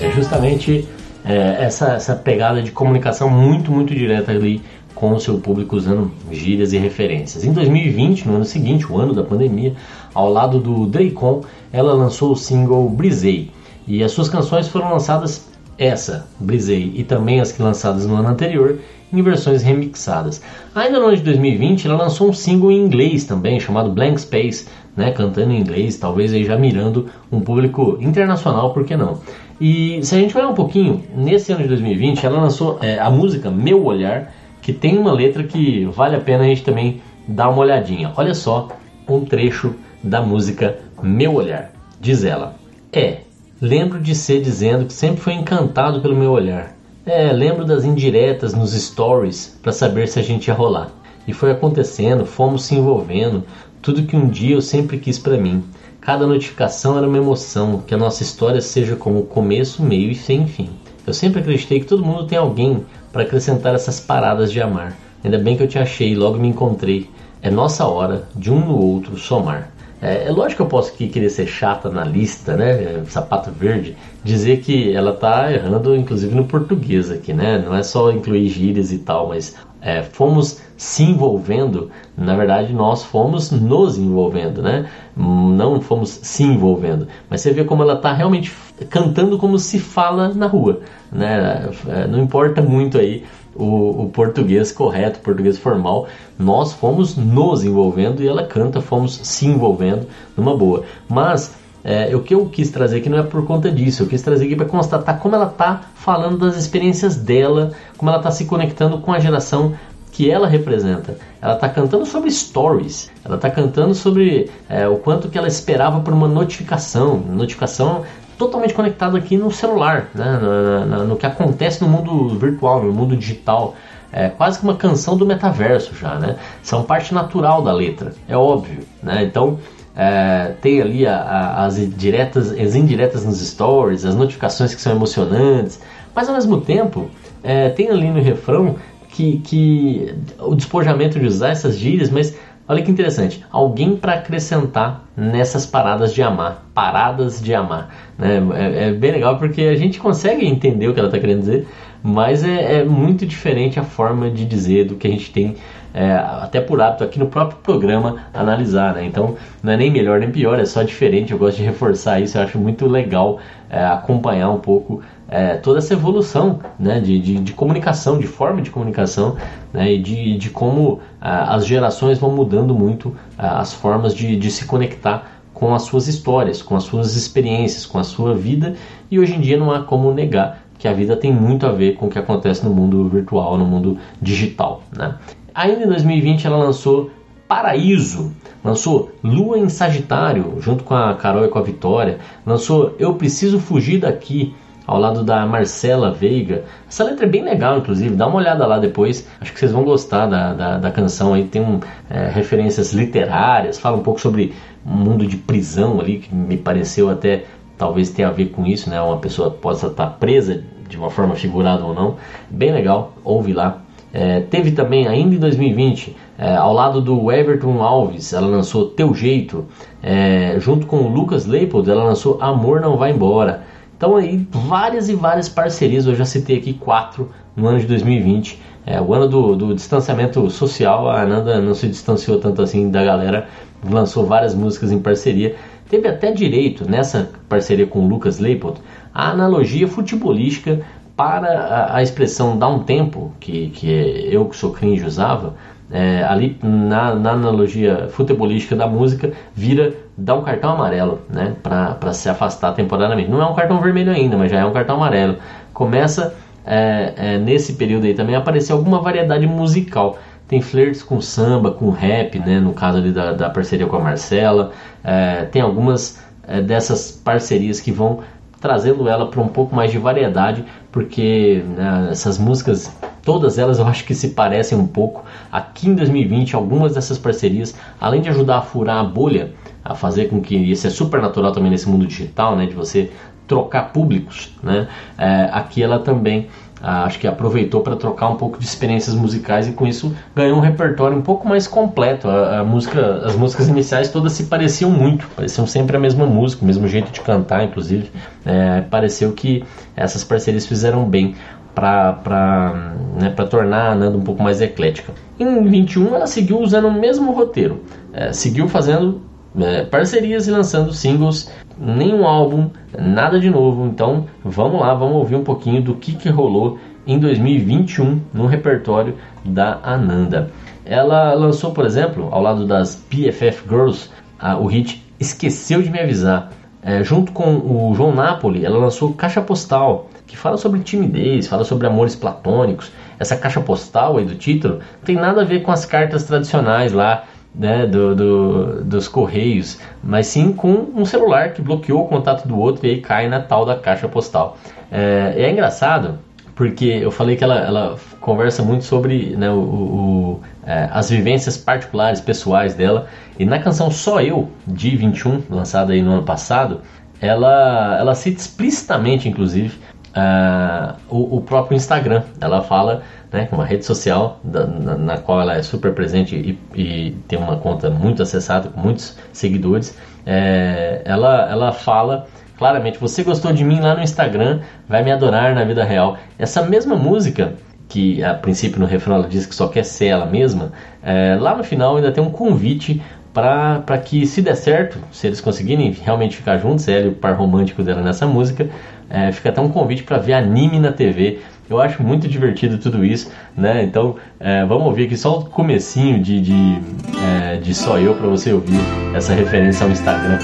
É 0.03 0.11
justamente 0.11 0.87
é, 1.23 1.63
essa, 1.63 1.93
essa 1.93 2.15
pegada 2.15 2.61
de 2.63 2.71
comunicação 2.71 3.29
muito, 3.29 3.71
muito 3.71 3.93
direta 3.93 4.31
ali 4.31 4.61
com 4.95 5.11
o 5.11 5.19
seu 5.19 5.37
público 5.37 5.75
usando 5.75 6.11
gírias 6.31 6.73
e 6.73 6.77
referências. 6.77 7.43
Em 7.45 7.53
2020, 7.53 8.27
no 8.27 8.37
ano 8.37 8.45
seguinte, 8.45 8.91
o 8.91 8.97
ano 8.97 9.13
da 9.13 9.23
pandemia, 9.23 9.75
ao 10.13 10.31
lado 10.31 10.59
do 10.59 10.87
Draycon, 10.87 11.43
ela 11.71 11.93
lançou 11.93 12.31
o 12.31 12.35
single 12.35 12.89
Brisei. 12.89 13.51
E 13.87 14.03
as 14.03 14.11
suas 14.11 14.27
canções 14.27 14.67
foram 14.67 14.91
lançadas 14.91 15.47
essa, 15.77 16.27
Brisei, 16.39 16.91
e 16.95 17.03
também 17.03 17.39
as 17.39 17.51
que 17.51 17.61
lançadas 17.61 18.07
no 18.07 18.15
ano 18.15 18.29
anterior, 18.29 18.79
em 19.13 19.21
versões 19.21 19.61
remixadas. 19.61 20.41
Ainda 20.73 20.99
no 20.99 21.07
ano 21.07 21.17
de 21.17 21.23
2020, 21.23 21.87
ela 21.87 22.03
lançou 22.03 22.29
um 22.29 22.33
single 22.33 22.71
em 22.71 22.79
inglês 22.79 23.23
também, 23.25 23.59
chamado 23.59 23.91
Blank 23.91 24.19
Space, 24.19 24.67
né, 24.95 25.11
cantando 25.11 25.51
em 25.53 25.59
inglês, 25.59 25.97
talvez 25.97 26.33
aí 26.33 26.43
já 26.43 26.57
mirando 26.57 27.07
um 27.31 27.39
público 27.39 27.97
internacional, 28.01 28.73
por 28.73 28.83
que 28.83 28.97
não? 28.97 29.19
E 29.59 29.99
se 30.03 30.15
a 30.15 30.19
gente 30.19 30.37
olhar 30.37 30.49
um 30.49 30.53
pouquinho, 30.53 31.03
nesse 31.15 31.51
ano 31.51 31.63
de 31.63 31.67
2020, 31.69 32.25
ela 32.25 32.41
lançou 32.41 32.77
é, 32.81 32.99
a 32.99 33.09
música 33.09 33.49
Meu 33.49 33.83
Olhar, 33.83 34.33
que 34.61 34.71
tem 34.71 34.97
uma 34.97 35.11
letra 35.11 35.43
que 35.43 35.85
vale 35.85 36.15
a 36.15 36.19
pena 36.19 36.43
a 36.43 36.47
gente 36.47 36.63
também 36.63 37.01
dar 37.27 37.49
uma 37.49 37.59
olhadinha. 37.59 38.11
Olha 38.15 38.33
só 38.33 38.69
um 39.07 39.25
trecho 39.25 39.73
da 40.03 40.21
música 40.21 40.77
Meu 41.01 41.33
Olhar. 41.33 41.71
Diz 41.99 42.23
ela: 42.23 42.55
É, 42.93 43.21
lembro 43.59 43.99
de 43.99 44.13
ser 44.13 44.41
dizendo 44.41 44.85
que 44.85 44.93
sempre 44.93 45.21
foi 45.21 45.33
encantado 45.33 46.01
pelo 46.01 46.15
meu 46.15 46.31
olhar. 46.31 46.75
É, 47.05 47.31
lembro 47.31 47.65
das 47.65 47.83
indiretas 47.83 48.53
nos 48.53 48.73
stories 48.73 49.57
para 49.63 49.71
saber 49.71 50.07
se 50.07 50.19
a 50.19 50.21
gente 50.21 50.47
ia 50.47 50.53
rolar. 50.53 50.91
E 51.27 51.33
foi 51.33 51.51
acontecendo, 51.51 52.25
fomos 52.25 52.65
se 52.65 52.75
envolvendo, 52.75 53.43
tudo 53.81 54.03
que 54.03 54.15
um 54.15 54.27
dia 54.27 54.55
eu 54.55 54.61
sempre 54.61 54.97
quis 54.97 55.17
para 55.17 55.37
mim. 55.37 55.63
Cada 56.07 56.25
notificação 56.25 56.97
era 56.97 57.05
uma 57.05 57.17
emoção, 57.17 57.83
que 57.85 57.93
a 57.93 57.97
nossa 57.97 58.23
história 58.23 58.61
seja 58.61 58.95
como 58.95 59.23
começo, 59.23 59.83
meio 59.83 60.09
e 60.09 60.15
sem 60.15 60.47
fim. 60.47 60.69
Eu 61.05 61.13
sempre 61.13 61.41
acreditei 61.41 61.81
que 61.81 61.85
todo 61.85 62.05
mundo 62.05 62.25
tem 62.25 62.37
alguém 62.37 62.85
para 63.11 63.23
acrescentar 63.23 63.75
essas 63.75 63.99
paradas 63.99 64.49
de 64.49 64.61
amar. 64.61 64.95
Ainda 65.21 65.37
bem 65.37 65.57
que 65.57 65.63
eu 65.63 65.67
te 65.67 65.77
achei, 65.77 66.15
logo 66.15 66.37
me 66.37 66.47
encontrei. 66.47 67.09
É 67.41 67.51
nossa 67.51 67.85
hora 67.85 68.25
de 68.33 68.49
um 68.49 68.57
no 68.57 68.77
outro 68.77 69.17
somar. 69.17 69.69
É, 70.01 70.27
é 70.27 70.31
lógico 70.31 70.55
que 70.55 70.61
eu 70.61 70.67
posso 70.67 70.93
aqui 70.93 71.09
querer 71.09 71.29
ser 71.29 71.45
chata 71.45 71.89
na 71.89 72.05
lista, 72.05 72.55
né? 72.55 73.03
Sapato 73.09 73.51
verde, 73.51 73.97
dizer 74.23 74.61
que 74.61 74.95
ela 74.95 75.11
tá 75.11 75.51
errando, 75.51 75.93
inclusive 75.93 76.33
no 76.33 76.45
português 76.45 77.11
aqui, 77.11 77.33
né? 77.33 77.57
Não 77.57 77.75
é 77.75 77.83
só 77.83 78.11
incluir 78.13 78.47
gírias 78.47 78.93
e 78.93 78.99
tal, 78.99 79.27
mas 79.27 79.57
é, 79.87 80.03
fomos 80.03 80.59
se 80.75 81.01
envolvendo, 81.01 81.89
na 82.17 82.35
verdade 82.35 82.73
nós 82.73 83.03
fomos 83.03 83.51
nos 83.51 83.97
envolvendo, 83.97 84.61
né? 84.61 84.89
Não 85.15 85.79
fomos 85.79 86.19
se 86.21 86.43
envolvendo. 86.43 87.07
Mas 87.29 87.39
você 87.39 87.53
vê 87.53 87.63
como 87.63 87.83
ela 87.83 87.93
está 87.93 88.11
realmente 88.11 88.53
cantando 88.89 89.37
como 89.37 89.57
se 89.57 89.79
fala 89.79 90.33
na 90.33 90.45
rua, 90.45 90.81
né? 91.09 91.69
É, 91.87 92.05
não 92.05 92.19
importa 92.21 92.61
muito 92.61 92.97
aí 92.97 93.23
o, 93.55 94.03
o, 94.03 94.09
português 94.09 94.73
correto, 94.73 95.21
português 95.21 95.57
formal. 95.57 96.09
Nós 96.37 96.73
fomos 96.73 97.15
nos 97.15 97.63
envolvendo 97.63 98.21
e 98.21 98.27
ela 98.27 98.45
canta, 98.45 98.81
fomos 98.81 99.21
se 99.23 99.47
envolvendo 99.47 100.05
numa 100.35 100.55
boa. 100.55 100.83
Mas 101.07 101.55
é, 101.87 102.13
o 102.13 102.21
que 102.21 102.35
eu 102.35 102.45
quis 102.47 102.69
trazer 102.69 102.97
aqui 102.97 103.07
não 103.07 103.17
é 103.17 103.23
por 103.23 103.45
conta 103.45 103.71
disso, 103.71 104.03
eu 104.03 104.07
quis 104.07 104.21
trazer 104.21 104.43
aqui 104.43 104.57
para 104.57 104.65
constatar 104.65 105.19
como 105.19 105.35
ela 105.35 105.45
está 105.45 105.83
falando 105.95 106.37
das 106.37 106.57
experiências 106.57 107.15
dela, 107.15 107.71
como 107.95 108.09
ela 108.11 108.19
está 108.19 108.29
se 108.29 108.43
conectando 108.43 108.97
com 108.97 109.13
a 109.13 109.19
geração 109.19 109.73
que 110.11 110.29
ela 110.29 110.49
representa. 110.49 111.17
Ela 111.41 111.53
está 111.53 111.69
cantando 111.69 112.05
sobre 112.05 112.29
stories, 112.29 113.09
ela 113.23 113.35
está 113.37 113.49
cantando 113.49 113.95
sobre 113.95 114.51
é, 114.67 114.85
o 114.85 114.97
quanto 114.97 115.29
que 115.29 115.37
ela 115.37 115.47
esperava 115.47 116.01
por 116.01 116.13
uma 116.13 116.27
notificação, 116.27 117.19
notificação 117.19 118.03
totalmente 118.37 118.73
conectada 118.73 119.17
aqui 119.17 119.37
no 119.37 119.49
celular, 119.49 120.09
né? 120.13 120.39
no, 120.41 120.85
no, 120.85 121.07
no 121.07 121.15
que 121.15 121.25
acontece 121.25 121.81
no 121.81 121.87
mundo 121.87 122.37
virtual, 122.37 122.83
no 122.83 122.91
mundo 122.91 123.15
digital. 123.15 123.75
É 124.11 124.27
quase 124.27 124.59
que 124.59 124.65
uma 124.65 124.75
canção 124.75 125.15
do 125.15 125.25
metaverso 125.25 125.95
já, 125.95 126.15
né? 126.15 126.37
São 126.63 126.83
parte 126.83 127.13
natural 127.13 127.61
da 127.61 127.73
letra, 127.73 128.13
é 128.27 128.37
óbvio, 128.37 128.79
né? 129.03 129.23
Então 129.23 129.59
é, 129.97 130.53
tem 130.61 130.79
ali 130.79 131.07
a, 131.07 131.17
a, 131.17 131.65
as 131.65 131.75
diretas, 131.95 132.51
as 132.51 132.75
indiretas 132.75 133.25
nos 133.25 133.39
stories, 133.39 134.05
as 134.05 134.15
notificações 134.15 134.75
que 134.75 134.79
são 134.79 134.93
emocionantes, 134.93 135.81
mas 136.13 136.29
ao 136.29 136.35
mesmo 136.35 136.61
tempo 136.61 137.09
é, 137.43 137.69
tem 137.69 137.89
ali 137.89 138.09
no 138.09 138.21
refrão 138.21 138.75
que, 139.09 139.39
que 139.39 140.13
o 140.39 140.53
despojamento 140.53 141.19
de 141.19 141.25
usar 141.25 141.49
essas 141.49 141.79
gírias, 141.79 142.11
mas 142.11 142.37
olha 142.67 142.83
que 142.83 142.91
interessante, 142.91 143.43
alguém 143.51 143.95
para 143.95 144.13
acrescentar 144.13 145.03
nessas 145.15 145.65
paradas 145.65 146.13
de 146.13 146.21
amar, 146.21 146.63
paradas 146.75 147.41
de 147.41 147.55
amar, 147.55 147.89
né? 148.19 148.37
É, 148.53 148.89
é, 148.89 148.93
bem 148.93 149.13
legal 149.13 149.39
porque 149.39 149.63
a 149.63 149.75
gente 149.75 149.99
consegue 149.99 150.45
entender 150.45 150.87
o 150.87 150.93
que 150.93 150.99
ela 150.99 151.07
está 151.07 151.19
querendo 151.19 151.39
dizer, 151.39 151.67
mas 152.03 152.43
é, 152.43 152.81
é, 152.81 152.83
muito 152.83 153.25
diferente 153.25 153.79
a 153.79 153.83
forma 153.83 154.29
de 154.29 154.45
dizer 154.45 154.85
do 154.85 154.95
que 154.95 155.07
a 155.07 155.09
gente 155.09 155.31
tem 155.31 155.55
é, 155.97 156.13
até 156.13 156.61
por 156.61 156.79
hábito 156.79 157.03
aqui 157.03 157.17
no 157.17 157.25
próprio 157.25 157.57
programa 157.63 158.17
analisar, 158.31 158.93
né? 158.93 159.03
Então 159.03 159.35
não 159.63 159.73
é 159.73 159.77
nem 159.77 159.89
melhor 159.89 160.19
nem 160.19 160.29
pior, 160.29 160.59
é 160.59 160.65
só 160.65 160.83
diferente. 160.83 161.31
Eu 161.31 161.39
gosto 161.39 161.57
de 161.57 161.63
reforçar 161.63 162.19
isso, 162.19 162.37
eu 162.37 162.43
acho 162.43 162.59
muito 162.59 162.85
legal 162.85 163.39
é, 163.67 163.83
acompanhar 163.83 164.51
um 164.51 164.59
pouco 164.59 165.01
é, 165.27 165.55
toda 165.55 165.79
essa 165.79 165.95
evolução 165.95 166.59
né, 166.77 166.99
de, 166.99 167.19
de, 167.19 167.39
de, 167.39 167.51
comunicação, 167.51 168.19
de 168.19 168.27
forma 168.27 168.61
de 168.61 168.69
comunicação 168.69 169.37
né, 169.73 169.91
e 169.91 169.97
de, 169.97 170.37
de 170.37 170.51
como 170.51 170.99
as 171.19 171.65
gerações 171.65 172.19
vão 172.19 172.31
mudando 172.31 172.75
muito 172.75 173.15
as 173.35 173.73
formas 173.73 174.13
de, 174.13 174.37
de 174.37 174.51
se 174.51 174.65
conectar 174.65 175.31
com 175.51 175.73
as 175.73 175.81
suas 175.81 176.07
histórias, 176.07 176.61
com 176.61 176.75
as 176.75 176.83
suas 176.83 177.15
experiências, 177.15 177.87
com 177.87 177.97
a 177.97 178.03
sua 178.03 178.35
vida 178.35 178.75
e 179.09 179.19
hoje 179.19 179.33
em 179.33 179.41
dia 179.41 179.57
não 179.57 179.71
há 179.71 179.81
como 179.81 180.13
negar 180.13 180.59
que 180.77 180.87
a 180.87 180.93
vida 180.93 181.17
tem 181.17 181.33
muito 181.33 181.65
a 181.65 181.71
ver 181.71 181.95
com 181.95 182.05
o 182.05 182.09
que 182.09 182.19
acontece 182.19 182.63
no 182.63 182.69
mundo 182.69 183.09
virtual, 183.09 183.57
no 183.57 183.65
mundo 183.65 183.97
digital. 184.21 184.83
Né? 184.95 185.15
Ainda 185.57 185.85
em 185.85 185.87
2020 185.87 186.45
ela 186.45 186.57
lançou 186.57 187.09
Paraíso, 187.47 188.31
lançou 188.63 189.11
Lua 189.23 189.57
em 189.57 189.67
Sagitário, 189.69 190.57
junto 190.59 190.83
com 190.83 190.93
a 190.93 191.15
Carol 191.15 191.45
e 191.45 191.47
com 191.47 191.57
a 191.57 191.63
Vitória, 191.63 192.19
lançou 192.45 192.95
Eu 192.99 193.15
Preciso 193.15 193.59
Fugir 193.59 194.01
Daqui, 194.01 194.53
ao 194.85 194.99
lado 194.99 195.23
da 195.23 195.47
Marcela 195.47 196.11
Veiga. 196.11 196.65
Essa 196.87 197.03
letra 197.03 197.25
é 197.25 197.27
bem 197.29 197.43
legal, 197.43 197.79
inclusive, 197.79 198.15
dá 198.15 198.27
uma 198.27 198.37
olhada 198.37 198.67
lá 198.67 198.77
depois, 198.77 199.27
acho 199.41 199.51
que 199.51 199.57
vocês 199.57 199.71
vão 199.71 199.83
gostar 199.83 200.27
da, 200.27 200.53
da, 200.53 200.77
da 200.77 200.91
canção 200.91 201.33
aí, 201.33 201.45
tem 201.45 201.63
um, 201.63 201.79
é, 202.07 202.29
referências 202.29 202.93
literárias, 202.93 203.79
fala 203.79 203.97
um 203.97 204.03
pouco 204.03 204.21
sobre 204.21 204.53
um 204.85 204.93
mundo 204.93 205.25
de 205.25 205.37
prisão 205.37 205.99
ali, 205.99 206.19
que 206.19 206.35
me 206.35 206.57
pareceu 206.57 207.09
até 207.09 207.45
talvez 207.79 208.11
ter 208.11 208.25
a 208.25 208.29
ver 208.29 208.49
com 208.51 208.63
isso, 208.63 208.91
né? 208.91 209.01
Uma 209.01 209.17
pessoa 209.17 209.49
possa 209.49 209.87
estar 209.87 210.05
presa 210.19 210.63
de 210.87 210.97
uma 210.97 211.09
forma 211.09 211.33
figurada 211.33 211.83
ou 211.83 211.95
não. 211.95 212.17
Bem 212.47 212.71
legal, 212.71 213.13
ouve 213.23 213.53
lá. 213.53 213.86
É, 214.19 214.39
teve 214.39 214.71
também, 214.71 215.07
ainda 215.07 215.35
em 215.35 215.37
2020, 215.37 216.17
é, 216.39 216.55
ao 216.55 216.73
lado 216.73 216.99
do 216.99 217.31
Everton 217.31 217.83
Alves, 217.83 218.33
ela 218.33 218.47
lançou 218.47 218.87
Teu 218.87 219.13
Jeito. 219.13 219.65
É, 220.01 220.55
junto 220.59 220.87
com 220.87 221.03
o 221.03 221.07
Lucas 221.07 221.45
Leipold, 221.45 221.87
ela 221.87 222.03
lançou 222.03 222.39
Amor 222.41 222.81
Não 222.81 222.97
Vai 222.97 223.11
Embora. 223.11 223.61
Então 223.95 224.15
aí, 224.15 224.47
várias 224.49 225.07
e 225.07 225.13
várias 225.13 225.47
parcerias, 225.47 226.07
eu 226.07 226.15
já 226.15 226.25
citei 226.25 226.57
aqui 226.57 226.73
quatro 226.73 227.29
no 227.55 227.67
ano 227.67 227.79
de 227.79 227.85
2020. 227.85 228.59
É, 228.87 228.99
o 228.99 229.13
ano 229.13 229.27
do, 229.27 229.55
do 229.55 229.75
distanciamento 229.75 230.49
social, 230.49 231.07
a 231.07 231.21
Ananda 231.21 231.61
não 231.61 231.75
se 231.75 231.87
distanciou 231.87 232.39
tanto 232.39 232.63
assim 232.63 232.89
da 232.89 233.03
galera, 233.03 233.47
lançou 233.87 234.25
várias 234.25 234.55
músicas 234.55 234.91
em 234.91 234.97
parceria. 234.97 235.55
Teve 235.87 236.07
até 236.07 236.31
direito, 236.31 236.89
nessa 236.89 237.29
parceria 237.47 237.85
com 237.85 237.99
o 237.99 238.07
Lucas 238.07 238.39
Leipold, 238.39 238.79
a 239.13 239.29
analogia 239.29 239.87
futebolística 239.87 240.81
para 241.17 241.47
a, 241.49 241.97
a, 241.97 242.03
expressão 242.03 242.57
dar 242.57 242.67
um 242.67 242.83
tempo, 242.83 243.33
que, 243.39 243.69
que 243.71 244.29
eu 244.31 244.45
que 244.45 244.55
sou 244.55 244.71
cringe 244.71 245.03
usava, 245.03 245.55
é, 245.91 246.23
ali 246.23 246.57
na, 246.61 247.15
na, 247.15 247.31
analogia 247.31 248.07
futebolística 248.11 248.75
da 248.75 248.85
música, 248.85 249.31
vira 249.55 249.93
dar 250.15 250.35
um 250.35 250.43
cartão 250.43 250.73
amarelo, 250.73 251.21
né, 251.27 251.55
para 251.63 252.13
se 252.13 252.29
afastar 252.29 252.73
temporariamente. 252.73 253.31
Não 253.31 253.41
é 253.41 253.45
um 253.45 253.55
cartão 253.55 253.81
vermelho 253.81 254.11
ainda, 254.11 254.37
mas 254.37 254.51
já 254.51 254.59
é 254.59 254.65
um 254.65 254.71
cartão 254.71 254.97
amarelo. 254.97 255.37
Começa 255.73 256.35
é, 256.63 257.13
é, 257.17 257.37
nesse 257.39 257.73
período 257.73 258.05
aí 258.05 258.13
também 258.13 258.35
a 258.35 258.39
aparecer 258.39 258.73
alguma 258.73 259.01
variedade 259.01 259.47
musical. 259.47 260.19
Tem 260.47 260.61
flirts 260.61 261.01
com 261.01 261.19
samba, 261.19 261.71
com 261.71 261.89
rap, 261.89 262.37
né, 262.39 262.59
no 262.59 262.73
caso 262.73 262.99
ali 262.99 263.11
da, 263.11 263.33
da 263.33 263.49
parceria 263.49 263.87
com 263.87 263.95
a 263.95 263.99
Marcela. 263.99 264.71
É, 265.03 265.45
tem 265.45 265.61
algumas 265.61 266.21
é, 266.47 266.61
dessas 266.61 267.11
parcerias 267.11 267.79
que 267.81 267.91
vão 267.91 268.19
trazendo 268.59 269.07
ela 269.07 269.27
para 269.27 269.41
um 269.41 269.47
pouco 269.47 269.75
mais 269.75 269.91
de 269.91 269.97
variedade, 269.97 270.63
porque 270.91 271.63
né, 271.75 272.09
essas 272.11 272.37
músicas, 272.37 272.91
todas 273.23 273.57
elas 273.57 273.79
eu 273.79 273.87
acho 273.87 274.03
que 274.03 274.15
se 274.15 274.29
parecem 274.29 274.77
um 274.77 274.87
pouco. 274.87 275.23
Aqui 275.51 275.89
em 275.89 275.95
2020, 275.95 276.55
algumas 276.55 276.93
dessas 276.93 277.17
parcerias, 277.17 277.75
além 277.99 278.21
de 278.21 278.29
ajudar 278.29 278.57
a 278.57 278.61
furar 278.61 278.97
a 278.97 279.03
bolha, 279.03 279.51
a 279.83 279.95
fazer 279.95 280.25
com 280.29 280.41
que 280.41 280.55
isso 280.55 280.87
é 280.87 280.89
super 280.89 281.21
natural 281.21 281.51
também 281.51 281.71
nesse 281.71 281.87
mundo 281.87 282.05
digital, 282.05 282.55
né, 282.55 282.65
de 282.65 282.73
você 282.73 283.11
trocar 283.47 283.93
públicos, 283.93 284.53
né, 284.61 284.87
é, 285.17 285.49
aqui 285.53 285.81
ela 285.81 285.99
também 285.99 286.47
acho 286.81 287.19
que 287.19 287.27
aproveitou 287.27 287.81
para 287.81 287.95
trocar 287.95 288.29
um 288.29 288.35
pouco 288.35 288.59
de 288.59 288.65
experiências 288.65 289.15
musicais 289.15 289.67
e 289.67 289.71
com 289.71 289.87
isso 289.87 290.15
ganhou 290.35 290.57
um 290.57 290.61
repertório 290.61 291.17
um 291.17 291.21
pouco 291.21 291.47
mais 291.47 291.67
completo. 291.67 292.27
A, 292.27 292.59
a, 292.59 292.63
música, 292.63 293.21
as 293.25 293.35
músicas 293.35 293.67
iniciais 293.67 294.09
todas 294.09 294.33
se 294.33 294.43
pareciam 294.45 294.91
muito, 294.91 295.27
pareciam 295.35 295.65
sempre 295.65 295.97
a 295.97 295.99
mesma 295.99 296.25
música, 296.25 296.63
o 296.63 296.65
mesmo 296.65 296.87
jeito 296.87 297.11
de 297.11 297.21
cantar, 297.21 297.63
inclusive. 297.63 298.11
É, 298.45 298.81
pareceu 298.81 299.31
que 299.33 299.63
essas 299.95 300.23
parcerias 300.23 300.65
fizeram 300.65 301.05
bem 301.05 301.35
para 301.73 302.95
né, 303.19 303.29
tornar 303.49 303.91
a 303.91 303.95
Nanda 303.95 304.17
um 304.17 304.23
pouco 304.23 304.41
mais 304.41 304.61
eclética. 304.61 305.13
Em 305.39 305.63
21 305.63 306.15
ela 306.15 306.25
seguiu 306.25 306.59
usando 306.59 306.87
o 306.87 306.93
mesmo 306.93 307.31
roteiro, 307.31 307.83
é, 308.11 308.33
seguiu 308.33 308.67
fazendo 308.67 309.21
é, 309.59 309.83
parcerias 309.83 310.47
e 310.47 310.51
lançando 310.51 310.93
singles, 310.93 311.51
nenhum 311.77 312.25
álbum, 312.25 312.69
nada 312.97 313.39
de 313.39 313.49
novo. 313.49 313.85
Então 313.85 314.25
vamos 314.43 314.79
lá, 314.79 314.93
vamos 314.93 315.15
ouvir 315.15 315.35
um 315.35 315.43
pouquinho 315.43 315.81
do 315.81 315.95
que, 315.95 316.13
que 316.13 316.29
rolou 316.29 316.79
em 317.05 317.19
2021 317.19 318.21
no 318.33 318.45
repertório 318.45 319.15
da 319.43 319.79
Ananda. 319.83 320.51
Ela 320.85 321.33
lançou, 321.33 321.71
por 321.71 321.85
exemplo, 321.85 322.29
ao 322.31 322.41
lado 322.41 322.65
das 322.65 322.95
BFF 323.09 323.63
Girls, 323.67 324.09
a, 324.39 324.57
o 324.57 324.67
hit 324.67 325.03
Esqueceu 325.19 325.81
de 325.81 325.89
Me 325.89 325.99
Avisar. 325.99 326.51
É, 326.81 327.03
junto 327.03 327.31
com 327.31 327.57
o 327.57 327.93
João 327.95 328.13
Napoli, 328.13 328.63
ela 328.63 328.77
lançou 328.77 329.13
Caixa 329.13 329.41
Postal, 329.41 330.09
que 330.25 330.37
fala 330.37 330.57
sobre 330.57 330.79
timidez, 330.81 331.47
fala 331.47 331.65
sobre 331.65 331.87
amores 331.87 332.15
platônicos. 332.15 332.91
Essa 333.19 333.35
caixa 333.35 333.59
postal 333.59 334.17
aí 334.17 334.25
do 334.25 334.35
título 334.35 334.79
tem 335.03 335.15
nada 335.15 335.41
a 335.41 335.43
ver 335.45 335.63
com 335.63 335.71
as 335.71 335.85
cartas 335.85 336.23
tradicionais 336.23 336.93
lá 336.93 337.23
né, 337.57 337.85
do, 337.85 338.15
do, 338.15 338.83
dos 338.83 339.07
correios, 339.07 339.79
mas 340.03 340.27
sim 340.27 340.53
com 340.53 340.87
um 340.95 341.05
celular 341.05 341.53
que 341.53 341.61
bloqueou 341.61 342.03
o 342.03 342.07
contato 342.07 342.47
do 342.47 342.57
outro 342.57 342.85
e 342.85 342.91
aí 342.91 343.01
cai 343.01 343.27
na 343.27 343.39
tal 343.39 343.65
da 343.65 343.75
caixa 343.75 344.07
postal. 344.07 344.57
É, 344.91 345.33
é 345.35 345.51
engraçado 345.51 346.19
porque 346.55 346.85
eu 346.85 347.11
falei 347.11 347.35
que 347.35 347.43
ela, 347.43 347.59
ela 347.59 347.95
conversa 348.19 348.63
muito 348.63 348.83
sobre 348.83 349.35
né, 349.35 349.49
o, 349.49 349.59
o 349.59 350.41
é, 350.65 350.89
as 350.91 351.09
vivências 351.09 351.55
particulares, 351.55 352.19
pessoais 352.19 352.73
dela, 352.73 353.07
e 353.39 353.45
na 353.45 353.57
canção 353.57 353.89
Só 353.89 354.21
Eu, 354.21 354.49
de 354.67 354.97
21, 354.97 355.43
lançada 355.49 355.93
aí 355.93 356.01
no 356.01 356.11
ano 356.11 356.23
passado, 356.23 356.81
ela, 357.21 357.95
ela 357.97 358.13
cita 358.13 358.41
explicitamente, 358.41 359.29
inclusive, 359.29 359.77
uh, 360.17 360.95
o, 361.09 361.37
o, 361.37 361.41
próprio 361.41 361.75
Instagram. 361.75 362.23
Ela 362.41 362.61
fala, 362.61 363.03
né, 363.31 363.47
uma 363.51 363.65
rede 363.65 363.85
social 363.85 364.39
da, 364.43 364.65
na, 364.65 364.95
na, 364.95 365.17
qual 365.17 365.41
ela 365.41 365.55
é 365.55 365.61
super 365.61 365.93
presente 365.93 366.35
e, 366.35 366.59
e, 366.79 367.11
tem 367.27 367.37
uma 367.37 367.57
conta 367.57 367.89
muito 367.89 368.23
acessada, 368.23 368.69
com 368.69 368.79
muitos 368.79 369.17
seguidores. 369.33 369.97
É, 370.25 371.01
ela, 371.05 371.49
ela 371.49 371.71
fala 371.71 372.27
claramente: 372.57 372.97
você 372.97 373.23
gostou 373.23 373.51
de 373.51 373.63
mim 373.63 373.79
lá 373.79 373.95
no 373.95 374.01
Instagram, 374.01 374.61
vai 374.87 375.03
me 375.03 375.11
adorar 375.11 375.53
na 375.53 375.63
vida 375.63 375.83
real. 375.83 376.17
Essa 376.37 376.61
mesma 376.63 376.95
música 376.95 377.53
que 377.87 378.23
a 378.23 378.33
princípio 378.33 378.79
no 378.79 378.85
refrão 378.85 379.15
ela 379.15 379.27
diz 379.27 379.45
que 379.45 379.55
só 379.55 379.67
quer 379.67 379.83
ser 379.83 380.07
ela 380.07 380.25
mesma, 380.25 380.73
é, 381.01 381.37
lá 381.39 381.55
no 381.55 381.63
final 381.63 381.95
ainda 381.95 382.11
tem 382.11 382.23
um 382.23 382.29
convite 382.29 383.01
para 383.33 383.97
que, 383.99 384.25
se 384.25 384.41
der 384.41 384.55
certo, 384.55 384.97
se 385.11 385.27
eles 385.27 385.39
conseguirem 385.39 385.91
realmente 385.91 386.35
ficar 386.35 386.57
juntos, 386.57 386.87
ela 386.87 387.05
e 387.05 387.09
o 387.09 387.11
par 387.13 387.35
romântico 387.35 387.83
dela 387.83 388.01
nessa 388.01 388.25
música, 388.25 388.67
é, 389.09 389.31
fica 389.31 389.49
até 389.49 389.61
um 389.61 389.69
convite 389.69 390.03
para 390.03 390.17
ver 390.17 390.33
anime 390.33 390.79
na 390.79 390.91
TV. 390.91 391.39
Eu 391.69 391.81
acho 391.81 392.01
muito 392.01 392.27
divertido 392.27 392.77
tudo 392.77 393.03
isso, 393.03 393.31
né? 393.55 393.83
Então 393.83 394.15
é, 394.39 394.65
vamos 394.65 394.85
ouvir 394.85 395.05
aqui 395.05 395.17
só 395.17 395.39
o 395.39 395.45
comecinho 395.45 396.21
de, 396.21 396.41
de, 396.41 396.81
é, 397.21 397.57
de 397.57 397.73
Só 397.73 397.99
Eu 397.99 398.15
para 398.15 398.27
você 398.27 398.53
ouvir 398.53 398.79
essa 399.13 399.33
referência 399.33 399.85
ao 399.85 399.91
Instagram. 399.91 400.39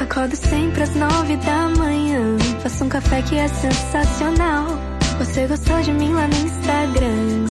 Acordo 0.00 0.36
sempre 0.36 0.82
às 0.82 0.94
nove 0.94 1.36
da 1.38 1.68
manhã. 1.70 2.36
Faço 2.62 2.84
um 2.84 2.88
café 2.88 3.22
que 3.22 3.36
é 3.36 3.48
sensacional. 3.48 4.66
Você 5.18 5.46
gostou 5.46 5.80
de 5.80 5.92
mim 5.92 6.12
lá 6.12 6.26
no 6.26 6.34
Instagram? 6.34 7.51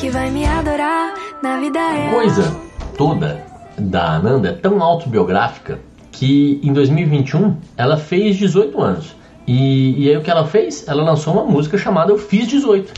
Que 0.00 0.08
vai 0.08 0.30
me 0.30 0.46
adorar 0.46 1.12
na 1.42 1.60
vida 1.60 1.78
real. 1.90 2.14
Coisa 2.14 2.56
toda 2.96 3.44
da 3.76 4.12
Ananda 4.12 4.48
é 4.48 4.52
tão 4.52 4.82
autobiográfica 4.82 5.78
que 6.10 6.58
em 6.62 6.72
2021 6.72 7.54
ela 7.76 7.98
fez 7.98 8.36
18 8.36 8.80
anos. 8.80 9.14
E, 9.46 10.02
e 10.02 10.08
aí 10.08 10.16
o 10.16 10.22
que 10.22 10.30
ela 10.30 10.46
fez? 10.46 10.88
Ela 10.88 11.02
lançou 11.02 11.34
uma 11.34 11.44
música 11.44 11.76
chamada 11.76 12.12
Eu 12.12 12.16
Fiz 12.16 12.48
18. 12.48 12.94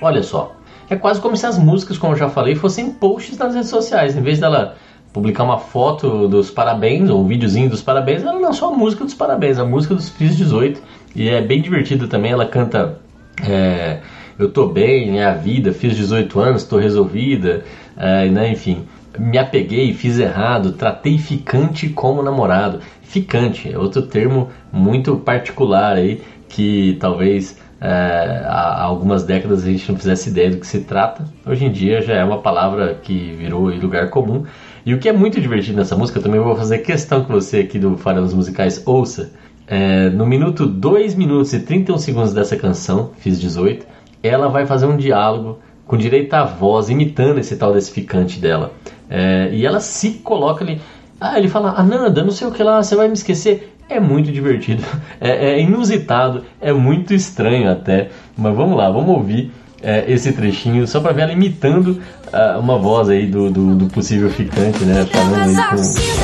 Olha 0.00 0.22
só. 0.22 0.56
É 0.88 0.96
quase 0.96 1.20
como 1.20 1.36
se 1.36 1.44
as 1.44 1.58
músicas, 1.58 1.98
como 1.98 2.14
eu 2.14 2.18
já 2.18 2.30
falei, 2.30 2.54
fossem 2.54 2.90
posts 2.90 3.36
nas 3.36 3.54
redes 3.54 3.68
sociais. 3.68 4.16
Em 4.16 4.22
vez 4.22 4.38
dela 4.38 4.76
publicar 5.12 5.44
uma 5.44 5.58
foto 5.58 6.26
dos 6.26 6.50
parabéns, 6.50 7.10
ou 7.10 7.20
um 7.20 7.26
videozinho 7.26 7.68
dos 7.68 7.82
parabéns, 7.82 8.22
ela 8.22 8.38
lançou 8.38 8.72
a 8.72 8.72
música 8.74 9.04
dos 9.04 9.12
parabéns, 9.12 9.58
a 9.58 9.64
música 9.66 9.94
dos 9.94 10.08
Fiz 10.08 10.34
18. 10.34 10.80
E 11.14 11.28
é 11.28 11.42
bem 11.42 11.60
divertida 11.60 12.08
também, 12.08 12.32
ela 12.32 12.46
canta 12.46 12.98
é, 13.46 14.00
Eu 14.38 14.50
tô 14.50 14.68
bem, 14.68 15.18
é 15.18 15.24
a 15.24 15.32
vida, 15.32 15.72
fiz 15.72 15.96
18 15.96 16.38
anos, 16.40 16.64
tô 16.64 16.76
resolvida, 16.78 17.64
é, 17.96 18.28
né, 18.28 18.52
enfim. 18.52 18.84
Me 19.18 19.38
apeguei, 19.38 19.94
fiz 19.94 20.18
errado, 20.18 20.72
tratei 20.72 21.16
ficante 21.16 21.88
como 21.88 22.22
namorado. 22.22 22.80
Ficante 23.00 23.72
é 23.72 23.78
outro 23.78 24.02
termo 24.02 24.50
muito 24.70 25.16
particular 25.16 25.96
aí, 25.96 26.20
que 26.50 26.98
talvez 27.00 27.58
é, 27.80 28.42
há 28.46 28.82
algumas 28.82 29.24
décadas 29.24 29.64
a 29.64 29.70
gente 29.70 29.90
não 29.90 29.98
fizesse 29.98 30.28
ideia 30.28 30.50
do 30.50 30.58
que 30.58 30.66
se 30.66 30.80
trata. 30.80 31.24
Hoje 31.46 31.64
em 31.64 31.72
dia 31.72 32.02
já 32.02 32.14
é 32.14 32.24
uma 32.24 32.42
palavra 32.42 32.98
que 33.02 33.32
virou 33.32 33.68
lugar 33.70 34.10
comum. 34.10 34.44
E 34.84 34.92
o 34.92 34.98
que 34.98 35.08
é 35.08 35.12
muito 35.12 35.40
divertido 35.40 35.78
nessa 35.78 35.96
música, 35.96 36.18
eu 36.18 36.22
também 36.22 36.40
vou 36.40 36.54
fazer 36.54 36.78
questão 36.78 37.24
que 37.24 37.32
você 37.32 37.60
aqui 37.60 37.78
do 37.78 37.96
Farelos 37.96 38.34
Musicais 38.34 38.82
ouça. 38.86 39.32
É, 39.66 40.10
no 40.10 40.26
minuto 40.26 40.64
2 40.64 41.14
minutos 41.14 41.52
e 41.54 41.60
31 41.60 41.98
segundos 41.98 42.32
dessa 42.32 42.56
canção, 42.56 43.10
fiz 43.18 43.40
18, 43.40 43.95
ela 44.26 44.48
vai 44.48 44.66
fazer 44.66 44.86
um 44.86 44.96
diálogo 44.96 45.58
com 45.86 45.96
direito 45.96 46.34
à 46.34 46.44
voz, 46.44 46.88
imitando 46.88 47.38
esse 47.38 47.56
tal 47.56 47.72
desse 47.72 47.92
ficante 47.92 48.38
dela. 48.38 48.72
É, 49.08 49.50
e 49.52 49.64
ela 49.64 49.80
se 49.80 50.10
coloca 50.14 50.64
ali. 50.64 50.80
Ah, 51.20 51.38
ele 51.38 51.48
fala, 51.48 51.74
Ananda, 51.78 52.22
não 52.22 52.30
sei 52.30 52.46
o 52.46 52.50
que 52.50 52.62
lá, 52.62 52.82
você 52.82 52.94
vai 52.96 53.06
me 53.08 53.14
esquecer. 53.14 53.72
É 53.88 54.00
muito 54.00 54.32
divertido, 54.32 54.82
é, 55.20 55.52
é 55.52 55.60
inusitado, 55.60 56.44
é 56.60 56.72
muito 56.72 57.14
estranho 57.14 57.70
até. 57.70 58.08
Mas 58.36 58.54
vamos 58.54 58.76
lá, 58.76 58.90
vamos 58.90 59.08
ouvir 59.08 59.52
é, 59.82 60.04
esse 60.08 60.32
trechinho 60.32 60.86
só 60.86 61.00
para 61.00 61.12
ver 61.12 61.22
ela 61.22 61.32
imitando 61.32 62.00
uh, 62.32 62.58
uma 62.58 62.78
voz 62.78 63.08
aí 63.08 63.26
do, 63.26 63.50
do, 63.50 63.74
do, 63.76 63.86
possível 63.86 64.30
ficante, 64.30 64.84
né? 64.84 65.06
Falando 65.06 65.48
aí 65.48 65.54
com. 65.54 65.76
Uh, 65.76 66.16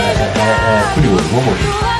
é, 0.00 0.94
curioso, 0.94 1.24
vamos 1.30 1.48
ouvir. 1.48 1.91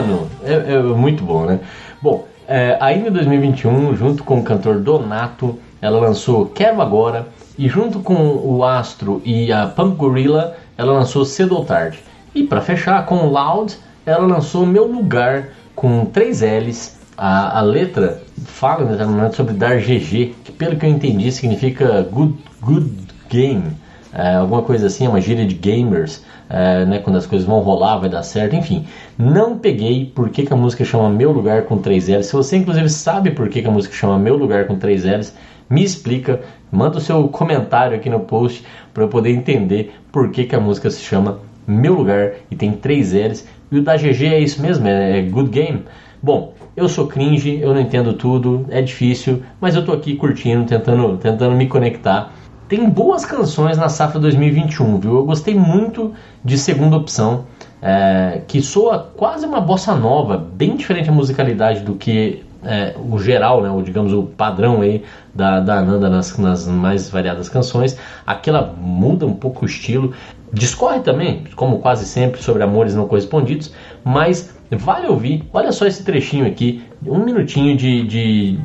Mano, 0.00 0.28
é, 0.44 0.74
é, 0.74 0.82
muito 0.82 1.24
bom, 1.24 1.44
né? 1.44 1.58
Bom, 2.00 2.24
é, 2.46 2.78
ainda 2.80 3.08
em 3.08 3.12
2021, 3.12 3.96
junto 3.96 4.22
com 4.22 4.38
o 4.38 4.44
cantor 4.44 4.78
Donato, 4.78 5.58
ela 5.82 5.98
lançou 5.98 6.46
Quero 6.46 6.80
Agora. 6.80 7.26
E 7.58 7.68
junto 7.68 7.98
com 7.98 8.14
o 8.14 8.64
Astro 8.64 9.20
e 9.24 9.52
a 9.52 9.66
Pump 9.66 9.96
Gorilla, 9.96 10.56
ela 10.76 10.92
lançou 10.92 11.24
Cedo 11.24 11.56
ou 11.56 11.64
Tarde. 11.64 11.98
E 12.32 12.44
para 12.44 12.60
fechar 12.60 13.04
com 13.04 13.16
o 13.16 13.30
Loud, 13.32 13.76
ela 14.06 14.24
lançou 14.24 14.64
Meu 14.64 14.86
Lugar 14.86 15.48
com 15.74 16.04
três 16.04 16.40
L's. 16.40 16.96
A, 17.16 17.58
a 17.58 17.60
letra 17.62 18.22
fala 18.44 18.84
em 18.84 19.32
sobre 19.32 19.54
dar 19.54 19.78
GG, 19.80 20.36
que 20.44 20.52
pelo 20.52 20.76
que 20.76 20.86
eu 20.86 20.90
entendi 20.90 21.32
significa 21.32 22.06
Good, 22.12 22.38
good 22.60 22.92
Game. 23.28 23.72
É, 24.18 24.34
alguma 24.34 24.62
coisa 24.62 24.88
assim, 24.88 25.06
é 25.06 25.08
uma 25.08 25.20
gíria 25.20 25.46
de 25.46 25.54
gamers 25.54 26.24
é, 26.50 26.84
né, 26.84 26.98
quando 26.98 27.14
as 27.14 27.24
coisas 27.24 27.46
vão 27.46 27.60
rolar, 27.60 27.98
vai 27.98 28.10
dar 28.10 28.24
certo, 28.24 28.56
enfim. 28.56 28.84
Não 29.16 29.56
peguei 29.56 30.06
por 30.12 30.28
que, 30.30 30.44
que 30.44 30.52
a 30.52 30.56
música 30.56 30.84
chama 30.84 31.08
Meu 31.08 31.30
Lugar 31.30 31.62
com 31.66 31.78
3 31.78 32.08
L's. 32.08 32.26
Se 32.26 32.32
você, 32.32 32.56
inclusive, 32.56 32.88
sabe 32.88 33.30
por 33.30 33.48
que, 33.48 33.62
que 33.62 33.68
a 33.68 33.70
música 33.70 33.94
chama 33.94 34.18
Meu 34.18 34.36
Lugar 34.36 34.66
com 34.66 34.76
3 34.76 35.04
L's, 35.04 35.36
me 35.70 35.84
explica, 35.84 36.40
manda 36.72 36.98
o 36.98 37.00
seu 37.00 37.28
comentário 37.28 37.96
aqui 37.96 38.10
no 38.10 38.18
post 38.18 38.64
para 38.92 39.04
eu 39.04 39.08
poder 39.08 39.30
entender 39.30 39.94
por 40.10 40.32
que, 40.32 40.46
que 40.46 40.56
a 40.56 40.60
música 40.60 40.90
se 40.90 41.00
chama 41.00 41.38
Meu 41.64 41.94
Lugar 41.94 42.32
e 42.50 42.56
tem 42.56 42.72
3 42.72 43.12
L's. 43.12 43.46
E 43.70 43.78
o 43.78 43.82
da 43.84 43.96
GG 43.96 44.26
é 44.26 44.40
isso 44.40 44.60
mesmo, 44.60 44.88
é, 44.88 45.20
é 45.20 45.22
Good 45.22 45.50
Game. 45.50 45.84
Bom, 46.20 46.54
eu 46.76 46.88
sou 46.88 47.06
cringe, 47.06 47.60
eu 47.60 47.72
não 47.72 47.80
entendo 47.80 48.14
tudo, 48.14 48.66
é 48.68 48.82
difícil, 48.82 49.44
mas 49.60 49.76
eu 49.76 49.84
tô 49.84 49.92
aqui 49.92 50.16
curtindo, 50.16 50.64
tentando, 50.64 51.16
tentando 51.18 51.54
me 51.54 51.68
conectar 51.68 52.32
tem 52.68 52.88
boas 52.88 53.24
canções 53.24 53.78
na 53.78 53.88
safra 53.88 54.20
2021, 54.20 55.00
viu? 55.00 55.16
Eu 55.16 55.24
gostei 55.24 55.54
muito 55.54 56.12
de 56.44 56.58
Segunda 56.58 56.96
Opção, 56.96 57.46
é, 57.80 58.42
que 58.46 58.60
soa 58.60 59.10
quase 59.16 59.46
uma 59.46 59.60
bossa 59.60 59.94
nova, 59.94 60.36
bem 60.36 60.76
diferente 60.76 61.08
a 61.08 61.12
musicalidade 61.12 61.80
do 61.80 61.94
que 61.94 62.44
é, 62.62 62.94
o 63.10 63.18
geral, 63.18 63.62
né, 63.62 63.70
ou 63.70 63.82
digamos 63.82 64.12
o 64.12 64.24
padrão 64.24 64.82
aí 64.82 65.02
da, 65.34 65.60
da 65.60 65.78
Ananda 65.78 66.10
nas, 66.10 66.36
nas 66.36 66.66
mais 66.66 67.08
variadas 67.08 67.48
canções. 67.48 67.96
Aqui 68.26 68.50
ela 68.50 68.74
muda 68.78 69.24
um 69.24 69.34
pouco 69.34 69.64
o 69.64 69.68
estilo, 69.68 70.12
discorre 70.52 71.00
também, 71.00 71.44
como 71.56 71.78
quase 71.78 72.04
sempre, 72.04 72.42
sobre 72.42 72.62
amores 72.62 72.94
não 72.94 73.06
correspondidos, 73.06 73.72
mas 74.04 74.54
vale 74.70 75.06
ouvir. 75.06 75.48
Olha 75.52 75.72
só 75.72 75.86
esse 75.86 76.04
trechinho 76.04 76.46
aqui, 76.46 76.82
um 77.06 77.24
minutinho 77.24 77.76
de, 77.76 78.02
de, 78.06 78.58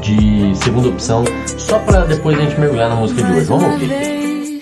de 0.00 0.56
segunda 0.56 0.88
opção, 0.88 1.24
só 1.58 1.78
para 1.80 2.04
depois 2.04 2.38
a 2.38 2.42
gente 2.42 2.60
mergulhar 2.60 2.88
na 2.88 2.96
música 2.96 3.22
de 3.22 3.32
hoje. 3.32 3.46
Vamos 3.46 3.64
ouvir. 3.64 4.60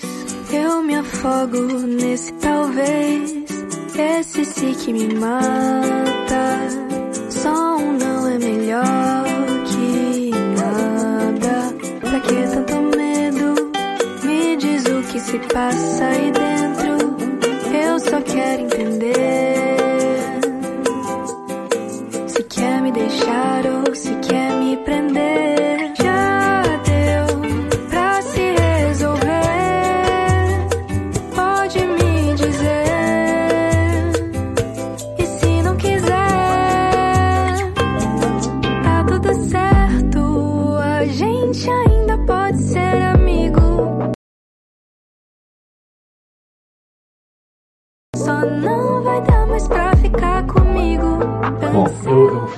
Eu 0.51 0.81
me 0.83 0.95
afogo 0.95 1.57
nesse 1.87 2.33
talvez, 2.33 3.31
esse 3.97 4.45
sim 4.45 4.73
que 4.73 4.93
me 4.93 5.13
mata. 5.15 6.69
Só 7.29 7.77
um 7.77 7.97
não 7.97 8.27
é 8.27 8.39
melhor 8.39 9.25
que 9.65 10.31
nada. 10.57 11.73
Pra 12.01 12.19
que 12.19 12.35
tanto 12.47 12.97
medo? 12.97 13.71
Me 14.23 14.57
diz 14.57 14.83
o 14.85 15.01
que 15.11 15.19
se 15.19 15.37
passa 15.53 16.05
aí 16.05 16.31
dentro. 16.31 17.17
Eu 17.71 17.99
só 17.99 18.21
quero 18.21 18.63
entender. 18.63 19.58
Quer 23.29 23.69
me 24.09 24.18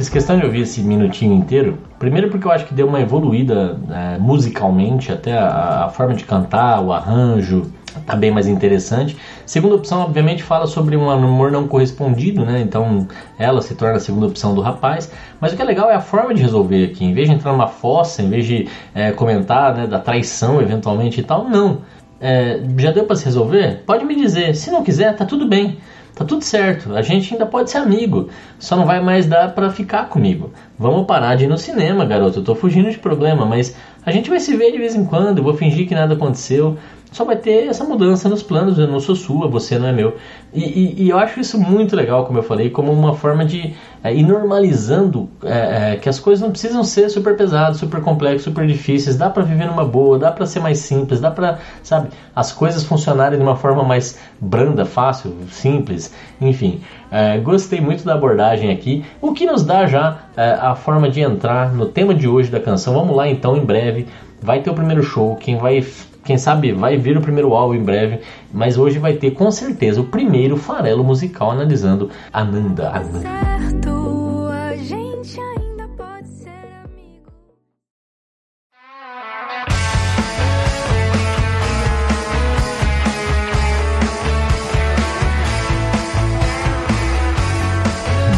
fiz 0.01 0.09
questão 0.09 0.39
de 0.39 0.43
ouvir 0.43 0.61
esse 0.61 0.81
minutinho 0.81 1.33
inteiro. 1.35 1.77
Primeiro 1.99 2.29
porque 2.29 2.47
eu 2.47 2.51
acho 2.51 2.65
que 2.65 2.73
deu 2.73 2.87
uma 2.87 2.99
evoluída 2.99 3.77
é, 3.91 4.17
musicalmente, 4.17 5.11
até 5.11 5.37
a, 5.37 5.85
a, 5.85 5.89
forma 5.89 6.15
de 6.15 6.23
cantar, 6.23 6.81
o 6.81 6.91
arranjo, 6.91 7.71
tá 8.07 8.15
bem 8.15 8.31
mais 8.31 8.47
interessante. 8.47 9.15
Segunda 9.45 9.75
opção, 9.75 10.01
obviamente, 10.01 10.41
fala 10.41 10.65
sobre 10.65 10.97
um 10.97 11.07
amor 11.07 11.51
não 11.51 11.67
correspondido, 11.67 12.43
né? 12.43 12.61
Então 12.61 13.07
ela 13.37 13.61
se 13.61 13.75
torna 13.75 13.97
a 13.97 13.99
segunda 13.99 14.25
opção 14.25 14.55
do 14.55 14.61
rapaz. 14.61 15.11
Mas 15.39 15.53
o 15.53 15.55
que 15.55 15.61
é 15.61 15.65
legal 15.65 15.91
é 15.91 15.95
a 15.95 16.01
forma 16.01 16.33
de 16.33 16.41
resolver 16.41 16.85
aqui. 16.85 17.05
Em 17.05 17.13
vez 17.13 17.29
de 17.29 17.35
entrar 17.35 17.51
numa 17.51 17.67
fossa, 17.67 18.23
em 18.23 18.29
vez 18.29 18.45
de 18.47 18.67
é, 18.95 19.11
comentar 19.11 19.75
né, 19.75 19.85
da 19.85 19.99
traição 19.99 20.59
eventualmente 20.59 21.19
e 21.19 21.23
tal, 21.23 21.47
não. 21.47 21.79
É, 22.19 22.59
já 22.77 22.91
deu 22.91 23.05
para 23.05 23.15
se 23.15 23.25
resolver? 23.25 23.83
Pode 23.85 24.03
me 24.03 24.15
dizer. 24.15 24.55
Se 24.55 24.71
não 24.71 24.83
quiser, 24.83 25.15
tá 25.15 25.25
tudo 25.25 25.47
bem. 25.47 25.77
Tá 26.15 26.25
tudo 26.25 26.43
certo, 26.43 26.93
a 26.93 27.01
gente 27.01 27.33
ainda 27.33 27.45
pode 27.45 27.71
ser 27.71 27.77
amigo, 27.77 28.29
só 28.59 28.75
não 28.75 28.85
vai 28.85 29.01
mais 29.01 29.25
dar 29.25 29.53
para 29.55 29.69
ficar 29.69 30.09
comigo. 30.09 30.51
Vamos 30.77 31.05
parar 31.05 31.35
de 31.35 31.45
ir 31.45 31.47
no 31.47 31.57
cinema, 31.57 32.05
garoto. 32.05 32.39
Eu 32.39 32.43
tô 32.43 32.53
fugindo 32.53 32.91
de 32.91 32.99
problema, 32.99 33.45
mas 33.45 33.75
a 34.05 34.11
gente 34.11 34.29
vai 34.29 34.39
se 34.39 34.55
ver 34.55 34.71
de 34.71 34.77
vez 34.77 34.93
em 34.93 35.05
quando. 35.05 35.41
Vou 35.41 35.53
fingir 35.53 35.87
que 35.87 35.95
nada 35.95 36.13
aconteceu 36.13 36.77
só 37.11 37.25
vai 37.25 37.35
ter 37.35 37.67
essa 37.67 37.83
mudança 37.83 38.29
nos 38.29 38.41
planos. 38.41 38.79
Eu 38.79 38.87
não 38.87 38.99
sou 38.99 39.15
sua, 39.15 39.47
você 39.47 39.77
não 39.77 39.87
é 39.87 39.91
meu. 39.91 40.15
E, 40.53 40.63
e, 40.63 41.03
e 41.03 41.09
eu 41.09 41.17
acho 41.19 41.39
isso 41.39 41.59
muito 41.59 41.95
legal, 41.95 42.25
como 42.25 42.39
eu 42.39 42.43
falei, 42.43 42.69
como 42.69 42.91
uma 42.91 43.13
forma 43.13 43.43
de 43.43 43.75
é, 44.03 44.13
ir 44.13 44.23
normalizando 44.23 45.29
é, 45.43 45.93
é, 45.93 45.95
que 45.95 46.09
as 46.09 46.19
coisas 46.19 46.41
não 46.41 46.51
precisam 46.51 46.83
ser 46.83 47.09
super 47.09 47.35
pesadas, 47.35 47.77
super 47.77 48.01
complexas, 48.01 48.43
super 48.43 48.65
difíceis. 48.65 49.17
Dá 49.17 49.29
para 49.29 49.43
viver 49.43 49.65
numa 49.65 49.85
boa, 49.85 50.17
dá 50.17 50.31
para 50.31 50.45
ser 50.45 50.59
mais 50.59 50.79
simples, 50.79 51.19
dá 51.19 51.29
para, 51.29 51.59
sabe, 51.83 52.09
as 52.35 52.51
coisas 52.51 52.83
funcionarem 52.83 53.37
de 53.37 53.43
uma 53.43 53.55
forma 53.55 53.83
mais 53.83 54.19
branda, 54.39 54.85
fácil, 54.85 55.35
simples. 55.51 56.13
Enfim, 56.39 56.81
é, 57.11 57.37
gostei 57.37 57.79
muito 57.79 58.03
da 58.03 58.13
abordagem 58.13 58.71
aqui, 58.71 59.05
o 59.21 59.33
que 59.33 59.45
nos 59.45 59.63
dá 59.63 59.85
já 59.85 60.17
é, 60.35 60.51
a 60.53 60.75
forma 60.75 61.09
de 61.09 61.21
entrar 61.21 61.73
no 61.73 61.85
tema 61.85 62.13
de 62.13 62.27
hoje 62.27 62.49
da 62.49 62.59
canção. 62.59 62.93
Vamos 62.93 63.15
lá 63.15 63.27
então, 63.27 63.55
em 63.55 63.63
breve. 63.63 64.07
Vai 64.41 64.61
ter 64.61 64.71
o 64.71 64.73
primeiro 64.73 65.03
show. 65.03 65.35
Quem 65.35 65.57
vai 65.57 65.85
quem 66.31 66.37
sabe 66.37 66.71
vai 66.71 66.95
vir 66.95 67.17
o 67.17 67.21
primeiro 67.21 67.53
álbum 67.53 67.75
em 67.75 67.83
breve, 67.83 68.21
mas 68.53 68.77
hoje 68.77 68.97
vai 68.97 69.15
ter 69.15 69.31
com 69.31 69.51
certeza 69.51 69.99
o 69.99 70.05
primeiro 70.05 70.55
farelo 70.55 71.03
musical 71.03 71.51
analisando 71.51 72.09
Ananda. 72.31 72.89
Ananda. 72.89 73.41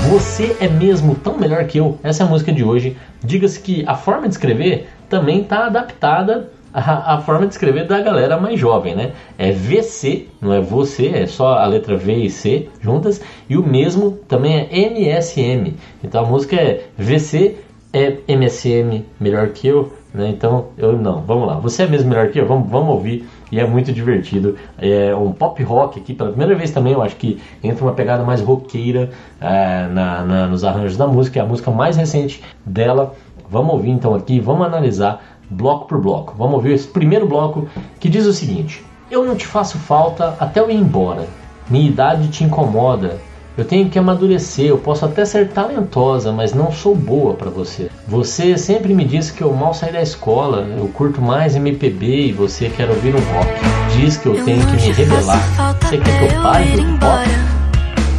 Você 0.09 0.55
é 0.59 0.67
mesmo 0.67 1.13
tão 1.13 1.37
melhor 1.37 1.65
que 1.65 1.77
eu? 1.77 1.99
Essa 2.01 2.23
é 2.23 2.25
a 2.25 2.29
música 2.29 2.51
de 2.51 2.63
hoje. 2.63 2.97
Diga-se 3.23 3.59
que 3.59 3.83
a 3.87 3.93
forma 3.93 4.27
de 4.27 4.33
escrever 4.33 4.89
também 5.07 5.41
está 5.41 5.67
adaptada 5.67 6.49
a, 6.73 7.19
forma 7.19 7.45
de 7.45 7.53
escrever 7.53 7.85
da 7.85 8.01
galera 8.01 8.37
mais 8.39 8.59
jovem, 8.59 8.95
né? 8.95 9.11
É 9.37 9.51
VC, 9.51 10.27
não 10.41 10.51
é 10.53 10.59
você, 10.59 11.07
é 11.09 11.27
só 11.27 11.59
a 11.59 11.65
letra 11.65 11.95
V 11.95 12.13
e 12.13 12.29
C 12.29 12.67
juntas, 12.81 13.21
e 13.47 13.55
o 13.55 13.65
mesmo 13.65 14.11
também 14.27 14.55
é 14.57 14.67
MSM. 14.89 15.75
Então 16.03 16.25
a 16.25 16.27
música 16.27 16.55
é 16.55 16.85
VC 16.97 17.57
é 17.93 18.17
MSM 18.27 19.05
melhor 19.19 19.49
que 19.49 19.67
eu, 19.67 19.93
né? 20.11 20.29
Então 20.29 20.67
eu 20.77 20.93
não, 20.93 21.21
vamos 21.21 21.47
lá. 21.47 21.55
Você 21.59 21.83
é 21.83 21.87
mesmo 21.87 22.09
melhor 22.09 22.29
que 22.29 22.39
eu? 22.39 22.47
Vamos, 22.47 22.67
vamos 22.69 22.89
ouvir 22.89 23.27
e 23.51 23.59
é 23.59 23.67
muito 23.67 23.93
divertido. 23.93 24.55
É 24.79 25.15
um 25.15 25.31
pop 25.31 25.61
rock 25.61 25.99
aqui 25.99 26.13
pela 26.15 26.29
primeira 26.29 26.55
vez 26.55 26.71
também. 26.71 26.93
Eu 26.93 27.03
acho 27.03 27.15
que 27.17 27.39
entra 27.63 27.85
uma 27.85 27.93
pegada 27.93 28.23
mais 28.23 28.41
roqueira 28.41 29.11
é, 29.39 29.87
na, 29.87 30.23
na, 30.23 30.47
nos 30.47 30.63
arranjos 30.63 30.97
da 30.97 31.05
música. 31.05 31.39
É 31.39 31.43
a 31.43 31.45
música 31.45 31.69
mais 31.69 31.95
recente 31.95 32.43
dela. 32.65 33.13
Vamos 33.49 33.73
ouvir 33.73 33.91
então 33.91 34.15
aqui, 34.15 34.39
vamos 34.39 34.65
analisar 34.65 35.32
bloco 35.53 35.87
por 35.87 36.01
bloco. 36.01 36.33
Vamos 36.37 36.55
ouvir 36.55 36.73
esse 36.73 36.87
primeiro 36.87 37.27
bloco 37.27 37.67
que 37.99 38.09
diz 38.09 38.25
o 38.25 38.33
seguinte: 38.33 38.83
Eu 39.09 39.25
não 39.25 39.35
te 39.35 39.45
faço 39.45 39.77
falta 39.77 40.35
até 40.39 40.59
eu 40.59 40.69
ir 40.69 40.75
embora. 40.75 41.27
Minha 41.69 41.87
idade 41.87 42.27
te 42.27 42.43
incomoda. 42.43 43.19
Eu 43.55 43.63
tenho 43.63 43.87
que 43.87 43.99
amadurecer, 43.99 44.65
eu 44.65 44.79
posso 44.79 45.05
até 45.05 45.23
ser 45.25 45.49
talentosa, 45.49 46.31
mas 46.31 46.55
não 46.55 46.71
sou 46.71 46.95
boa 46.95 47.35
para 47.35 47.51
você. 47.51 47.87
Você 48.07 48.57
sempre 48.57 48.95
me 48.95 49.05
diz 49.05 49.29
que 49.29 49.43
eu 49.43 49.53
mal 49.53 49.75
saí 49.75 49.93
da 49.93 50.01
escola, 50.01 50.67
eu 50.75 50.87
curto 50.87 51.21
mais 51.21 51.55
MPB 51.55 52.29
e 52.29 52.33
você 52.33 52.67
quer 52.69 52.89
ouvir 52.89 53.13
um 53.13 53.19
rock. 53.19 53.51
Diz 53.95 54.17
que 54.17 54.25
eu, 54.25 54.33
eu 54.33 54.43
tenho 54.43 54.65
que 54.65 54.73
me 54.73 54.91
rebelar. 54.91 55.77
Você 55.81 55.97
quer 55.99 56.29
que 56.29 56.35
eu 56.35 56.41
pare 56.41 56.71
do 56.71 56.97
pop? 56.97 57.29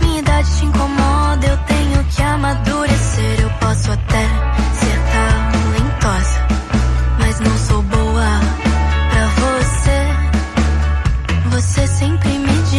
Minha 0.02 0.20
idade 0.20 0.56
te 0.56 0.66
incomoda, 0.66 1.46
eu 1.48 1.58
tenho 1.66 2.04
que 2.04 2.22
amadurecer, 2.22 3.40
eu 3.40 3.50
posso 3.58 3.90
até 3.90 4.43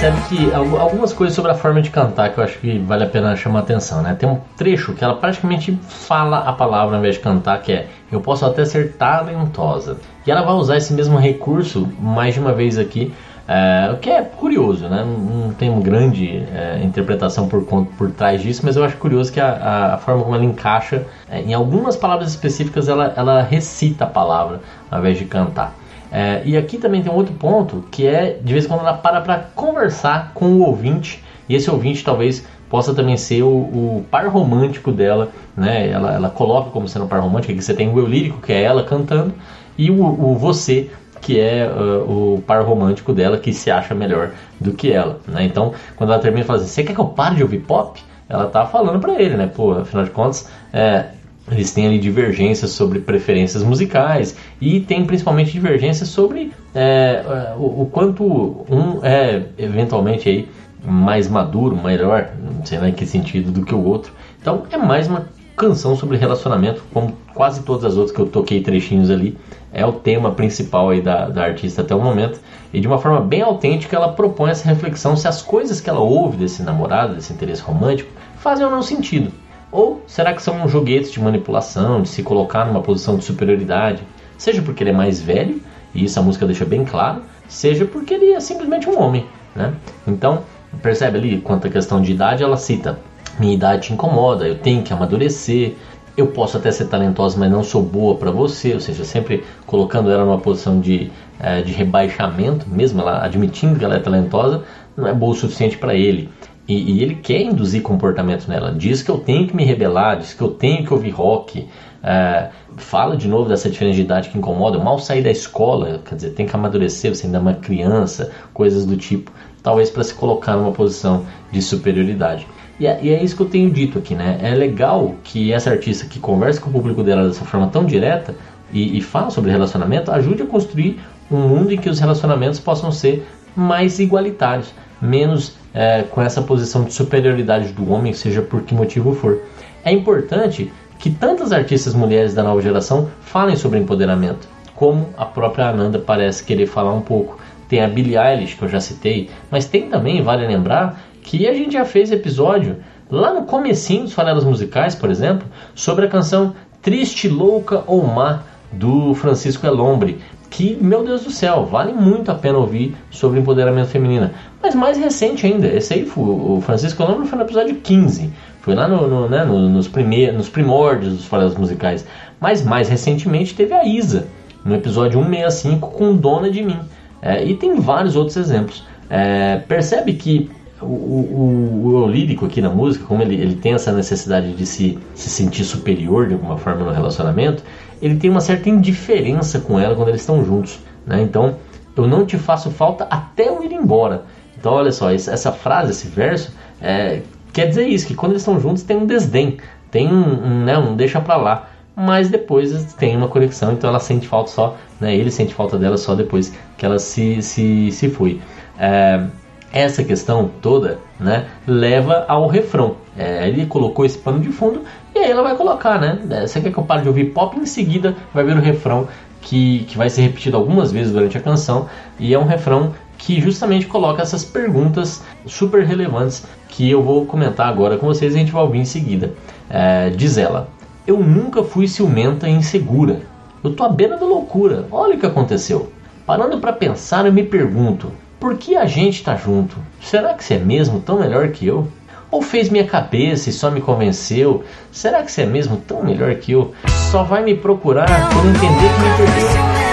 percebe 0.00 0.20
que 0.28 0.54
algumas 0.54 1.12
coisas 1.12 1.36
sobre 1.36 1.50
a 1.50 1.54
forma 1.54 1.82
de 1.82 1.90
cantar 1.90 2.32
que 2.32 2.38
eu 2.38 2.44
acho 2.44 2.58
que 2.58 2.78
vale 2.78 3.04
a 3.04 3.06
pena 3.06 3.36
chamar 3.36 3.58
atenção, 3.58 4.00
né? 4.00 4.16
Tem 4.18 4.26
um 4.26 4.38
trecho 4.56 4.94
que 4.94 5.04
ela 5.04 5.14
praticamente 5.14 5.78
fala 5.88 6.38
a 6.38 6.54
palavra 6.54 6.96
ao 6.96 7.00
invés 7.00 7.16
de 7.16 7.20
cantar, 7.20 7.60
que 7.60 7.70
é 7.70 7.86
eu 8.10 8.18
posso 8.18 8.46
até 8.46 8.64
ser 8.64 8.94
talentosa. 8.94 9.98
E 10.26 10.30
ela 10.30 10.40
vai 10.40 10.54
usar 10.54 10.78
esse 10.78 10.94
mesmo 10.94 11.18
recurso 11.18 11.86
mais 12.00 12.32
de 12.32 12.40
uma 12.40 12.54
vez 12.54 12.78
aqui 12.78 13.12
é, 13.46 13.90
o 13.92 13.98
que 13.98 14.08
é 14.08 14.22
curioso, 14.22 14.88
né? 14.88 15.04
Não, 15.04 15.18
não 15.18 15.52
tem 15.52 15.68
uma 15.68 15.82
grande 15.82 16.46
é, 16.54 16.80
interpretação 16.82 17.46
por, 17.46 17.62
por 17.62 18.10
trás 18.12 18.40
disso, 18.40 18.62
mas 18.64 18.76
eu 18.76 18.84
acho 18.84 18.96
curioso 18.96 19.30
que 19.30 19.40
a, 19.40 19.96
a 19.96 19.98
forma 19.98 20.22
como 20.22 20.34
ela 20.34 20.44
encaixa, 20.44 21.04
é, 21.28 21.42
em 21.42 21.52
algumas 21.52 21.94
palavras 21.94 22.30
específicas, 22.30 22.88
ela, 22.88 23.12
ela 23.14 23.42
recita 23.42 24.04
a 24.04 24.06
palavra 24.06 24.60
ao 24.90 25.00
invés 25.00 25.18
de 25.18 25.26
cantar. 25.26 25.74
É, 26.12 26.42
e 26.44 26.56
aqui 26.56 26.76
também 26.76 27.02
tem 27.02 27.12
um 27.12 27.16
outro 27.16 27.34
ponto 27.34 27.84
que 27.90 28.06
é 28.06 28.38
de 28.42 28.52
vez 28.52 28.64
em 28.64 28.68
quando 28.68 28.80
ela 28.80 28.94
para 28.94 29.20
para 29.20 29.38
conversar 29.54 30.32
com 30.34 30.46
o 30.46 30.62
ouvinte, 30.62 31.22
e 31.48 31.54
esse 31.54 31.70
ouvinte 31.70 32.04
talvez 32.04 32.44
possa 32.68 32.94
também 32.94 33.16
ser 33.16 33.42
o, 33.42 33.48
o, 33.48 34.06
par 34.10 34.26
romântico 34.28 34.92
dela, 34.92 35.30
né? 35.56 35.90
Ela, 35.90 36.14
ela 36.14 36.30
coloca 36.30 36.70
como 36.70 36.88
sendo 36.88 37.04
um 37.04 37.08
par 37.08 37.20
romântico, 37.20 37.52
que 37.52 37.62
você 37.62 37.74
tem 37.74 37.92
o 37.92 37.98
eu 37.98 38.06
lírico, 38.06 38.40
que 38.40 38.52
é 38.52 38.62
ela 38.62 38.84
cantando, 38.84 39.34
e 39.76 39.90
o, 39.90 40.00
o 40.00 40.36
você, 40.36 40.88
que 41.20 41.38
é 41.38 41.68
uh, 41.68 42.36
o 42.36 42.42
par 42.46 42.62
romântico 42.62 43.12
dela 43.12 43.38
que 43.38 43.52
se 43.52 43.70
acha 43.70 43.92
melhor 43.94 44.30
do 44.60 44.72
que 44.72 44.92
ela, 44.92 45.18
né? 45.26 45.44
Então, 45.44 45.74
quando 45.96 46.12
ela 46.12 46.22
termina 46.22 46.44
fala 46.44 46.60
assim, 46.60 46.68
você 46.68 46.84
quer 46.84 46.94
que 46.94 47.00
eu 47.00 47.06
pare 47.06 47.34
de 47.34 47.42
ouvir 47.42 47.58
pop? 47.58 48.00
Ela 48.28 48.46
tá 48.46 48.64
falando 48.64 49.00
para 49.00 49.20
ele, 49.20 49.36
né? 49.36 49.50
Pô, 49.52 49.72
afinal 49.72 50.04
de 50.04 50.10
contas, 50.10 50.48
é, 50.72 51.06
eles 51.50 51.72
têm 51.72 51.86
ali 51.86 51.98
divergências 51.98 52.70
sobre 52.70 53.00
preferências 53.00 53.62
musicais 53.62 54.36
e 54.60 54.80
tem 54.80 55.04
principalmente 55.04 55.52
divergências 55.52 56.08
sobre 56.08 56.52
é, 56.74 57.54
o, 57.56 57.82
o, 57.82 57.88
quanto 57.90 58.24
um 58.68 59.04
é 59.04 59.42
eventualmente 59.58 60.28
aí 60.28 60.48
mais 60.84 61.28
maduro, 61.28 61.76
melhor, 61.76 62.30
não 62.42 62.64
sei 62.64 62.78
lá 62.78 62.88
em 62.88 62.92
que 62.92 63.04
sentido 63.04 63.50
do 63.50 63.64
que 63.64 63.74
o 63.74 63.84
outro. 63.84 64.12
Então 64.40 64.62
é 64.70 64.76
mais 64.76 65.06
uma 65.08 65.26
canção 65.56 65.94
sobre 65.94 66.16
relacionamento, 66.16 66.82
como 66.92 67.14
quase 67.34 67.62
todas 67.62 67.84
as 67.84 67.96
outras 67.96 68.16
que 68.16 68.22
eu 68.22 68.26
toquei 68.26 68.62
trechinhos 68.62 69.10
ali 69.10 69.36
é 69.72 69.84
o 69.84 69.92
tema 69.92 70.32
principal 70.32 70.90
aí 70.90 71.00
da, 71.00 71.28
da 71.28 71.44
artista 71.44 71.82
até 71.82 71.94
o 71.94 72.00
momento. 72.00 72.40
E 72.72 72.80
de 72.80 72.86
uma 72.86 72.98
forma 72.98 73.20
bem 73.20 73.42
autêntica, 73.42 73.96
ela 73.96 74.12
propõe 74.12 74.50
essa 74.50 74.68
reflexão 74.68 75.16
se 75.16 75.28
as 75.28 75.42
coisas 75.42 75.80
que 75.80 75.88
ela 75.88 76.00
ouve 76.00 76.36
desse 76.36 76.62
namorado, 76.62 77.14
desse 77.14 77.32
interesse 77.32 77.62
romântico, 77.62 78.10
fazem 78.36 78.64
ou 78.64 78.70
não 78.70 78.82
sentido. 78.82 79.32
Ou 79.72 80.02
será 80.06 80.32
que 80.34 80.42
são 80.42 80.66
joguetes 80.68 81.12
de 81.12 81.20
manipulação, 81.20 82.02
de 82.02 82.08
se 82.08 82.22
colocar 82.22 82.64
numa 82.64 82.80
posição 82.80 83.16
de 83.16 83.24
superioridade? 83.24 84.02
Seja 84.36 84.62
porque 84.62 84.82
ele 84.82 84.90
é 84.90 84.94
mais 84.94 85.20
velho, 85.20 85.60
e 85.94 86.04
isso 86.04 86.18
a 86.18 86.22
música 86.22 86.46
deixa 86.46 86.64
bem 86.64 86.84
claro, 86.84 87.22
seja 87.48 87.84
porque 87.84 88.14
ele 88.14 88.32
é 88.32 88.40
simplesmente 88.40 88.88
um 88.88 89.00
homem. 89.00 89.26
Né? 89.54 89.72
Então, 90.06 90.42
percebe 90.82 91.18
ali 91.18 91.40
quanto 91.40 91.66
à 91.66 91.70
questão 91.70 92.00
de 92.00 92.12
idade, 92.12 92.42
ela 92.42 92.56
cita: 92.56 92.98
minha 93.38 93.54
idade 93.54 93.88
te 93.88 93.92
incomoda, 93.92 94.46
eu 94.46 94.56
tenho 94.58 94.82
que 94.82 94.92
amadurecer, 94.92 95.74
eu 96.16 96.28
posso 96.28 96.56
até 96.56 96.70
ser 96.70 96.86
talentosa, 96.86 97.38
mas 97.38 97.50
não 97.50 97.62
sou 97.62 97.82
boa 97.82 98.16
para 98.16 98.30
você, 98.30 98.74
ou 98.74 98.80
seja, 98.80 99.04
sempre 99.04 99.44
colocando 99.66 100.10
ela 100.10 100.24
numa 100.24 100.38
posição 100.38 100.80
de, 100.80 101.10
é, 101.38 101.62
de 101.62 101.72
rebaixamento, 101.72 102.66
mesmo 102.68 103.00
ela 103.00 103.24
admitindo 103.24 103.78
que 103.78 103.84
ela 103.84 103.96
é 103.96 104.00
talentosa, 104.00 104.64
não 104.96 105.06
é 105.06 105.14
boa 105.14 105.32
o 105.32 105.34
suficiente 105.34 105.78
para 105.78 105.94
ele. 105.94 106.28
E, 106.70 106.92
e, 106.92 107.02
ele 107.02 107.16
quer 107.16 107.40
induzir 107.42 107.82
comportamento 107.82 108.46
nela. 108.46 108.72
Diz 108.72 109.02
que 109.02 109.10
eu 109.10 109.18
tenho 109.18 109.48
que 109.48 109.56
me 109.56 109.64
rebelar, 109.64 110.18
diz 110.18 110.32
que 110.32 110.40
eu 110.40 110.50
tenho 110.50 110.86
que 110.86 110.94
ouvir 110.94 111.10
rock. 111.10 111.66
é, 112.00 112.48
fala 112.76 113.16
de 113.16 113.26
novo 113.26 113.48
dessa 113.48 113.68
diferença 113.68 113.96
de 113.96 114.02
idade 114.02 114.28
que 114.28 114.38
incomoda. 114.38 114.76
Eu 114.76 114.84
mal 114.84 114.96
sair 115.00 115.20
da 115.20 115.32
escola, 115.32 116.00
quer 116.08 116.14
dizer, 116.14 116.30
tem 116.30 116.46
que 116.46 116.54
amadurecer, 116.54 117.12
você 117.12 117.26
ainda 117.26 117.38
é 117.38 117.40
uma 117.40 117.54
criança, 117.54 118.30
coisas 118.54 118.86
do 118.86 118.96
tipo. 118.96 119.32
Talvez 119.64 119.90
para 119.90 120.04
se 120.04 120.14
colocar 120.14 120.56
numa 120.56 120.70
posição 120.70 121.26
de 121.50 121.60
superioridade. 121.60 122.46
E 122.78 122.86
é, 122.86 123.00
e 123.02 123.10
é, 123.10 123.20
isso 123.20 123.34
que 123.34 123.42
eu 123.42 123.48
tenho 123.48 123.68
dito 123.68 123.98
aqui, 123.98 124.14
né? 124.14 124.38
É 124.40 124.54
legal 124.54 125.16
que 125.24 125.52
essa 125.52 125.70
artista 125.70 126.06
que 126.06 126.20
conversa 126.20 126.60
com 126.60 126.70
o 126.70 126.72
público 126.72 127.02
dela 127.02 127.26
dessa 127.26 127.44
forma 127.44 127.66
tão 127.66 127.84
direta 127.84 128.36
e, 128.72 128.96
e 128.96 129.00
fala 129.00 129.30
sobre 129.30 129.50
relacionamento 129.50 130.12
ajude 130.12 130.44
a 130.44 130.46
construir 130.46 131.00
um 131.28 131.48
mundo 131.48 131.72
em 131.72 131.76
que 131.76 131.90
os 131.90 131.98
relacionamentos 131.98 132.60
possam 132.60 132.92
ser 132.92 133.26
mais 133.56 133.98
igualitários, 133.98 134.72
menos 135.02 135.58
é, 135.74 136.02
com 136.02 136.20
essa 136.20 136.42
posição 136.42 136.84
de 136.84 136.92
superioridade 136.92 137.72
do 137.72 137.90
homem, 137.92 138.12
seja 138.12 138.42
por 138.42 138.62
que 138.62 138.74
motivo 138.74 139.14
for. 139.14 139.40
É 139.84 139.92
importante 139.92 140.72
que 140.98 141.10
tantas 141.10 141.52
artistas 141.52 141.94
mulheres 141.94 142.34
da 142.34 142.42
nova 142.42 142.60
geração 142.60 143.08
falem 143.22 143.56
sobre 143.56 143.78
empoderamento, 143.78 144.48
como 144.74 145.08
a 145.16 145.24
própria 145.24 145.68
Ananda 145.68 145.98
parece 145.98 146.44
querer 146.44 146.66
falar 146.66 146.92
um 146.92 147.00
pouco. 147.00 147.38
Tem 147.68 147.82
a 147.82 147.88
Billie 147.88 148.18
Eilish, 148.18 148.56
que 148.56 148.62
eu 148.62 148.68
já 148.68 148.80
citei, 148.80 149.30
mas 149.50 149.64
tem 149.64 149.88
também, 149.88 150.22
vale 150.22 150.46
lembrar, 150.46 151.00
que 151.22 151.46
a 151.46 151.54
gente 151.54 151.72
já 151.72 151.84
fez 151.84 152.10
episódio 152.10 152.76
lá 153.10 153.32
no 153.32 153.44
comecinho 153.44 154.04
dos 154.04 154.12
Farelas 154.12 154.44
Musicais, 154.44 154.94
por 154.94 155.10
exemplo, 155.10 155.46
sobre 155.74 156.06
a 156.06 156.08
canção 156.08 156.54
Triste, 156.82 157.28
Louca 157.28 157.84
ou 157.86 158.06
Má, 158.06 158.42
do 158.72 159.14
Francisco 159.14 159.66
Elombre, 159.66 160.18
que, 160.50 160.76
meu 160.80 161.04
Deus 161.04 161.22
do 161.22 161.30
céu, 161.30 161.64
vale 161.64 161.92
muito 161.92 162.30
a 162.30 162.34
pena 162.34 162.58
ouvir 162.58 162.96
sobre 163.10 163.38
empoderamento 163.38 163.88
feminino. 163.88 164.30
Mas 164.60 164.74
mais 164.74 164.98
recente 164.98 165.46
ainda, 165.46 165.68
esse 165.68 165.94
aí, 165.94 166.04
foi, 166.04 166.24
o 166.24 166.60
Francisco 166.60 167.02
Elombre 167.02 167.28
foi 167.28 167.38
no 167.38 167.44
episódio 167.44 167.76
15, 167.76 168.30
foi 168.60 168.74
lá 168.74 168.88
no, 168.88 169.06
no, 169.08 169.28
né, 169.28 169.44
no, 169.44 169.68
nos, 169.68 169.88
primeiros, 169.88 170.36
nos 170.36 170.48
primórdios 170.48 171.14
dos 171.14 171.24
farelas 171.24 171.54
musicais. 171.54 172.04
Mas 172.40 172.62
mais 172.64 172.88
recentemente 172.88 173.54
teve 173.54 173.72
a 173.72 173.84
Isa, 173.86 174.26
no 174.64 174.74
episódio 174.74 175.22
165, 175.22 175.90
com 175.90 176.16
Dona 176.16 176.50
de 176.50 176.62
Mim. 176.62 176.78
É, 177.22 177.44
e 177.44 177.54
tem 177.54 177.76
vários 177.76 178.16
outros 178.16 178.36
exemplos. 178.36 178.84
É, 179.08 179.56
percebe 179.68 180.14
que 180.14 180.50
o, 180.80 180.86
o, 180.86 182.02
o, 182.04 182.06
lírico 182.06 182.46
aqui 182.46 182.60
na 182.60 182.70
música, 182.70 183.04
como 183.04 183.22
ele, 183.22 183.34
ele 183.34 183.54
tem 183.54 183.74
essa 183.74 183.92
necessidade 183.92 184.52
de 184.52 184.66
se, 184.66 184.98
se 185.14 185.28
sentir 185.28 185.64
superior 185.64 186.26
de 186.26 186.34
alguma 186.34 186.56
forma 186.56 186.84
no 186.84 186.90
relacionamento, 186.90 187.62
ele 188.00 188.16
tem 188.16 188.30
uma 188.30 188.40
certa 188.40 188.68
indiferença 188.68 189.60
com 189.60 189.78
ela 189.78 189.94
quando 189.94 190.08
eles 190.08 190.20
estão 190.20 190.44
juntos. 190.44 190.78
Né? 191.06 191.22
Então, 191.22 191.56
eu 191.96 192.06
não 192.06 192.24
te 192.24 192.38
faço 192.38 192.70
falta 192.70 193.06
até 193.10 193.48
eu 193.48 193.62
ir 193.62 193.72
embora. 193.72 194.24
Então, 194.58 194.72
olha 194.72 194.92
só, 194.92 195.10
essa 195.10 195.52
frase, 195.52 195.92
esse 195.92 196.08
verso, 196.08 196.54
é, 196.80 197.22
quer 197.52 197.66
dizer 197.66 197.86
isso, 197.86 198.06
que 198.06 198.14
quando 198.14 198.32
eles 198.32 198.42
estão 198.42 198.60
juntos 198.60 198.82
tem 198.82 198.96
um 198.96 199.06
desdém, 199.06 199.58
tem 199.90 200.08
um, 200.08 200.44
um, 200.46 200.64
né, 200.64 200.78
um 200.78 200.94
deixa 200.94 201.20
pra 201.20 201.36
lá. 201.36 201.68
Mas 201.96 202.28
depois 202.28 202.94
tem 202.94 203.16
uma 203.16 203.28
conexão, 203.28 203.72
então 203.72 203.90
ela 203.90 204.00
sente 204.00 204.26
falta 204.26 204.50
só, 204.50 204.76
né, 204.98 205.14
ele 205.14 205.30
sente 205.30 205.52
falta 205.52 205.76
dela 205.76 205.98
só 205.98 206.14
depois 206.14 206.54
que 206.78 206.86
ela 206.86 206.98
se, 206.98 207.42
se, 207.42 207.90
se 207.90 208.08
foi. 208.08 208.40
É, 208.78 209.26
essa 209.72 210.02
questão 210.02 210.50
toda 210.60 210.98
né, 211.18 211.46
leva 211.66 212.24
ao 212.28 212.46
refrão. 212.46 212.96
É, 213.16 213.46
ele 213.48 213.66
colocou 213.66 214.04
esse 214.04 214.18
pano 214.18 214.40
de 214.40 214.50
fundo 214.50 214.82
e 215.20 215.24
aí 215.24 215.30
ela 215.30 215.42
vai 215.42 215.54
colocar, 215.56 216.00
né? 216.00 216.18
É, 216.30 216.46
você 216.46 216.60
quer 216.60 216.72
que 216.72 216.78
eu 216.78 216.84
pare 216.84 217.02
de 217.02 217.08
ouvir 217.08 217.26
pop? 217.26 217.58
Em 217.58 217.66
seguida 217.66 218.16
vai 218.32 218.42
ver 218.42 218.56
o 218.56 218.60
refrão 218.60 219.06
que, 219.42 219.84
que 219.84 219.96
vai 219.96 220.08
ser 220.08 220.22
repetido 220.22 220.56
algumas 220.56 220.90
vezes 220.90 221.12
durante 221.12 221.36
a 221.36 221.40
canção 221.40 221.88
e 222.18 222.32
é 222.32 222.38
um 222.38 222.44
refrão 222.44 222.94
que 223.18 223.40
justamente 223.40 223.86
coloca 223.86 224.22
essas 224.22 224.44
perguntas 224.44 225.22
super 225.46 225.84
relevantes 225.84 226.44
que 226.68 226.90
eu 226.90 227.02
vou 227.02 227.26
comentar 227.26 227.68
agora 227.68 227.98
com 227.98 228.06
vocês 228.06 228.32
e 228.32 228.36
a 228.36 228.38
gente 228.38 228.52
vai 228.52 228.62
ouvir 228.62 228.78
em 228.78 228.84
seguida. 228.84 229.34
É, 229.68 230.08
diz 230.10 230.38
ela: 230.38 230.68
Eu 231.06 231.18
nunca 231.18 231.62
fui 231.62 231.86
ciumenta 231.86 232.48
e 232.48 232.52
insegura. 232.52 233.20
Eu 233.62 233.74
tô 233.74 233.84
à 233.84 233.88
beira 233.90 234.16
da 234.16 234.24
loucura. 234.24 234.86
Olha 234.90 235.16
o 235.16 235.20
que 235.20 235.26
aconteceu. 235.26 235.92
Parando 236.24 236.58
para 236.58 236.72
pensar, 236.72 237.26
eu 237.26 237.32
me 237.32 237.42
pergunto: 237.42 238.10
por 238.38 238.56
que 238.56 238.74
a 238.74 238.86
gente 238.86 239.22
tá 239.22 239.36
junto? 239.36 239.76
Será 240.00 240.32
que 240.32 240.42
você 240.42 240.54
é 240.54 240.58
mesmo 240.58 241.00
tão 241.00 241.20
melhor 241.20 241.48
que 241.50 241.66
eu? 241.66 241.88
Ou 242.30 242.40
fez 242.40 242.68
minha 242.68 242.86
cabeça 242.86 243.50
e 243.50 243.52
só 243.52 243.70
me 243.70 243.80
convenceu? 243.80 244.64
Será 244.92 245.22
que 245.22 245.32
você 245.32 245.42
é 245.42 245.46
mesmo 245.46 245.76
tão 245.78 246.04
melhor 246.04 246.34
que 246.36 246.52
eu? 246.52 246.72
Só 247.10 247.24
vai 247.24 247.42
me 247.42 247.56
procurar 247.56 248.30
por 248.30 248.46
entender 248.46 248.60
que 248.60 249.00
me 249.00 249.16
perdeu. 249.16 249.48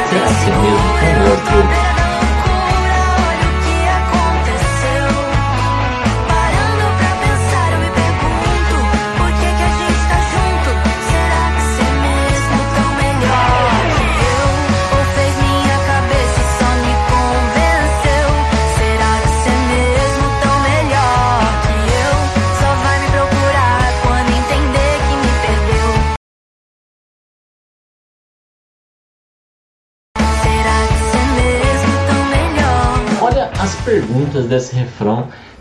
Será 0.09 0.27
que 0.27 0.33
você 0.33 0.49
é 0.49 0.55
mesmo 0.55 0.77
tão 0.99 1.13
melhor 1.13 1.37
que 1.43 1.53
eu? 1.53 1.76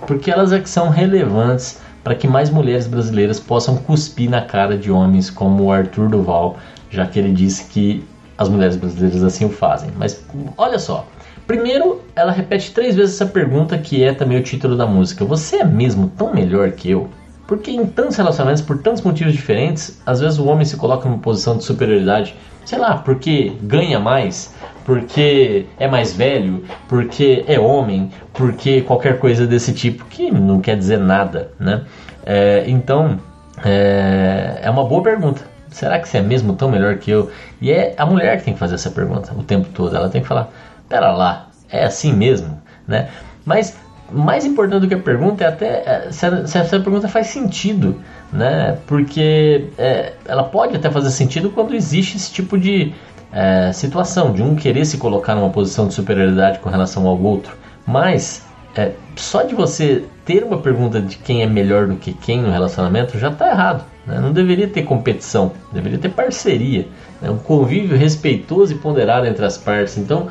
Porque 0.06 0.30
elas 0.30 0.52
é 0.52 0.60
que 0.60 0.68
são 0.68 0.88
relevantes 0.88 1.80
para 2.02 2.14
que 2.14 2.28
mais 2.28 2.50
mulheres 2.50 2.86
brasileiras 2.86 3.40
possam 3.40 3.76
cuspir 3.76 4.30
na 4.30 4.40
cara 4.40 4.78
de 4.78 4.90
homens 4.90 5.28
como 5.28 5.64
o 5.64 5.72
Arthur 5.72 6.08
Duval, 6.08 6.56
já 6.88 7.04
que 7.04 7.18
ele 7.18 7.32
disse 7.32 7.64
que 7.64 8.04
as 8.38 8.48
mulheres 8.48 8.76
brasileiras 8.76 9.24
assim 9.24 9.44
o 9.44 9.50
fazem. 9.50 9.90
Mas 9.98 10.24
olha 10.56 10.78
só, 10.78 11.06
primeiro 11.46 12.02
ela 12.14 12.30
repete 12.30 12.72
três 12.72 12.94
vezes 12.94 13.16
essa 13.16 13.26
pergunta 13.26 13.76
que 13.76 14.04
é 14.04 14.12
também 14.14 14.38
o 14.38 14.42
título 14.42 14.76
da 14.76 14.86
música: 14.86 15.24
Você 15.24 15.56
é 15.56 15.64
mesmo 15.64 16.12
tão 16.16 16.32
melhor 16.32 16.70
que 16.72 16.90
eu? 16.90 17.08
Porque 17.46 17.70
em 17.70 17.86
tantos 17.86 18.16
relacionamentos, 18.16 18.62
por 18.62 18.78
tantos 18.78 19.02
motivos 19.02 19.32
diferentes, 19.32 20.00
às 20.04 20.20
vezes 20.20 20.38
o 20.38 20.46
homem 20.46 20.64
se 20.64 20.76
coloca 20.76 21.08
numa 21.08 21.18
posição 21.18 21.56
de 21.56 21.64
superioridade, 21.64 22.34
sei 22.64 22.78
lá, 22.78 22.96
porque 22.96 23.52
ganha 23.62 24.00
mais, 24.00 24.52
porque 24.84 25.66
é 25.78 25.86
mais 25.86 26.12
velho, 26.12 26.64
porque 26.88 27.44
é 27.46 27.58
homem, 27.58 28.10
porque 28.32 28.80
qualquer 28.82 29.18
coisa 29.18 29.46
desse 29.46 29.72
tipo, 29.72 30.04
que 30.06 30.30
não 30.30 30.60
quer 30.60 30.76
dizer 30.76 30.98
nada, 30.98 31.52
né? 31.58 31.84
É, 32.24 32.64
então, 32.66 33.20
é, 33.64 34.60
é 34.62 34.70
uma 34.70 34.84
boa 34.84 35.02
pergunta. 35.02 35.42
Será 35.70 35.98
que 35.98 36.08
você 36.08 36.18
é 36.18 36.22
mesmo 36.22 36.54
tão 36.54 36.70
melhor 36.70 36.96
que 36.96 37.10
eu? 37.10 37.30
E 37.60 37.70
é 37.70 37.94
a 37.96 38.06
mulher 38.06 38.38
que 38.38 38.44
tem 38.44 38.54
que 38.54 38.60
fazer 38.60 38.74
essa 38.76 38.90
pergunta 38.90 39.32
o 39.36 39.42
tempo 39.42 39.68
todo. 39.74 39.94
Ela 39.94 40.08
tem 40.08 40.22
que 40.22 40.26
falar: 40.26 40.50
pera 40.88 41.12
lá, 41.12 41.48
é 41.70 41.84
assim 41.84 42.12
mesmo, 42.12 42.60
né? 42.88 43.08
Mas 43.44 43.76
mais 44.10 44.44
importante 44.44 44.82
do 44.82 44.88
que 44.88 44.94
a 44.94 44.98
pergunta 44.98 45.44
é 45.44 45.46
até 45.48 45.66
é, 45.66 46.08
se, 46.10 46.26
essa 46.26 46.80
pergunta 46.80 47.08
faz 47.08 47.28
sentido, 47.28 47.96
né? 48.32 48.78
Porque 48.86 49.66
é, 49.76 50.12
ela 50.24 50.44
pode 50.44 50.76
até 50.76 50.90
fazer 50.90 51.10
sentido 51.10 51.50
quando 51.50 51.74
existe 51.74 52.16
esse 52.16 52.32
tipo 52.32 52.58
de 52.58 52.94
é, 53.32 53.72
situação 53.72 54.32
de 54.32 54.42
um 54.42 54.54
querer 54.54 54.84
se 54.84 54.98
colocar 54.98 55.34
numa 55.34 55.50
posição 55.50 55.88
de 55.88 55.94
superioridade 55.94 56.58
com 56.60 56.70
relação 56.70 57.06
ao 57.06 57.20
outro, 57.20 57.56
mas 57.86 58.46
é, 58.76 58.92
só 59.16 59.42
de 59.42 59.54
você 59.54 60.04
ter 60.24 60.44
uma 60.44 60.58
pergunta 60.58 61.00
de 61.00 61.16
quem 61.18 61.42
é 61.42 61.46
melhor 61.46 61.86
do 61.86 61.96
que 61.96 62.12
quem 62.12 62.42
no 62.42 62.50
relacionamento 62.50 63.18
já 63.18 63.30
está 63.30 63.48
errado. 63.48 63.84
Né? 64.06 64.20
Não 64.20 64.32
deveria 64.32 64.68
ter 64.68 64.82
competição, 64.82 65.52
deveria 65.72 65.98
ter 65.98 66.10
parceria, 66.10 66.86
né? 67.20 67.30
um 67.30 67.38
convívio 67.38 67.96
respeitoso 67.96 68.74
e 68.74 68.78
ponderado 68.78 69.26
entre 69.26 69.44
as 69.44 69.56
partes. 69.56 69.96
Então, 69.96 70.28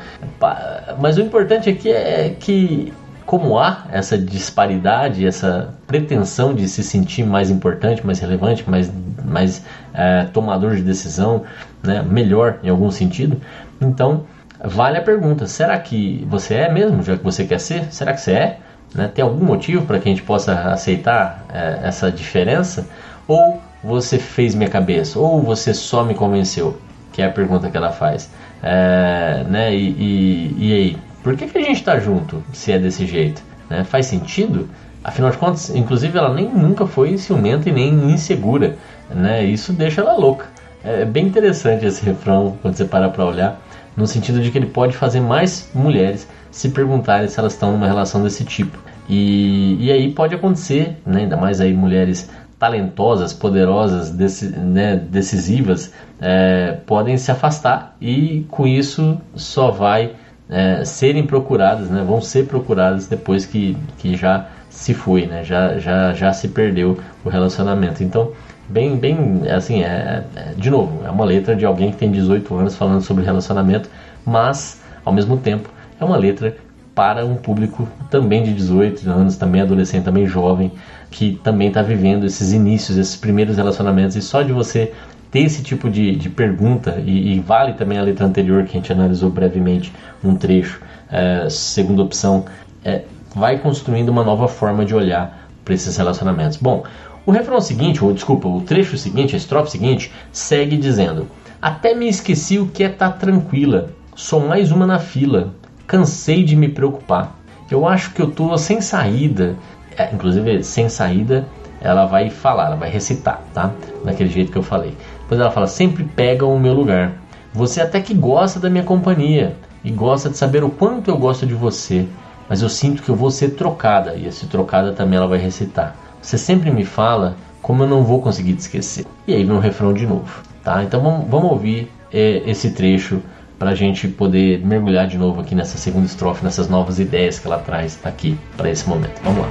mas 1.00 1.18
o 1.18 1.20
importante 1.20 1.68
aqui 1.68 1.90
é 1.90 2.34
que 2.38 2.92
como 3.26 3.58
há 3.58 3.86
essa 3.90 4.16
disparidade, 4.16 5.26
essa 5.26 5.74
pretensão 5.86 6.54
de 6.54 6.68
se 6.68 6.82
sentir 6.82 7.26
mais 7.26 7.50
importante, 7.50 8.06
mais 8.06 8.20
relevante, 8.20 8.68
mais, 8.70 8.90
mais 9.24 9.64
é, 9.92 10.24
tomador 10.32 10.76
de 10.76 10.82
decisão, 10.82 11.42
né, 11.82 12.02
melhor 12.08 12.58
em 12.62 12.68
algum 12.68 12.90
sentido, 12.90 13.40
então 13.80 14.24
vale 14.62 14.96
a 14.96 15.02
pergunta: 15.02 15.46
será 15.46 15.76
que 15.78 16.24
você 16.28 16.54
é 16.54 16.72
mesmo, 16.72 17.02
já 17.02 17.16
que 17.16 17.24
você 17.24 17.44
quer 17.44 17.58
ser? 17.58 17.92
Será 17.92 18.12
que 18.12 18.20
você 18.20 18.32
é? 18.32 18.58
Né, 18.94 19.10
tem 19.12 19.24
algum 19.24 19.44
motivo 19.44 19.84
para 19.84 19.98
que 19.98 20.08
a 20.08 20.12
gente 20.12 20.22
possa 20.22 20.52
aceitar 20.70 21.44
é, 21.52 21.80
essa 21.82 22.10
diferença? 22.10 22.86
Ou 23.26 23.60
você 23.82 24.18
fez 24.18 24.54
minha 24.54 24.70
cabeça? 24.70 25.18
Ou 25.18 25.42
você 25.42 25.74
só 25.74 26.04
me 26.04 26.14
convenceu? 26.14 26.78
Que 27.12 27.22
é 27.22 27.26
a 27.26 27.30
pergunta 27.30 27.68
que 27.68 27.76
ela 27.76 27.90
faz. 27.90 28.30
É, 28.62 29.44
né, 29.48 29.74
e, 29.74 29.88
e, 29.90 30.56
e 30.58 30.72
aí? 30.72 31.05
Por 31.26 31.36
que, 31.36 31.48
que 31.48 31.58
a 31.58 31.60
gente 31.60 31.78
está 31.78 31.98
junto 31.98 32.40
se 32.52 32.70
é 32.70 32.78
desse 32.78 33.04
jeito? 33.04 33.42
Né? 33.68 33.82
Faz 33.82 34.06
sentido? 34.06 34.68
Afinal 35.02 35.32
de 35.32 35.36
contas, 35.36 35.70
inclusive 35.70 36.16
ela 36.16 36.32
nem 36.32 36.48
nunca 36.48 36.86
foi 36.86 37.18
ciumenta 37.18 37.68
e 37.68 37.72
nem 37.72 38.12
insegura. 38.12 38.76
Né? 39.12 39.44
Isso 39.44 39.72
deixa 39.72 40.02
ela 40.02 40.16
louca. 40.16 40.46
É 40.84 41.04
bem 41.04 41.26
interessante 41.26 41.84
esse 41.84 42.04
refrão 42.04 42.56
quando 42.62 42.76
você 42.76 42.84
para 42.84 43.08
para 43.08 43.24
olhar, 43.24 43.60
no 43.96 44.06
sentido 44.06 44.40
de 44.40 44.52
que 44.52 44.58
ele 44.58 44.68
pode 44.68 44.96
fazer 44.96 45.18
mais 45.18 45.68
mulheres 45.74 46.28
se 46.52 46.68
perguntarem 46.68 47.26
se 47.26 47.40
elas 47.40 47.54
estão 47.54 47.72
numa 47.72 47.88
relação 47.88 48.22
desse 48.22 48.44
tipo. 48.44 48.78
E, 49.08 49.78
e 49.80 49.90
aí 49.90 50.12
pode 50.12 50.32
acontecer, 50.32 50.96
né? 51.04 51.22
ainda 51.22 51.36
mais 51.36 51.60
aí 51.60 51.74
mulheres 51.74 52.30
talentosas, 52.56 53.32
poderosas, 53.32 54.12
né, 54.56 54.96
decisivas, 54.96 55.92
é, 56.20 56.78
podem 56.86 57.18
se 57.18 57.32
afastar 57.32 57.96
e 58.00 58.46
com 58.48 58.64
isso 58.64 59.20
só 59.34 59.72
vai 59.72 60.14
é, 60.48 60.84
serem 60.84 61.26
procuradas, 61.26 61.90
né, 61.90 62.04
vão 62.06 62.20
ser 62.20 62.46
procuradas 62.46 63.06
depois 63.06 63.44
que, 63.44 63.76
que 63.98 64.16
já 64.16 64.48
se 64.70 64.94
foi, 64.94 65.26
né, 65.26 65.42
já, 65.44 65.78
já, 65.78 66.12
já 66.12 66.32
se 66.32 66.48
perdeu 66.48 66.98
o 67.24 67.28
relacionamento. 67.28 68.02
Então, 68.02 68.32
bem, 68.68 68.96
bem, 68.96 69.42
assim, 69.50 69.82
é, 69.82 70.24
é, 70.34 70.52
de 70.56 70.70
novo, 70.70 71.04
é 71.04 71.10
uma 71.10 71.24
letra 71.24 71.56
de 71.56 71.64
alguém 71.64 71.90
que 71.90 71.96
tem 71.96 72.10
18 72.10 72.54
anos 72.54 72.76
falando 72.76 73.00
sobre 73.00 73.24
relacionamento, 73.24 73.88
mas 74.24 74.80
ao 75.04 75.12
mesmo 75.12 75.36
tempo 75.36 75.68
é 76.00 76.04
uma 76.04 76.16
letra 76.16 76.56
para 76.94 77.26
um 77.26 77.34
público 77.36 77.86
também 78.10 78.42
de 78.42 78.54
18 78.54 79.08
anos, 79.10 79.36
também 79.36 79.60
adolescente, 79.60 80.04
também 80.04 80.26
jovem, 80.26 80.72
que 81.10 81.38
também 81.44 81.68
está 81.68 81.82
vivendo 81.82 82.24
esses 82.24 82.52
inícios, 82.52 82.96
esses 82.96 83.16
primeiros 83.16 83.56
relacionamentos. 83.56 84.16
E 84.16 84.22
só 84.22 84.40
de 84.40 84.50
você 84.50 84.94
ter 85.30 85.40
esse 85.40 85.62
tipo 85.62 85.90
de, 85.90 86.14
de 86.16 86.28
pergunta, 86.30 87.02
e, 87.04 87.34
e, 87.34 87.40
vale 87.40 87.74
também 87.74 87.98
a 87.98 88.02
letra 88.02 88.26
anterior 88.26 88.64
que 88.64 88.76
a 88.76 88.80
gente 88.80 88.92
analisou 88.92 89.30
brevemente, 89.30 89.92
um 90.22 90.34
trecho, 90.34 90.80
é, 91.10 91.48
segunda 91.50 92.02
opção, 92.02 92.44
é, 92.84 93.02
vai 93.34 93.58
construindo 93.58 94.08
uma 94.08 94.24
nova 94.24 94.48
forma 94.48 94.84
de 94.84 94.94
olhar 94.94 95.48
para 95.64 95.74
esses 95.74 95.96
relacionamentos. 95.96 96.56
Bom, 96.56 96.84
o 97.24 97.30
refrão 97.30 97.60
seguinte, 97.60 98.04
ou 98.04 98.12
desculpa, 98.12 98.48
o 98.48 98.60
trecho 98.60 98.96
seguinte, 98.96 99.34
a 99.34 99.38
estrofe 99.38 99.70
seguinte, 99.70 100.12
segue 100.32 100.76
dizendo: 100.76 101.26
Até 101.60 101.94
me 101.94 102.08
esqueci 102.08 102.58
o 102.58 102.68
que 102.68 102.84
é 102.84 102.86
estar 102.86 103.10
tá 103.10 103.18
tranquila, 103.18 103.90
sou 104.14 104.40
mais 104.46 104.70
uma 104.70 104.86
na 104.86 104.98
fila 104.98 105.52
cansei 105.86 106.42
de 106.42 106.56
me 106.56 106.68
preocupar. 106.68 107.36
Eu 107.70 107.86
acho 107.86 108.12
que 108.12 108.20
eu 108.20 108.30
tô 108.30 108.56
sem 108.58 108.80
saída. 108.80 109.56
É, 109.96 110.12
inclusive, 110.12 110.62
sem 110.62 110.88
saída, 110.88 111.46
ela 111.80 112.06
vai 112.06 112.28
falar, 112.28 112.66
ela 112.66 112.76
vai 112.76 112.90
recitar, 112.90 113.40
tá? 113.54 113.72
Daquele 114.04 114.28
jeito 114.28 114.52
que 114.52 114.58
eu 114.58 114.62
falei. 114.62 114.94
Depois 115.26 115.40
ela 115.40 115.50
fala: 115.50 115.66
sempre 115.66 116.04
pegam 116.04 116.54
o 116.54 116.60
meu 116.60 116.72
lugar. 116.72 117.12
Você 117.52 117.80
até 117.80 118.00
que 118.00 118.14
gosta 118.14 118.60
da 118.60 118.70
minha 118.70 118.84
companhia 118.84 119.56
e 119.82 119.90
gosta 119.90 120.30
de 120.30 120.36
saber 120.36 120.62
o 120.62 120.70
quanto 120.70 121.10
eu 121.10 121.16
gosto 121.16 121.44
de 121.44 121.54
você, 121.54 122.06
mas 122.48 122.62
eu 122.62 122.68
sinto 122.68 123.02
que 123.02 123.08
eu 123.08 123.16
vou 123.16 123.30
ser 123.30 123.50
trocada. 123.50 124.14
E 124.14 124.26
esse 124.26 124.46
trocada 124.46 124.92
também 124.92 125.16
ela 125.16 125.26
vai 125.26 125.38
recitar. 125.38 125.96
Você 126.22 126.38
sempre 126.38 126.70
me 126.70 126.84
fala 126.84 127.36
como 127.60 127.82
eu 127.82 127.88
não 127.88 128.04
vou 128.04 128.22
conseguir 128.22 128.54
te 128.54 128.60
esquecer. 128.60 129.06
E 129.26 129.34
aí 129.34 129.42
vem 129.42 129.56
o 129.56 129.60
refrão 129.60 129.92
de 129.92 130.06
novo, 130.06 130.42
tá? 130.62 130.84
Então 130.84 131.00
vamos, 131.00 131.28
vamos 131.28 131.50
ouvir 131.50 131.90
é, 132.12 132.42
esse 132.46 132.70
trecho 132.70 133.20
para 133.58 133.70
a 133.70 133.74
gente 133.74 134.06
poder 134.06 134.64
mergulhar 134.64 135.08
de 135.08 135.18
novo 135.18 135.40
aqui 135.40 135.54
nessa 135.54 135.78
segunda 135.78 136.06
estrofe, 136.06 136.44
nessas 136.44 136.68
novas 136.68 137.00
ideias 137.00 137.38
que 137.38 137.46
ela 137.46 137.58
traz 137.58 137.98
aqui 138.04 138.38
para 138.56 138.70
esse 138.70 138.88
momento. 138.88 139.20
Vamos 139.24 139.40
lá. 139.40 139.48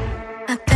Até 0.47 0.74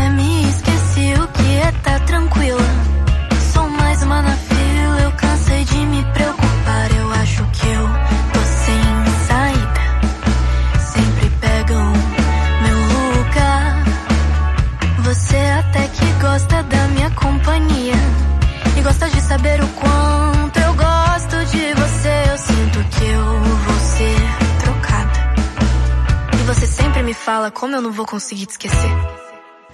conseguir 28.09 28.47
te 28.47 28.51
esquecer. 28.51 28.89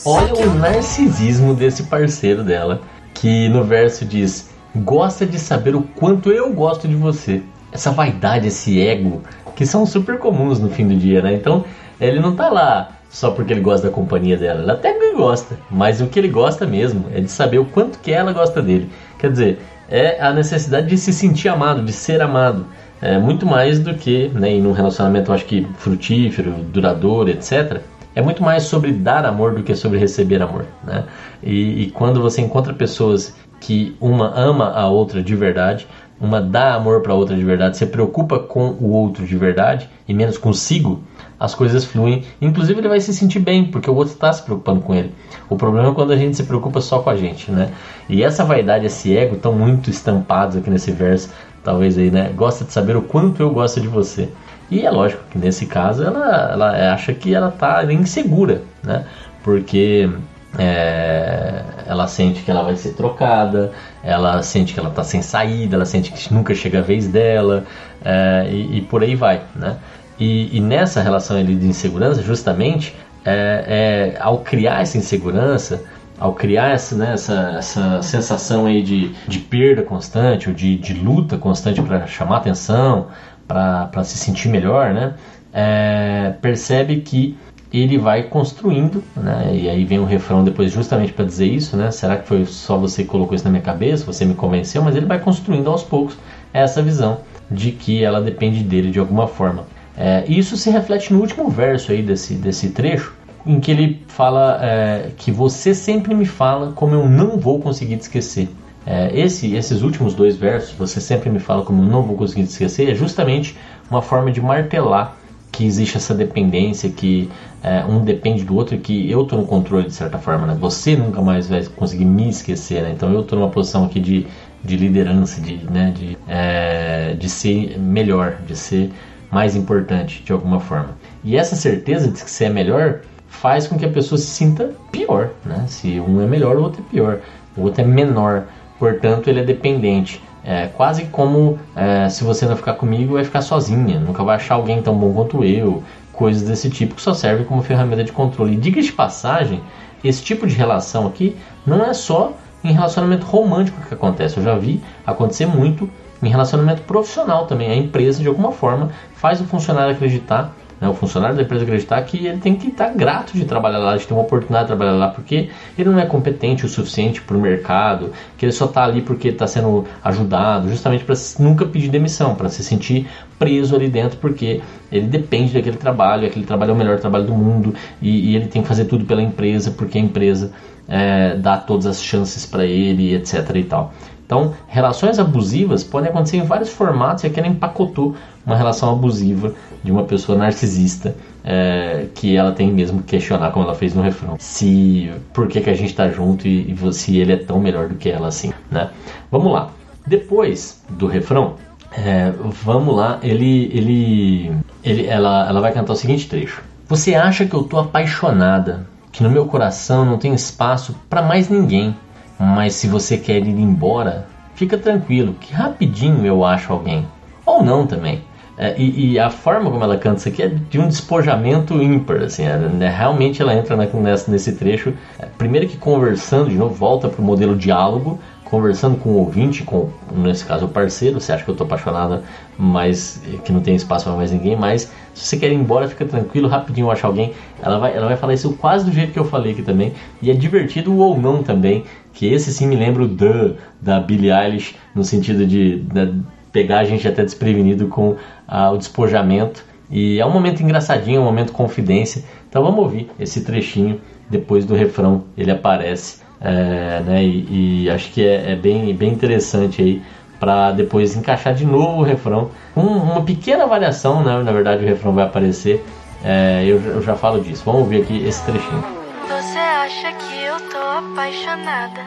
Olha 0.05 0.47
o 0.47 0.53
narcisismo 0.55 1.53
desse 1.53 1.83
parceiro 1.83 2.43
dela, 2.43 2.81
que 3.13 3.47
no 3.49 3.63
verso 3.63 4.03
diz: 4.03 4.49
gosta 4.75 5.25
de 5.25 5.39
saber 5.39 5.75
o 5.75 5.81
quanto 5.81 6.31
eu 6.31 6.51
gosto 6.51 6.87
de 6.87 6.95
você. 6.95 7.41
Essa 7.71 7.91
vaidade, 7.91 8.47
esse 8.47 8.81
ego, 8.81 9.21
que 9.55 9.65
são 9.65 9.85
super 9.85 10.17
comuns 10.17 10.59
no 10.59 10.69
fim 10.69 10.87
do 10.87 10.95
dia, 10.95 11.21
né? 11.21 11.33
Então, 11.33 11.63
ele 11.99 12.19
não 12.19 12.35
tá 12.35 12.49
lá 12.49 12.91
só 13.09 13.31
porque 13.31 13.53
ele 13.53 13.61
gosta 13.61 13.87
da 13.87 13.93
companhia 13.93 14.37
dela. 14.37 14.61
Ele 14.61 14.71
até 14.71 14.93
gosta, 15.15 15.57
mas 15.71 16.01
o 16.01 16.07
que 16.07 16.19
ele 16.19 16.27
gosta 16.27 16.65
mesmo 16.65 17.05
é 17.13 17.21
de 17.21 17.31
saber 17.31 17.57
o 17.57 17.65
quanto 17.65 17.99
que 17.99 18.11
ela 18.11 18.33
gosta 18.33 18.61
dele. 18.61 18.89
Quer 19.17 19.31
dizer, 19.31 19.59
é 19.89 20.21
a 20.21 20.33
necessidade 20.33 20.87
de 20.87 20.97
se 20.97 21.13
sentir 21.13 21.47
amado, 21.47 21.83
de 21.83 21.93
ser 21.93 22.21
amado. 22.21 22.65
É 23.01 23.17
muito 23.17 23.45
mais 23.45 23.79
do 23.79 23.93
que, 23.93 24.29
né, 24.29 24.49
em 24.49 24.65
um 24.65 24.71
relacionamento, 24.71 25.31
acho 25.31 25.45
que 25.45 25.67
frutífero, 25.77 26.51
duradouro, 26.51 27.29
etc. 27.29 27.81
É 28.15 28.21
muito 28.21 28.41
mais 28.41 28.63
sobre 28.63 28.93
dar 28.93 29.25
amor 29.25 29.53
do 29.53 29.61
que 29.61 29.75
sobre 29.75 29.99
receber 29.99 30.41
amor, 30.41 30.65
né? 30.83 31.03
E, 31.43 31.83
e 31.83 31.91
quando 31.91 32.21
você 32.21 32.41
encontra 32.41 32.73
pessoas 32.73 33.35
que 33.59 33.95
uma 33.99 34.33
ama 34.33 34.71
a 34.71 34.87
outra 34.87 35.21
de 35.21 35.35
verdade, 35.35 35.85
uma 36.19 36.41
dá 36.41 36.75
amor 36.75 37.01
para 37.01 37.11
a 37.11 37.15
outra 37.15 37.35
de 37.35 37.43
verdade, 37.43 37.77
se 37.77 37.85
preocupa 37.85 38.39
com 38.39 38.69
o 38.79 38.91
outro 38.91 39.25
de 39.25 39.35
verdade 39.35 39.89
e 40.07 40.13
menos 40.13 40.37
consigo, 40.37 41.01
as 41.39 41.53
coisas 41.53 41.83
fluem. 41.83 42.23
Inclusive 42.41 42.79
ele 42.79 42.87
vai 42.87 43.01
se 43.01 43.13
sentir 43.13 43.39
bem, 43.39 43.65
porque 43.65 43.89
o 43.89 43.95
outro 43.95 44.13
está 44.13 44.31
se 44.31 44.41
preocupando 44.43 44.81
com 44.81 44.95
ele. 44.95 45.11
O 45.49 45.57
problema 45.57 45.89
é 45.89 45.93
quando 45.93 46.13
a 46.13 46.15
gente 46.15 46.37
se 46.37 46.43
preocupa 46.43 46.79
só 46.79 46.99
com 46.99 47.09
a 47.09 47.15
gente, 47.15 47.51
né? 47.51 47.69
E 48.07 48.23
essa 48.23 48.45
vaidade, 48.45 48.85
esse 48.85 49.15
ego, 49.15 49.35
estão 49.35 49.51
muito 49.51 49.89
estampados 49.89 50.55
aqui 50.55 50.69
nesse 50.69 50.91
verso, 50.91 51.29
talvez 51.63 51.97
aí, 51.97 52.09
né? 52.09 52.31
Gosta 52.33 52.63
de 52.63 52.71
saber 52.71 52.95
o 52.95 53.01
quanto 53.01 53.41
eu 53.41 53.49
gosto 53.49 53.81
de 53.81 53.87
você. 53.87 54.29
E 54.69 54.85
é 54.85 54.89
lógico 54.89 55.23
que 55.29 55.37
nesse 55.37 55.65
caso 55.65 56.03
ela, 56.03 56.51
ela 56.51 56.93
acha 56.93 57.13
que 57.13 57.33
ela 57.33 57.49
está 57.49 57.83
insegura, 57.91 58.61
né? 58.83 59.05
Porque 59.43 60.09
é, 60.57 61.63
ela 61.85 62.07
sente 62.07 62.41
que 62.41 62.49
ela 62.49 62.63
vai 62.63 62.75
ser 62.75 62.93
trocada, 62.93 63.71
ela 64.03 64.41
sente 64.41 64.73
que 64.73 64.79
ela 64.79 64.89
está 64.89 65.03
sem 65.03 65.21
saída, 65.21 65.75
ela 65.75 65.85
sente 65.85 66.11
que 66.11 66.33
nunca 66.33 66.55
chega 66.55 66.79
a 66.79 66.81
vez 66.81 67.07
dela 67.07 67.65
é, 68.03 68.47
e, 68.49 68.77
e, 68.77 68.81
por 68.81 69.03
aí 69.03 69.15
vai, 69.15 69.41
né? 69.55 69.77
E, 70.19 70.55
e 70.55 70.59
nessa 70.61 71.01
relação 71.01 71.43
de 71.43 71.51
insegurança, 71.67 72.23
justamente, 72.23 72.95
é, 73.25 74.13
é, 74.15 74.21
ao 74.21 74.39
criar 74.39 74.81
essa 74.81 74.97
insegurança, 74.97 75.83
ao 76.17 76.33
criar 76.33 76.69
essa, 76.69 76.95
né, 76.95 77.11
essa, 77.13 77.55
essa 77.57 78.01
sensação 78.01 78.65
aí 78.65 78.81
de, 78.81 79.13
de 79.27 79.39
perda 79.39 79.81
constante, 79.81 80.47
ou 80.47 80.55
de, 80.55 80.77
de 80.77 80.93
luta 80.93 81.37
constante 81.37 81.81
para 81.81 82.07
chamar 82.07 82.37
atenção, 82.37 83.07
para 83.47 84.03
se 84.03 84.17
sentir 84.17 84.49
melhor, 84.49 84.93
né, 84.93 85.13
é, 85.53 86.33
percebe 86.41 87.01
que 87.01 87.37
ele 87.73 87.97
vai 87.97 88.23
construindo, 88.23 89.03
né, 89.15 89.51
e 89.53 89.69
aí 89.69 89.83
vem 89.83 89.99
o 89.99 90.05
refrão 90.05 90.43
depois 90.43 90.71
justamente 90.71 91.11
para 91.11 91.25
dizer 91.25 91.45
isso, 91.45 91.75
né, 91.75 91.91
será 91.91 92.17
que 92.17 92.27
foi 92.27 92.45
só 92.45 92.77
você 92.77 93.03
que 93.03 93.09
colocou 93.09 93.35
isso 93.35 93.45
na 93.45 93.51
minha 93.51 93.63
cabeça, 93.63 94.05
você 94.05 94.25
me 94.25 94.33
convenceu, 94.33 94.81
mas 94.81 94.95
ele 94.95 95.05
vai 95.05 95.19
construindo 95.19 95.69
aos 95.69 95.83
poucos 95.83 96.17
essa 96.53 96.81
visão 96.81 97.19
de 97.49 97.71
que 97.71 98.03
ela 98.03 98.21
depende 98.21 98.63
dele 98.63 98.91
de 98.91 98.99
alguma 98.99 99.27
forma. 99.27 99.65
É, 99.97 100.25
isso 100.27 100.57
se 100.57 100.69
reflete 100.69 101.13
no 101.13 101.19
último 101.19 101.49
verso 101.49 101.91
aí 101.91 102.01
desse, 102.01 102.33
desse 102.33 102.69
trecho, 102.69 103.13
em 103.45 103.59
que 103.59 103.71
ele 103.71 104.03
fala 104.07 104.59
é, 104.61 105.09
que 105.17 105.31
você 105.31 105.73
sempre 105.73 106.13
me 106.15 106.25
fala 106.25 106.71
como 106.73 106.95
eu 106.95 107.07
não 107.07 107.37
vou 107.37 107.59
conseguir 107.59 107.97
te 107.97 108.01
esquecer. 108.01 108.49
É, 108.85 109.09
esse, 109.19 109.55
esses 109.55 109.81
últimos 109.81 110.13
dois 110.13 110.35
versos, 110.35 110.73
você 110.73 111.01
sempre 111.01 111.29
me 111.29 111.39
fala 111.39 111.63
como 111.63 111.83
não 111.83 112.03
vou 112.03 112.15
conseguir 112.15 112.43
esquecer, 112.43 112.89
é 112.89 112.95
justamente 112.95 113.57
uma 113.89 114.01
forma 114.01 114.31
de 114.31 114.39
martelar 114.39 115.17
que 115.51 115.65
existe 115.65 115.95
essa 115.97 116.13
dependência, 116.13 116.89
que 116.89 117.29
é, 117.63 117.83
um 117.85 118.03
depende 118.03 118.43
do 118.43 118.55
outro 118.55 118.77
que 118.77 119.09
eu 119.09 119.23
estou 119.23 119.39
no 119.39 119.47
controle 119.47 119.87
de 119.87 119.93
certa 119.93 120.17
forma. 120.17 120.45
Né? 120.45 120.57
Você 120.59 120.95
nunca 120.95 121.21
mais 121.21 121.47
vai 121.47 121.65
conseguir 121.65 122.05
me 122.05 122.29
esquecer. 122.29 122.83
Né? 122.83 122.91
Então 122.93 123.11
eu 123.11 123.21
estou 123.21 123.39
numa 123.39 123.49
posição 123.49 123.85
aqui 123.85 123.99
de, 123.99 124.27
de 124.63 124.75
liderança, 124.75 125.39
de, 125.39 125.57
né, 125.71 125.93
de, 125.95 126.17
é, 126.27 127.15
de 127.17 127.29
ser 127.29 127.79
melhor, 127.79 128.37
de 128.45 128.55
ser 128.55 128.91
mais 129.31 129.55
importante 129.55 130.21
de 130.23 130.31
alguma 130.31 130.59
forma. 130.59 130.97
E 131.23 131.37
essa 131.37 131.55
certeza 131.55 132.11
de 132.11 132.23
que 132.23 132.29
você 132.29 132.45
é 132.45 132.49
melhor 132.49 132.99
faz 133.27 133.67
com 133.67 133.77
que 133.77 133.85
a 133.85 133.89
pessoa 133.89 134.17
se 134.17 134.27
sinta 134.27 134.71
pior, 134.91 135.29
né? 135.45 135.65
Se 135.67 135.99
um 135.99 136.21
é 136.21 136.25
melhor, 136.25 136.55
o 136.55 136.63
outro 136.63 136.83
é 136.87 136.91
pior, 136.91 137.19
o 137.57 137.63
outro 137.63 137.81
é 137.81 137.85
menor, 137.85 138.45
portanto 138.79 139.29
ele 139.29 139.39
é 139.39 139.43
dependente. 139.43 140.21
É 140.43 140.67
quase 140.67 141.05
como 141.05 141.57
é, 141.75 142.07
se 142.07 142.23
você 142.23 142.45
não 142.45 142.55
ficar 142.55 142.73
comigo, 142.73 143.13
vai 143.13 143.23
ficar 143.23 143.41
sozinha, 143.41 143.99
nunca 143.99 144.23
vai 144.23 144.35
achar 144.35 144.55
alguém 144.55 144.79
tão 144.81 144.95
bom 144.95 145.11
quanto 145.11 145.43
eu, 145.43 145.83
coisas 146.13 146.47
desse 146.47 146.69
tipo 146.69 146.95
que 146.95 147.01
só 147.01 147.13
serve 147.13 147.45
como 147.45 147.63
ferramenta 147.63 148.03
de 148.03 148.11
controle. 148.11 148.53
E 148.53 148.57
diga 148.57 148.81
de 148.81 148.91
passagem, 148.91 149.61
esse 150.03 150.23
tipo 150.23 150.45
de 150.45 150.53
relação 150.53 151.07
aqui 151.07 151.35
não 151.65 151.83
é 151.83 151.93
só 151.93 152.33
em 152.63 152.71
relacionamento 152.71 153.25
romântico 153.25 153.81
que 153.87 153.93
acontece. 153.93 154.37
Eu 154.37 154.43
já 154.43 154.55
vi 154.55 154.81
acontecer 155.05 155.45
muito 155.45 155.89
em 156.21 156.29
relacionamento 156.29 156.81
profissional 156.83 157.45
também. 157.45 157.69
A 157.69 157.75
empresa, 157.75 158.21
de 158.21 158.27
alguma 158.27 158.51
forma, 158.51 158.91
faz 159.15 159.41
o 159.41 159.45
funcionário 159.45 159.93
acreditar 159.93 160.53
né, 160.79 160.89
o 160.89 160.93
funcionário 160.93 161.35
da 161.35 161.43
empresa 161.43 161.63
acreditar 161.63 162.01
que 162.03 162.25
ele 162.27 162.39
tem 162.39 162.55
que 162.55 162.67
estar 162.67 162.89
grato 162.93 163.33
de 163.33 163.45
trabalhar 163.45 163.79
lá, 163.79 163.95
de 163.95 164.05
ter 164.05 164.13
uma 164.13 164.23
oportunidade 164.23 164.65
de 164.65 164.67
trabalhar 164.67 164.97
lá, 164.97 165.09
porque 165.09 165.49
ele 165.77 165.89
não 165.89 165.99
é 165.99 166.05
competente 166.05 166.65
o 166.65 166.69
suficiente 166.69 167.21
para 167.21 167.37
o 167.37 167.39
mercado, 167.39 168.11
que 168.37 168.45
ele 168.45 168.51
só 168.51 168.65
está 168.65 168.83
ali 168.83 169.01
porque 169.01 169.29
está 169.29 169.47
sendo 169.47 169.85
ajudado, 170.03 170.69
justamente 170.69 171.03
para 171.03 171.15
nunca 171.39 171.65
pedir 171.65 171.89
demissão, 171.89 172.35
para 172.35 172.49
se 172.49 172.63
sentir 172.63 173.07
preso 173.39 173.75
ali 173.75 173.87
dentro, 173.87 174.17
porque 174.17 174.61
ele 174.91 175.07
depende 175.07 175.53
daquele 175.53 175.77
trabalho, 175.77 176.27
aquele 176.27 176.45
trabalho 176.45 176.71
é 176.71 176.73
o 176.73 176.77
melhor 176.77 176.99
trabalho 176.99 177.25
do 177.25 177.33
mundo 177.33 177.73
e, 178.01 178.31
e 178.31 178.35
ele 178.35 178.47
tem 178.47 178.61
que 178.61 178.67
fazer 178.67 178.85
tudo 178.85 179.05
pela 179.05 179.21
empresa, 179.21 179.71
porque 179.71 179.97
a 179.97 180.01
empresa 180.01 180.51
é, 180.87 181.35
dá 181.35 181.57
todas 181.57 181.85
as 181.85 182.03
chances 182.03 182.45
para 182.45 182.65
ele, 182.65 183.15
etc. 183.15 183.49
e 183.55 183.63
tal. 183.63 183.93
Então, 184.25 184.55
relações 184.67 185.19
abusivas 185.19 185.83
podem 185.83 186.09
acontecer 186.09 186.37
em 186.37 186.43
vários 186.43 186.69
formatos 186.69 187.23
e 187.23 187.27
aqui 187.27 187.39
ela 187.39 187.47
empacotou 187.47 188.15
uma 188.45 188.55
relação 188.55 188.91
abusiva 188.91 189.53
de 189.85 189.91
uma 189.91 190.03
pessoa 190.03 190.37
narcisista 190.37 191.15
é, 191.43 192.07
que 192.13 192.35
ela 192.35 192.51
tem 192.51 192.71
mesmo 192.71 192.99
que 192.99 193.17
questionar, 193.17 193.51
como 193.51 193.65
ela 193.65 193.75
fez 193.75 193.93
no 193.93 194.01
refrão, 194.01 194.35
se 194.39 195.11
por 195.31 195.47
que, 195.47 195.61
que 195.61 195.69
a 195.69 195.73
gente 195.73 195.91
está 195.91 196.09
junto 196.09 196.47
e, 196.47 196.71
e 196.71 196.93
se 196.93 197.17
ele 197.17 197.33
é 197.33 197.37
tão 197.37 197.59
melhor 197.59 197.87
do 197.87 197.95
que 197.95 198.09
ela 198.09 198.27
assim, 198.27 198.51
né? 198.69 198.89
Vamos 199.31 199.53
lá. 199.53 199.69
Depois 200.05 200.83
do 200.89 201.07
refrão, 201.07 201.55
é, 201.91 202.31
vamos 202.63 202.95
lá, 202.95 203.19
ele, 203.23 203.71
ele, 203.73 204.51
ele, 204.83 205.05
ela, 205.07 205.47
ela 205.47 205.61
vai 205.61 205.71
cantar 205.71 205.93
o 205.93 205.95
seguinte 205.95 206.27
trecho. 206.27 206.61
Você 206.87 207.15
acha 207.15 207.45
que 207.45 207.53
eu 207.53 207.63
tô 207.63 207.79
apaixonada, 207.79 208.87
que 209.11 209.23
no 209.23 209.29
meu 209.29 209.45
coração 209.45 210.05
não 210.05 210.17
tem 210.17 210.33
espaço 210.33 210.95
para 211.09 211.21
mais 211.21 211.49
ninguém 211.49 211.95
mas 212.37 212.75
se 212.75 212.87
você 212.87 213.17
quer 213.17 213.37
ir 213.37 213.59
embora, 213.59 214.27
fica 214.55 214.77
tranquilo, 214.77 215.33
que 215.39 215.53
rapidinho 215.53 216.25
eu 216.25 216.43
acho 216.43 216.71
alguém. 216.71 217.07
Ou 217.45 217.63
não 217.63 217.87
também. 217.87 218.23
É, 218.57 218.73
e, 218.77 219.13
e, 219.13 219.19
a 219.19 219.29
forma 219.29 219.69
como 219.69 219.83
ela 219.83 219.97
canta 219.97 220.17
isso 220.17 220.29
aqui 220.29 220.41
é 220.41 220.47
de 220.47 220.79
um 220.79 220.87
despojamento 220.87 221.73
ímpar, 221.81 222.23
assim, 222.23 222.43
é, 222.43 222.57
né? 222.57 222.89
realmente 222.89 223.41
ela 223.41 223.53
entra 223.53 223.75
nessa, 223.75 224.31
nesse 224.31 224.53
trecho, 224.53 224.93
é, 225.19 225.25
primeiro 225.25 225.67
que 225.67 225.75
conversando, 225.75 226.49
de 226.49 226.55
novo, 226.55 226.73
volta 226.73 227.09
para 227.09 227.21
o 227.21 227.25
modelo 227.25 227.53
diálogo, 227.53 228.17
conversando 228.45 228.95
com 228.97 229.09
o 229.09 229.17
ouvinte, 229.17 229.63
com, 229.63 229.89
nesse 230.15 230.45
caso 230.45 230.67
o 230.67 230.69
parceiro, 230.69 231.19
você 231.19 231.33
acha 231.33 231.43
que 231.43 231.49
eu 231.49 231.53
estou 231.53 231.65
apaixonada, 231.65 232.23
mas 232.57 233.21
que 233.43 233.51
não 233.51 233.59
tem 233.59 233.75
espaço 233.75 234.05
para 234.05 234.15
mais 234.15 234.31
ninguém, 234.31 234.55
mas 234.55 234.89
se 235.13 235.25
você 235.25 235.37
quer 235.37 235.51
ir 235.51 235.55
embora, 235.55 235.89
fica 235.89 236.05
tranquilo, 236.05 236.47
rapidinho 236.47 236.85
eu 236.85 236.91
acho 236.91 237.05
alguém, 237.05 237.33
ela 237.61 237.77
vai, 237.77 237.93
ela 237.93 238.07
vai 238.07 238.15
falar 238.15 238.35
isso 238.35 238.53
quase 238.53 238.85
do 238.85 238.91
jeito 238.93 239.11
que 239.11 239.19
eu 239.19 239.25
falei 239.25 239.51
aqui 239.51 239.63
também, 239.63 239.93
e 240.21 240.31
é 240.31 240.33
divertido 240.33 240.95
ou 240.95 241.19
não 241.19 241.43
também, 241.43 241.83
que 242.13 242.31
esse 242.31 242.53
sim 242.53 242.67
me 242.67 242.77
lembra 242.77 243.03
o 243.03 243.09
The, 243.09 243.55
da 243.81 243.99
Billie 243.99 244.31
Eilish, 244.31 244.75
no 244.93 245.03
sentido 245.03 245.45
de, 245.45 245.81
de 245.81 246.13
pegar 246.55 246.79
a 246.79 246.83
gente 246.85 247.05
até 247.05 247.21
desprevenido 247.21 247.89
com 247.89 248.15
ah, 248.47 248.71
o 248.71 248.77
despojamento. 248.77 249.65
E 249.91 250.21
é 250.21 250.25
um 250.25 250.31
momento 250.31 250.63
engraçadinho, 250.63 251.19
um 251.19 251.25
momento 251.25 251.51
confidência. 251.51 252.23
Então 252.49 252.63
vamos 252.63 252.79
ouvir 252.79 253.11
esse 253.19 253.43
trechinho 253.43 253.99
depois 254.29 254.63
do 254.63 254.73
refrão. 254.73 255.25
Ele 255.37 255.51
aparece, 255.51 256.21
é, 256.39 257.01
né? 257.05 257.21
E, 257.21 257.83
e, 257.83 257.89
acho 257.89 258.09
que 258.13 258.25
é, 258.25 258.53
é, 258.53 258.55
bem, 258.55 258.95
bem 258.95 259.11
interessante 259.11 259.81
aí 259.81 260.01
para 260.39 260.71
depois 260.71 261.15
encaixar 261.17 261.53
de 261.53 261.65
novo 261.65 261.99
o 261.99 262.03
refrão. 262.03 262.51
Um, 262.75 262.87
uma 262.87 263.21
pequena 263.21 263.67
variação, 263.67 264.23
né? 264.23 264.41
Na 264.41 264.53
verdade 264.53 264.81
o 264.81 264.87
refrão 264.87 265.11
vai 265.11 265.25
aparecer. 265.25 265.83
É, 266.23 266.63
eu, 266.65 266.81
eu 266.81 267.01
já 267.01 267.15
falo 267.15 267.41
disso. 267.41 267.63
Vamos 267.65 267.81
ouvir 267.81 268.01
aqui 268.01 268.25
esse 268.25 268.41
trechinho. 268.45 268.81
Você 269.27 269.59
acha 269.59 270.13
que 270.13 270.41
eu 270.41 270.57
tô 270.71 270.77
apaixonada? 270.77 272.01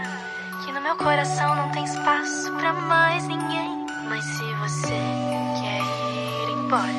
Que 0.64 0.72
no 0.72 0.80
meu 0.80 0.96
coração 0.96 1.54
não 1.54 1.68
tem 1.68 1.84
espaço 1.84 2.50
pra 2.56 2.72
mais 2.72 3.28
ninguém. 3.28 3.86
Mas 4.08 4.37
você 4.68 4.88
quer 5.62 6.50
ir 6.50 6.52
embora, 6.52 6.92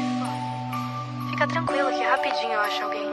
fica 1.29 1.45
tranquilo 1.45 1.91
que 1.91 2.03
rapidinho 2.03 2.53
eu 2.53 2.61
acho 2.61 2.83
alguém. 2.83 3.05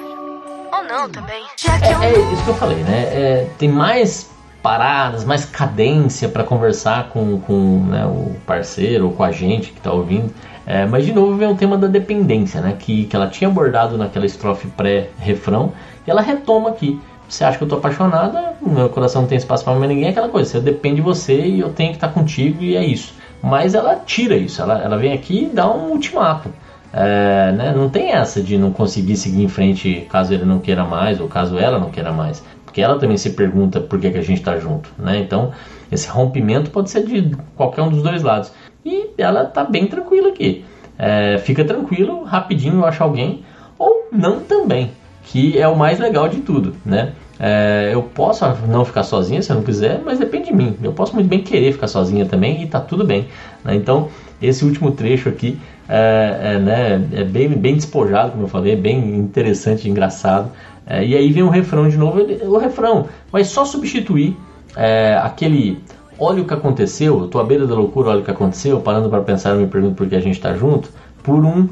Ou 0.72 0.82
não 0.84 1.10
também. 1.10 1.44
Já 1.58 1.78
que 1.78 1.84
é, 1.84 2.14
é 2.14 2.32
isso 2.32 2.42
que 2.42 2.48
eu 2.48 2.54
falei, 2.54 2.78
né? 2.78 3.02
É, 3.12 3.50
tem 3.58 3.68
mais 3.68 4.30
paradas, 4.62 5.26
mais 5.26 5.44
cadência 5.44 6.26
para 6.26 6.42
conversar 6.42 7.10
com, 7.10 7.38
com 7.40 7.84
né, 7.84 8.06
o 8.06 8.34
parceiro 8.46 9.08
ou 9.08 9.12
com 9.12 9.22
a 9.22 9.30
gente 9.30 9.72
que 9.72 9.78
está 9.78 9.92
ouvindo. 9.92 10.32
É, 10.66 10.86
mas 10.86 11.04
de 11.04 11.12
novo 11.12 11.36
vem 11.36 11.48
o 11.48 11.54
tema 11.54 11.76
da 11.76 11.86
dependência, 11.86 12.62
né? 12.62 12.74
Que, 12.78 13.04
que 13.04 13.14
ela 13.14 13.28
tinha 13.28 13.48
abordado 13.48 13.98
naquela 13.98 14.24
estrofe 14.24 14.68
pré-refrão 14.68 15.74
e 16.06 16.10
ela 16.10 16.22
retoma 16.22 16.70
aqui. 16.70 16.98
Você 17.28 17.44
acha 17.44 17.58
que 17.58 17.64
eu 17.64 17.68
tô 17.68 17.76
apaixonada, 17.76 18.54
meu 18.62 18.88
coração 18.88 19.22
não 19.22 19.28
tem 19.28 19.36
espaço 19.36 19.64
para 19.64 19.74
mais 19.74 19.90
ninguém, 19.90 20.06
é 20.06 20.10
aquela 20.10 20.28
coisa, 20.28 20.48
você 20.48 20.60
depende 20.60 20.96
de 20.96 21.02
você 21.02 21.44
e 21.44 21.60
eu 21.60 21.70
tenho 21.70 21.90
que 21.90 21.96
estar 21.96 22.08
contigo 22.08 22.62
e 22.62 22.74
é 22.74 22.84
isso. 22.84 23.12
Mas 23.42 23.74
ela 23.74 23.96
tira 23.96 24.36
isso, 24.36 24.60
ela, 24.60 24.82
ela 24.82 24.96
vem 24.96 25.12
aqui 25.12 25.44
e 25.44 25.46
dá 25.46 25.70
um 25.70 25.90
ultimato. 25.90 26.50
É, 26.92 27.52
né? 27.52 27.74
Não 27.76 27.88
tem 27.88 28.12
essa 28.12 28.42
de 28.42 28.56
não 28.56 28.72
conseguir 28.72 29.16
seguir 29.16 29.42
em 29.42 29.48
frente 29.48 30.06
caso 30.10 30.32
ele 30.32 30.44
não 30.44 30.58
queira 30.58 30.84
mais 30.84 31.20
ou 31.20 31.28
caso 31.28 31.58
ela 31.58 31.78
não 31.78 31.90
queira 31.90 32.12
mais. 32.12 32.42
Porque 32.64 32.80
ela 32.80 32.98
também 32.98 33.16
se 33.16 33.30
pergunta 33.30 33.80
por 33.80 33.98
que, 33.98 34.10
que 34.10 34.18
a 34.18 34.22
gente 34.22 34.38
está 34.38 34.58
junto. 34.58 34.90
Né? 34.98 35.18
Então, 35.18 35.52
esse 35.90 36.08
rompimento 36.08 36.70
pode 36.70 36.90
ser 36.90 37.04
de 37.04 37.36
qualquer 37.54 37.82
um 37.82 37.90
dos 37.90 38.02
dois 38.02 38.22
lados. 38.22 38.52
E 38.84 39.10
ela 39.18 39.44
tá 39.44 39.64
bem 39.64 39.86
tranquila 39.86 40.28
aqui. 40.28 40.64
É, 40.98 41.38
fica 41.38 41.64
tranquilo, 41.64 42.22
rapidinho 42.24 42.76
eu 42.76 42.86
acho 42.86 43.02
alguém, 43.02 43.44
ou 43.78 44.08
não 44.10 44.40
também 44.40 44.90
que 45.26 45.58
é 45.58 45.66
o 45.66 45.76
mais 45.76 45.98
legal 45.98 46.28
de 46.28 46.40
tudo, 46.40 46.76
né? 46.84 47.12
É, 47.38 47.90
eu 47.92 48.02
posso 48.02 48.44
não 48.66 48.84
ficar 48.84 49.02
sozinha 49.02 49.42
se 49.42 49.50
eu 49.50 49.56
não 49.56 49.62
quiser, 49.62 50.00
mas 50.04 50.18
depende 50.18 50.46
de 50.46 50.54
mim. 50.54 50.76
Eu 50.82 50.92
posso 50.92 51.14
muito 51.14 51.28
bem 51.28 51.42
querer 51.42 51.72
ficar 51.72 51.88
sozinha 51.88 52.24
também 52.26 52.62
e 52.62 52.66
tá 52.66 52.80
tudo 52.80 53.04
bem. 53.04 53.28
Né? 53.64 53.74
Então, 53.74 54.08
esse 54.40 54.64
último 54.64 54.90
trecho 54.90 55.28
aqui 55.28 55.58
é, 55.88 56.38
é, 56.42 56.58
né, 56.58 57.08
é 57.12 57.24
bem, 57.24 57.48
bem 57.48 57.74
despojado, 57.74 58.32
como 58.32 58.44
eu 58.44 58.48
falei, 58.48 58.72
é 58.72 58.76
bem 58.76 59.16
interessante 59.16 59.88
engraçado. 59.88 60.50
É, 60.86 61.04
e 61.04 61.16
aí 61.16 61.30
vem 61.30 61.42
o 61.42 61.48
refrão 61.48 61.88
de 61.88 61.96
novo. 61.96 62.20
O 62.44 62.58
refrão 62.58 63.06
vai 63.30 63.44
só 63.44 63.64
substituir 63.64 64.36
é, 64.76 65.18
aquele 65.22 65.78
olha 66.18 66.42
o 66.42 66.46
que 66.46 66.54
aconteceu, 66.54 67.20
eu 67.20 67.28
tô 67.28 67.38
à 67.38 67.44
beira 67.44 67.66
da 67.66 67.74
loucura, 67.74 68.08
olha 68.08 68.20
o 68.20 68.24
que 68.24 68.30
aconteceu, 68.30 68.80
parando 68.80 69.10
para 69.10 69.20
pensar, 69.20 69.50
eu 69.50 69.56
me 69.56 69.66
pergunto 69.66 69.96
por 69.96 70.08
que 70.08 70.14
a 70.14 70.20
gente 70.20 70.36
está 70.36 70.54
junto, 70.54 70.88
por 71.22 71.44
um, 71.44 71.68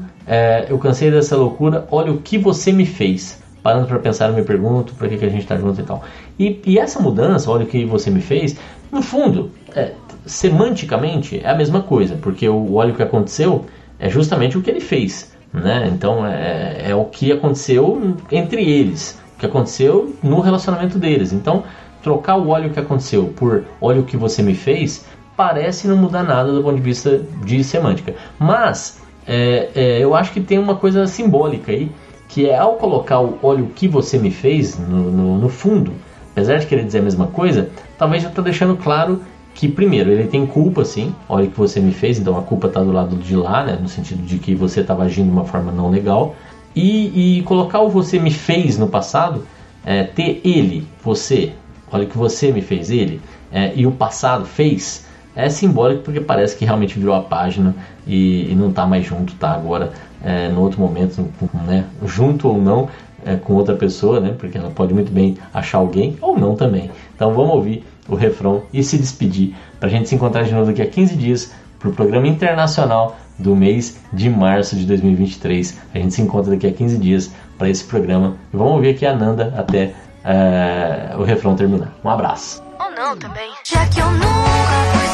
eu 0.69 0.77
cansei 0.77 1.09
dessa 1.09 1.35
loucura, 1.35 1.87
olha 1.89 2.11
o 2.11 2.19
que 2.19 2.37
você 2.37 2.71
me 2.71 2.85
fez 2.85 3.41
parando 3.65 3.87
para 3.87 3.97
pensar, 3.97 4.29
eu 4.29 4.35
me 4.35 4.43
pergunto 4.43 4.93
por 4.93 5.09
que, 5.09 5.17
que 5.17 5.25
a 5.25 5.29
gente 5.29 5.41
está 5.41 5.57
junto 5.57 5.81
e 5.81 5.83
tal. 5.83 6.03
E, 6.37 6.61
e, 6.67 6.77
essa 6.77 6.99
mudança, 6.99 7.49
olha 7.49 7.63
o 7.63 7.67
que 7.67 7.83
você 7.83 8.11
me 8.11 8.21
fez, 8.21 8.55
no 8.91 9.01
fundo, 9.01 9.49
é, 9.75 9.93
semanticamente 10.23 11.41
é 11.43 11.49
a 11.49 11.55
mesma 11.55 11.81
coisa, 11.81 12.15
porque 12.21 12.47
o 12.47 12.75
olha 12.75 12.93
o 12.93 12.95
que 12.95 13.01
aconteceu 13.01 13.65
é 13.97 14.07
justamente 14.07 14.55
o 14.55 14.61
que 14.61 14.69
ele 14.69 14.81
fez. 14.81 15.35
Né? 15.51 15.89
Então 15.91 16.27
é, 16.27 16.91
é 16.91 16.95
o 16.95 17.05
que 17.05 17.31
aconteceu 17.31 18.15
entre 18.31 18.61
eles, 18.63 19.19
o 19.35 19.39
que 19.39 19.47
aconteceu 19.47 20.13
no 20.21 20.41
relacionamento 20.41 20.99
deles. 20.99 21.33
Então, 21.33 21.63
trocar 22.03 22.35
o 22.35 22.49
olha 22.49 22.67
o 22.67 22.69
que 22.69 22.79
aconteceu 22.79 23.33
por 23.35 23.63
olha 23.81 23.99
o 23.99 24.03
que 24.03 24.15
você 24.15 24.43
me 24.43 24.53
fez 24.53 25.07
parece 25.35 25.87
não 25.87 25.97
mudar 25.97 26.21
nada 26.21 26.51
do 26.51 26.61
ponto 26.61 26.75
de 26.75 26.83
vista 26.83 27.19
de 27.43 27.63
semântica. 27.63 28.13
Mas 28.37 29.01
é, 29.25 29.69
é, 29.73 30.03
eu 30.03 30.13
acho 30.13 30.31
que 30.31 30.39
tem 30.39 30.59
uma 30.59 30.75
coisa 30.75 31.07
simbólica 31.07 31.71
aí 31.71 31.89
que 32.35 32.49
é 32.49 32.57
ao 32.57 32.73
colocar 32.73 33.21
o 33.21 33.39
olha 33.41 33.63
o 33.63 33.67
que 33.67 33.87
você 33.87 34.17
me 34.17 34.29
fez 34.29 34.77
no, 34.77 35.09
no, 35.09 35.37
no 35.39 35.47
fundo, 35.47 35.93
apesar 36.33 36.57
de 36.57 36.65
querer 36.65 36.83
dizer 36.83 36.99
a 36.99 37.01
mesma 37.01 37.27
coisa, 37.27 37.69
talvez 37.97 38.23
já 38.23 38.27
está 38.27 38.41
deixando 38.41 38.75
claro 38.75 39.21
que 39.53 39.69
primeiro 39.69 40.11
ele 40.11 40.27
tem 40.27 40.45
culpa 40.45 40.83
sim, 40.83 41.15
olha 41.29 41.45
o 41.45 41.49
que 41.49 41.57
você 41.57 41.79
me 41.79 41.93
fez, 41.93 42.19
então 42.19 42.37
a 42.37 42.41
culpa 42.41 42.67
está 42.67 42.83
do 42.83 42.91
lado 42.91 43.15
de 43.15 43.37
lá, 43.37 43.63
né, 43.63 43.79
no 43.81 43.87
sentido 43.87 44.21
de 44.21 44.37
que 44.37 44.53
você 44.53 44.81
estava 44.81 45.03
agindo 45.03 45.27
de 45.27 45.31
uma 45.31 45.45
forma 45.45 45.71
não 45.71 45.89
legal, 45.89 46.35
e, 46.75 47.37
e, 47.37 47.43
colocar 47.43 47.79
o 47.79 47.87
você 47.89 48.19
me 48.19 48.31
fez 48.31 48.77
no 48.77 48.89
passado, 48.89 49.47
é, 49.85 50.03
ter 50.03 50.41
ele, 50.43 50.85
você, 51.01 51.53
olha 51.89 52.03
o 52.03 52.07
que 52.07 52.17
você 52.17 52.51
me 52.51 52.61
fez, 52.61 52.91
ele, 52.91 53.21
é, 53.49 53.71
e 53.73 53.87
o 53.87 53.91
passado 53.91 54.43
fez, 54.43 55.05
é 55.33 55.47
simbólico 55.47 56.03
porque 56.03 56.19
parece 56.19 56.57
que 56.57 56.65
realmente 56.65 56.99
virou 56.99 57.15
a 57.15 57.21
página 57.21 57.73
e, 58.05 58.51
e 58.51 58.55
não 58.55 58.69
está 58.69 58.85
mais 58.85 59.05
junto, 59.05 59.35
tá? 59.35 59.53
Agora 59.53 59.93
é, 60.25 60.49
no 60.49 60.61
outro 60.61 60.81
momento, 60.81 61.25
né, 61.65 61.85
junto 62.03 62.47
ou 62.47 62.57
não 62.59 62.89
é, 63.23 63.35
com 63.35 63.53
outra 63.53 63.75
pessoa, 63.75 64.19
né, 64.19 64.35
porque 64.37 64.57
ela 64.57 64.71
pode 64.71 64.93
muito 64.93 65.11
bem 65.11 65.37
achar 65.53 65.77
alguém 65.77 66.17
ou 66.19 66.37
não 66.37 66.55
também. 66.55 66.89
Então 67.15 67.31
vamos 67.33 67.53
ouvir 67.53 67.85
o 68.09 68.15
refrão 68.15 68.63
e 68.73 68.83
se 68.83 68.97
despedir 68.97 69.55
para 69.79 69.87
a 69.87 69.91
gente 69.91 70.09
se 70.09 70.15
encontrar 70.15 70.43
de 70.43 70.53
novo 70.53 70.67
daqui 70.67 70.81
a 70.81 70.87
15 70.87 71.15
dias 71.15 71.53
para 71.79 71.89
o 71.89 71.93
programa 71.93 72.27
internacional 72.27 73.15
do 73.37 73.55
mês 73.55 73.99
de 74.11 74.29
março 74.29 74.75
de 74.75 74.85
2023. 74.85 75.77
A 75.93 75.99
gente 75.99 76.13
se 76.13 76.21
encontra 76.21 76.51
daqui 76.51 76.67
a 76.67 76.71
15 76.71 76.97
dias 76.97 77.31
para 77.57 77.69
esse 77.69 77.83
programa 77.83 78.35
e 78.53 78.57
vamos 78.57 78.73
ouvir 78.73 78.89
aqui 78.89 79.05
a 79.05 79.15
Nanda 79.15 79.53
até 79.55 79.93
é, 80.23 81.15
o 81.17 81.23
refrão 81.23 81.55
terminar. 81.55 81.93
Um 82.03 82.09
abraço. 82.09 82.63
Ou 82.79 82.91
não 82.91 83.15
também. 83.17 83.51
Já 83.63 83.85
que 83.87 83.99
eu 83.99 84.11
nunca 84.11 85.04